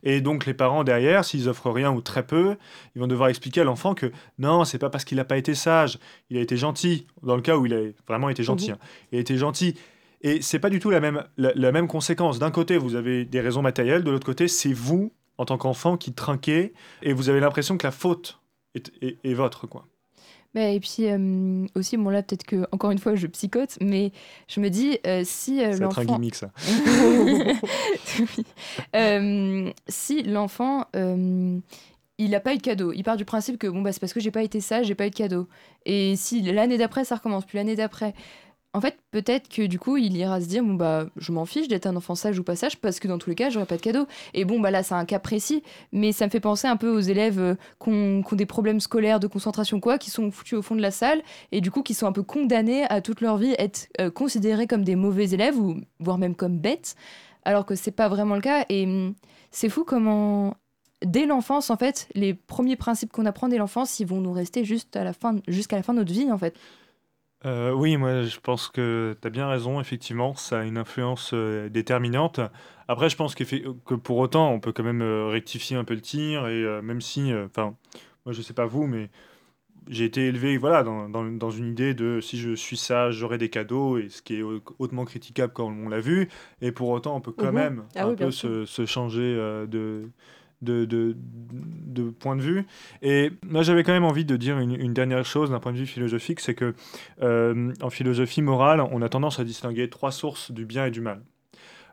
Et 0.04 0.22
donc 0.22 0.46
les 0.46 0.54
parents 0.54 0.84
derrière, 0.84 1.26
s'ils 1.26 1.50
offrent 1.50 1.72
rien 1.72 1.92
ou 1.92 2.02
très 2.02 2.26
peu, 2.26 2.56
ils 2.96 3.00
vont 3.00 3.08
devoir 3.08 3.30
expliquer 3.30 3.62
à 3.62 3.64
l'enfant 3.64 3.94
que 3.94 4.12
non, 4.38 4.66
c'est 4.66 4.78
pas 4.78 4.90
parce 4.90 5.06
qu'il 5.06 5.18
n'a 5.18 5.26
pas 5.26 5.38
été 5.38 5.56
sage, 5.56 6.00
il 6.30 6.38
a 6.38 6.42
été 6.42 6.58
gentil. 6.58 7.08
Dans 7.24 7.36
le 7.36 7.42
cas 7.42 7.58
où 7.58 7.66
il 7.66 7.74
a 7.74 7.82
vraiment 8.08 8.30
été 8.30 8.44
gentil, 8.44 8.72
mmh 8.72 8.74
hein. 8.74 8.80
il 9.12 9.18
a 9.18 9.22
été 9.22 9.38
gentil. 9.38 9.76
Et 10.22 10.42
c'est 10.42 10.60
pas 10.60 10.70
du 10.70 10.80
tout 10.80 10.90
la 10.90 11.00
même, 11.00 11.24
la, 11.38 11.72
même 11.72 11.88
conséquence. 11.88 12.40
D'un 12.40 12.52
côté, 12.52 12.78
vous 12.78 12.96
avez 12.96 13.24
des 13.24 13.40
raisons 13.40 13.62
matérielles, 13.62 14.04
de 14.04 14.12
l'autre 14.12 14.26
côté, 14.26 14.48
c'est 14.48 14.74
vous, 14.74 15.14
en 15.38 15.46
tant 15.46 15.58
qu'enfant, 15.58 15.96
qui 15.96 16.14
trinquez, 16.14 16.74
et 17.02 17.14
vous 17.14 17.30
avez 17.30 17.40
l'impression 17.40 17.78
que 17.78 17.88
la 17.88 17.92
faute 17.92 18.42
est, 18.76 18.92
est, 19.02 19.34
votre, 19.34 19.66
quoi. 19.68 19.88
Mais 20.56 20.76
et 20.76 20.80
puis 20.80 21.06
euh, 21.08 21.66
aussi, 21.76 21.96
bon 21.98 22.10
là 22.10 22.24
peut-être 22.24 22.44
que 22.44 22.66
encore 22.72 22.90
une 22.92 22.98
fois 22.98 23.14
je 23.16 23.28
psychote, 23.28 23.78
mais 23.82 24.12
je 24.48 24.60
me 24.60 24.70
dis 24.70 24.98
euh, 25.06 25.22
si 25.24 25.64
euh, 25.64 25.78
l'enfant. 25.78 26.02
C'est 26.02 26.10
un 26.10 26.16
gimmick 26.16 26.36
ça. 26.36 26.50
si 29.88 30.24
l'enfant 30.24 30.86
il 30.94 32.32
n'a 32.32 32.40
pas 32.42 32.54
eu 32.54 32.58
de 32.58 32.62
cadeau. 32.62 32.92
Il 32.92 33.04
part 33.04 33.16
du 33.16 33.26
principe 33.26 33.58
que 33.58 33.68
bon 33.68 33.82
bah 33.82 33.94
c'est 33.94 34.00
parce 34.00 34.14
que 34.14 34.20
j'ai 34.20 34.32
pas 34.32 34.44
été 34.44 34.60
sage, 34.60 34.88
j'ai 34.88 34.96
pas 34.96 35.08
eu 35.08 35.12
de 35.12 35.16
cadeau. 35.16 35.48
Et 35.86 36.16
si 36.16 36.42
l'année 36.42 36.78
d'après 36.78 37.06
ça 37.06 37.16
recommence, 37.16 37.46
puis 37.46 37.58
l'année 37.58 37.76
d'après, 37.76 38.14
en 38.74 38.82
fait, 38.82 39.00
peut-être 39.10 39.50
que 39.50 39.66
du 39.66 39.80
coup, 39.80 39.98
il 39.98 40.16
ira 40.16 40.40
se 40.40 40.46
dire 40.46 40.64
bon 40.64 40.76
bah, 40.76 41.08
je 41.18 41.32
m'en 41.32 41.46
fiche 41.46 41.68
d'être 41.68 41.88
un 41.88 41.96
enfant 41.96 42.14
sage 42.14 42.38
ou 42.38 42.44
pas 42.44 42.56
sage 42.56 42.78
parce 42.78 43.00
que 43.00 43.08
dans 43.08 43.18
tous 43.18 43.30
les 43.30 43.36
cas, 43.36 43.50
j'aurai 43.50 43.66
pas 43.66 43.78
de 43.78 43.82
cadeau. 43.82 44.06
Et 44.36 44.46
bon 44.46 44.60
bah 44.60 44.70
là, 44.70 44.84
c'est 44.84 44.94
un 44.94 45.06
cas 45.06 45.18
précis, 45.18 45.64
mais 45.92 46.12
ça 46.12 46.26
me 46.26 46.30
fait 46.30 46.40
penser 46.40 46.68
un 46.68 46.78
peu 46.78 46.90
aux 46.90 47.00
élèves 47.00 47.40
euh, 47.40 47.56
qui 47.84 47.90
ont, 47.90 48.24
des 48.32 48.46
problèmes 48.46 48.80
scolaires, 48.80 49.20
de 49.20 49.26
concentration 49.26 49.80
quoi, 49.80 49.98
qui 49.98 50.12
sont 50.12 50.30
foutus 50.30 50.60
au 50.60 50.62
fond 50.62 50.76
de 50.76 50.82
la 50.82 50.92
salle 50.92 51.22
et 51.52 51.62
du 51.62 51.72
coup 51.72 51.82
qui 51.82 51.96
sont 51.96 52.06
un 52.06 52.12
peu 52.12 52.22
condamnés 52.22 52.84
à 52.90 53.02
toute 53.02 53.22
leur 53.22 53.38
vie 53.38 53.56
être 53.58 53.90
euh, 54.00 54.12
considérés 54.12 54.68
comme 54.68 54.84
des 54.84 54.96
mauvais 54.96 55.32
élèves 55.32 55.58
ou 55.58 55.78
voire 56.00 56.20
même 56.20 56.36
comme 56.36 56.60
bêtes, 56.60 56.96
alors 57.46 57.66
que 57.66 57.74
c'est 57.74 57.92
pas 57.92 58.08
vraiment 58.08 58.36
le 58.36 58.42
cas. 58.42 58.66
Et 58.70 58.86
hum, 58.86 59.16
c'est 59.50 59.70
fou 59.70 59.84
comment 59.84 60.54
dès 61.04 61.26
l'enfance, 61.26 61.72
en 61.72 61.78
fait, 61.78 62.08
les 62.14 62.36
premiers 62.36 62.76
principes 62.76 63.12
qu'on 63.12 63.26
apprend 63.26 63.48
dès 63.48 63.58
l'enfance, 63.58 64.00
ils 64.00 64.06
vont 64.06 64.22
nous 64.22 64.34
rester 64.34 64.64
juste 64.64 64.96
à 64.96 65.04
la 65.04 65.14
fin, 65.14 65.38
jusqu'à 65.48 65.78
la 65.78 65.84
fin 65.84 65.94
de 65.94 66.00
notre 66.00 66.14
vie, 66.14 66.32
en 66.32 66.38
fait. 66.38 66.56
Euh, 67.46 67.72
oui, 67.72 67.96
moi 67.96 68.24
je 68.24 68.40
pense 68.40 68.68
que 68.68 69.16
tu 69.22 69.28
as 69.28 69.32
bien 69.32 69.48
raison, 69.48 69.80
effectivement, 69.80 70.36
ça 70.36 70.60
a 70.60 70.64
une 70.64 70.78
influence 70.78 71.32
euh, 71.34 71.70
déterminante. 71.70 72.42
Après, 72.88 73.10
je 73.10 73.16
pense 73.16 73.34
que, 73.34 73.44
que 73.44 73.96
pour 73.96 74.18
autant, 74.18 74.52
on 74.52 74.60
peut 74.60 74.74
quand 74.74 74.84
même 74.84 75.02
euh, 75.02 75.28
rectifier 75.28 75.78
un 75.78 75.86
peu 75.86 75.94
le 75.94 76.02
tir, 76.02 76.48
et 76.48 76.82
même 76.82 77.02
si, 77.02 77.32
enfin, 77.34 77.76
moi 78.26 78.34
je 78.34 78.42
sais 78.42 78.54
pas 78.54 78.66
vous, 78.66 78.88
mais 78.88 79.10
j'ai 79.88 80.06
été 80.06 80.28
élevé 80.28 80.58
voilà, 80.58 80.84
dans, 80.84 81.08
dans, 81.08 81.24
dans 81.24 81.50
une 81.50 81.68
idée 81.68 81.94
de 81.94 82.20
si 82.20 82.38
je 82.38 82.54
suis 82.56 82.78
sage, 82.78 83.16
j'aurai 83.16 83.38
des 83.38 83.50
cadeaux, 83.50 83.98
et 83.98 84.10
ce 84.10 84.22
qui 84.22 84.36
est 84.40 84.44
hautement 84.80 85.06
critiquable 85.06 85.54
quand 85.54 85.68
on 85.68 85.88
l'a 85.88 86.02
vu, 86.02 86.28
et 86.62 86.74
pour 86.74 86.90
autant, 86.90 87.16
on 87.16 87.22
peut 87.22 87.32
quand 87.32 87.48
mhm. 87.48 87.54
même 87.54 87.84
ah 87.96 88.08
un 88.08 88.16
peu 88.16 88.32
se, 88.32 88.66
se, 88.66 88.86
changer 88.86 89.34
de 89.68 90.10
de, 90.62 91.16
point 92.20 92.36
de 92.36 92.42
vue. 92.42 92.66
Et 93.02 93.32
moi, 93.44 93.64
j'avais 93.64 93.84
quand 93.84 93.94
même 93.94 94.06
envie 94.06 94.26
de 94.26 94.36
dire 94.36 94.60
une, 94.60 94.94
dernière 94.94 95.26
chose 95.26 95.52
d'un 95.52 95.60
point 95.60 95.72
de 95.72 95.78
vue 95.78 95.86
philosophique, 95.86 96.40
c'est 96.40 96.56
que 96.56 96.74
euh, 97.22 97.74
en 97.82 97.90
philosophie 97.90 98.42
morale, 98.42 98.82
on 98.82 99.02
a 99.02 99.10
tendance 99.10 99.40
à 99.40 99.44
distinguer 99.44 99.90
trois 99.90 100.12
sources 100.12 100.52
du 100.52 100.66
bien 100.66 100.86
et 100.86 100.92
du 100.92 101.02
mal. 101.02 101.22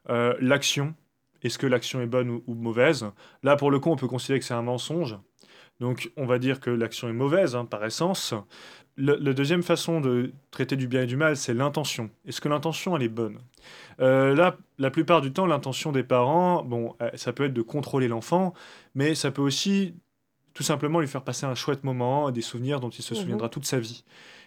Euh, 0.08 0.34
l'action, 0.40 0.94
est-ce 1.42 1.58
que 1.58 1.66
l'action 1.66 2.00
est 2.00 2.06
bonne 2.06 2.30
ou, 2.30 2.54
mauvaise? 2.54 3.06
Là, 3.42 3.56
pour 3.56 3.70
le 3.70 3.78
coup, 3.78 3.90
on 3.90 3.96
peut 3.96 4.08
considérer 4.08 4.38
que 4.40 4.44
c'est 4.44 4.54
un 4.54 4.62
mensonge. 4.62 5.16
Donc, 5.80 6.10
on 6.16 6.26
va 6.26 6.38
dire 6.38 6.60
que 6.60 6.70
l'action 6.70 7.08
est 7.08 7.12
mauvaise, 7.12 7.54
hein, 7.54 7.66
par 7.66 7.84
essence. 7.84 8.34
La 8.98 9.32
deuxième 9.34 9.62
façon 9.62 10.00
de 10.00 10.32
traiter 10.50 10.76
du 10.76 10.88
bien 10.88 11.02
et 11.02 11.06
du 11.06 11.16
mal, 11.16 11.36
c'est 11.36 11.52
l'intention. 11.52 12.10
Est-ce 12.26 12.40
que 12.40 12.48
l'intention, 12.48 12.96
elle 12.96 13.02
est 13.02 13.08
bonne? 13.08 13.38
Euh, 14.00 14.34
là, 14.34 14.56
la 14.78 14.90
plupart 14.90 15.20
du 15.20 15.32
temps, 15.32 15.46
l'intention 15.46 15.92
des 15.92 16.02
parents, 16.02 16.64
bon, 16.64 16.94
euh, 17.02 17.10
ça 17.14 17.32
peut 17.32 17.44
être 17.44 17.52
de 17.52 17.62
contrôler 17.62 18.08
l'enfant, 18.08 18.54
mais 18.94 19.14
ça 19.14 19.30
peut 19.30 19.42
aussi 19.42 19.94
tout 20.54 20.62
simplement 20.62 21.00
lui 21.00 21.08
faire 21.08 21.22
passer 21.22 21.44
un 21.44 21.54
chouette 21.54 21.84
moment, 21.84 22.30
des 22.30 22.40
souvenirs 22.40 22.80
dont 22.80 22.88
il 22.88 23.02
se 23.02 23.12
mhm. 23.12 23.20
souviendra 23.20 23.48
toute 23.50 23.66
sa 23.66 23.78
vie. 23.78 24.04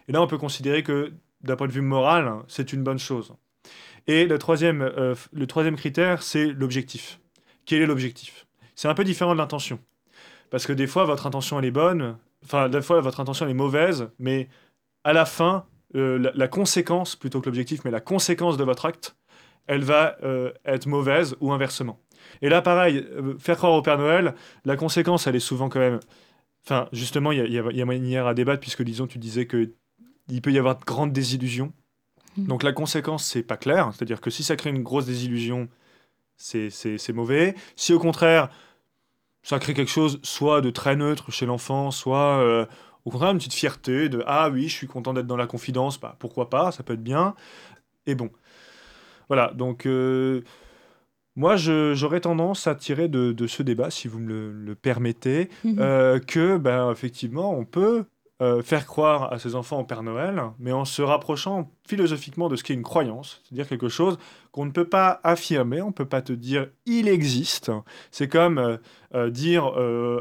Et 0.08 0.12
là, 0.12 0.22
on 0.22 0.28
peut 0.28 0.40
considérer 0.40 0.82
que, 0.82 1.14
d'un 1.42 1.56
point 1.56 1.68
de 1.68 1.72
vue 1.72 1.82
moral, 1.82 2.34
c'est 2.48 2.74
une 2.74 2.84
bonne 2.84 2.98
chose. 2.98 3.36
Et 4.08 4.26
le 4.26 4.40
troisième, 4.40 4.82
euh, 4.82 5.14
le 5.32 5.46
troisième 5.46 5.76
critère, 5.76 6.24
c'est 6.24 6.48
l'objectif. 6.48 7.20
Quel 7.66 7.84
est 7.84 7.86
l'objectif? 7.86 8.48
C'est 8.74 8.88
un 8.88 8.96
peu 8.96 9.04
différent 9.04 9.34
de 9.34 9.38
l'intention. 9.38 9.80
Parce 10.50 10.66
que 10.66 10.74
des 10.74 10.88
fois, 10.88 11.06
votre 11.06 11.28
intention, 11.28 11.60
elle 11.60 11.66
est 11.66 11.72
bonne, 11.72 12.18
enfin, 12.44 12.70
des 12.70 12.82
fois, 12.82 13.02
votre 13.02 13.20
intention, 13.20 13.46
elle 13.46 13.52
est 13.52 13.56
mauvaise, 13.56 14.10
mais 14.20 14.50
à 15.04 15.14
la 15.14 15.26
fin, 15.26 15.66
la, 15.94 16.48
conséquence, 16.48 17.16
plutôt 17.16 17.42
que 17.42 17.48
l'objectif, 17.48 17.84
mais 17.84 17.92
la 17.92 18.02
conséquence 18.02 18.58
de 18.58 18.64
votre 18.64 18.86
acte, 18.86 19.16
elle 19.68 19.84
va 19.84 20.18
euh, 20.24 20.52
être 20.66 20.88
mauvaise 20.88 21.36
ou 21.40 21.52
inversement. 21.52 22.00
Et 22.42 22.50
là, 22.50 22.62
pareil, 22.62 23.06
euh, 23.12 23.38
faire 23.38 23.58
croire 23.58 23.74
au 23.74 23.82
Père 23.82 23.98
Noël, 23.98 24.36
la 24.66 24.76
conséquence, 24.76 25.28
elle 25.28 25.36
est 25.36 25.40
souvent 25.40 25.70
quand 25.70 25.80
même. 25.80 26.00
Enfin, 26.66 26.90
justement, 26.92 27.32
il 27.32 27.38
y 27.38 27.60
a, 27.60 27.72
y, 27.72 27.82
a, 27.82 27.86
manière 27.86 28.28
à 28.28 28.34
débattre, 28.34 28.62
puisque 28.62 28.84
disons, 28.84 29.08
tu 29.08 29.20
disais 29.20 29.46
que 29.46 29.72
il 30.28 30.42
peut 30.42 30.52
y 30.52 30.60
avoir 30.60 30.78
de 30.78 30.84
grandes 30.84 31.14
désillusions. 31.14 31.72
Mmh. 32.38 32.46
Donc 32.46 32.64
la 32.64 32.74
conséquence, 32.74 33.26
c'est 33.26 33.44
pas 33.44 33.58
clair. 33.58 33.92
C'est-à-dire 33.94 34.22
que 34.22 34.30
si 34.30 34.44
ça 34.44 34.56
crée 34.56 34.70
une 34.70 34.84
grosse 34.84 35.06
désillusion, 35.06 35.70
c'est 36.36 37.14
mauvais. 37.14 37.56
Si 37.76 37.94
au 37.94 38.00
contraire, 38.00 38.50
ça 39.44 39.60
crée 39.60 39.74
quelque 39.74 39.92
chose 39.92 40.20
soit 40.24 40.62
de 40.62 40.70
très 40.70 40.96
neutre 40.96 41.32
chez 41.32 41.46
l'enfant, 41.46 41.92
soit 41.92 42.40
euh, 42.40 42.66
au 43.06 43.12
contraire, 43.12 43.32
une 43.32 43.38
petite 43.38 43.54
fierté 43.54 44.10
de 44.10 44.24
Ah 44.28 44.50
oui, 44.50 44.68
je 44.68 44.76
suis 44.76 44.88
content 44.88 45.14
d'être 45.14 45.28
dans 45.28 45.38
la 45.38 45.48
confidence, 45.48 46.00
bah, 46.00 46.16
pourquoi 46.20 46.50
pas, 46.50 46.72
ça 46.72 46.84
peut 46.84 46.94
être 46.94 47.04
bien. 47.04 47.36
Et 48.06 48.16
bon. 48.16 48.30
Voilà, 49.28 49.52
donc 49.54 49.86
euh, 49.86 50.42
moi 51.36 51.56
j'aurais 51.56 52.20
tendance 52.20 52.68
à 52.68 52.76
tirer 52.76 53.08
de, 53.08 53.32
de, 53.32 53.48
ce 53.48 53.62
débat, 53.64 53.92
si 53.92 54.08
vous 54.08 54.20
me 54.20 54.52
le, 54.52 54.76
permettez, 54.76 55.50
euh, 55.78 56.20
que 56.20 56.58
ben, 56.58 56.92
effectivement 56.92 57.54
on 57.54 57.64
peut 57.64 58.06
euh, 58.42 58.62
faire 58.62 58.86
croire 58.86 59.34
à 59.34 59.38
ses 59.40 59.56
enfants 59.56 59.82
au 59.82 59.84
Père 59.84 60.02
Noël, 60.02 60.42
mais 60.60 60.72
en 60.72 60.86
se 60.86 61.02
rapprochant 61.02 61.72
philosophiquement 61.86 62.48
de 62.48 62.56
ce 62.56 62.64
qu'est 62.64 62.74
une 62.74 62.84
croyance, 62.84 63.42
c'est-à-dire 63.44 63.68
quelque 63.68 63.90
chose 63.90 64.18
qu'on 64.52 64.66
ne 64.66 64.72
peut 64.72 64.88
pas 64.88 65.20
affirmer, 65.24 65.82
on 65.82 65.88
ne 65.88 65.94
peut 65.94 66.08
pas 66.08 66.22
te 66.22 66.32
dire 66.32 66.68
il 66.86 67.10
existe. 67.10 67.70
C'est 68.12 68.30
comme 68.30 68.58
euh, 68.58 68.78
euh, 69.14 69.30
dire 69.30 69.74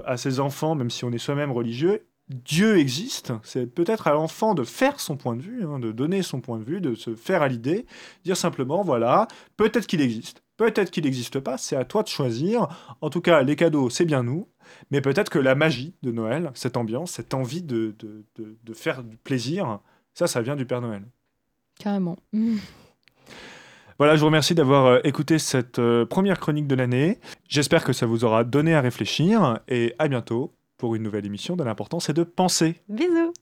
à 0.04 0.16
ses 0.16 0.40
enfants, 0.40 0.74
même 0.74 0.90
si 0.90 1.04
on 1.04 1.12
est 1.12 1.18
soi-même 1.18 1.52
religieux, 1.52 2.07
Dieu 2.28 2.78
existe. 2.78 3.33
C'est 3.42 3.66
peut-être 3.66 4.07
à 4.07 4.12
l'enfant 4.12 4.54
de 4.54 4.64
faire 4.64 5.00
son 5.00 5.16
point 5.16 5.37
de 5.37 5.42
vue, 5.42 5.64
hein, 5.64 5.78
de 5.78 5.92
donner 5.92 6.22
son 6.22 6.40
point 6.40 6.59
de 6.59 6.64
vue, 6.64 6.81
de 6.81 6.94
se 6.94 7.14
faire 7.14 7.42
à 7.42 7.48
l'idée, 7.48 7.87
dire 8.24 8.37
simplement 8.37 8.83
voilà, 8.83 9.28
peut-être 9.57 9.87
qu'il 9.87 10.00
existe. 10.00 10.42
Peut-être 10.59 10.90
qu'il 10.90 11.05
n'existe 11.05 11.38
pas, 11.38 11.57
c'est 11.57 11.77
à 11.77 11.85
toi 11.85 12.03
de 12.03 12.09
choisir. 12.09 12.66
En 13.01 13.11
tout 13.11 13.21
cas, 13.21 13.42
les 13.42 13.55
cadeaux, 13.57 13.90
c'est 13.90 14.05
bien 14.05 14.25
nous. 14.25 14.49
Mais 14.90 15.01
peut-être 15.01 15.31
que 15.31 15.38
la 15.38 15.55
magie 15.55 15.94
de 16.03 16.11
Noël, 16.11 16.51
cette 16.55 16.77
ambiance, 16.77 17.12
cette 17.12 17.33
envie 17.33 17.62
de, 17.62 17.94
de, 18.01 18.25
de, 18.37 18.75
faire 18.75 19.05
du 19.05 19.16
plaisir, 19.16 19.79
ça, 20.14 20.27
ça 20.27 20.42
vient 20.42 20.57
du 20.57 20.66
Père 20.66 20.83
Noël. 20.83 21.03
Carrément. 21.79 22.18
Voilà, 24.01 24.14
je 24.14 24.21
vous 24.21 24.27
remercie 24.27 24.55
d'avoir 24.55 24.87
euh, 24.87 25.01
écouté 25.03 25.40
cette 25.40 25.81
euh, 25.81 26.07
première 26.07 26.38
chronique 26.38 26.68
de 26.68 26.77
l'année. 26.77 27.18
J'espère 27.49 27.83
que 27.83 27.92
ça 27.92 28.07
vous 28.07 28.25
aura 28.25 28.44
donné 28.44 28.73
à 28.73 28.81
réfléchir 28.81 29.59
et 29.66 29.92
à 29.99 30.07
bientôt 30.07 30.55
pour 30.77 30.94
une 30.94 31.03
nouvelle 31.03 31.27
émission 31.27 31.57
de 31.57 31.64
l'important 31.64 31.99
c'est 31.99 32.12
de 32.12 32.23
penser. 32.23 32.77
Bisous 32.88 33.33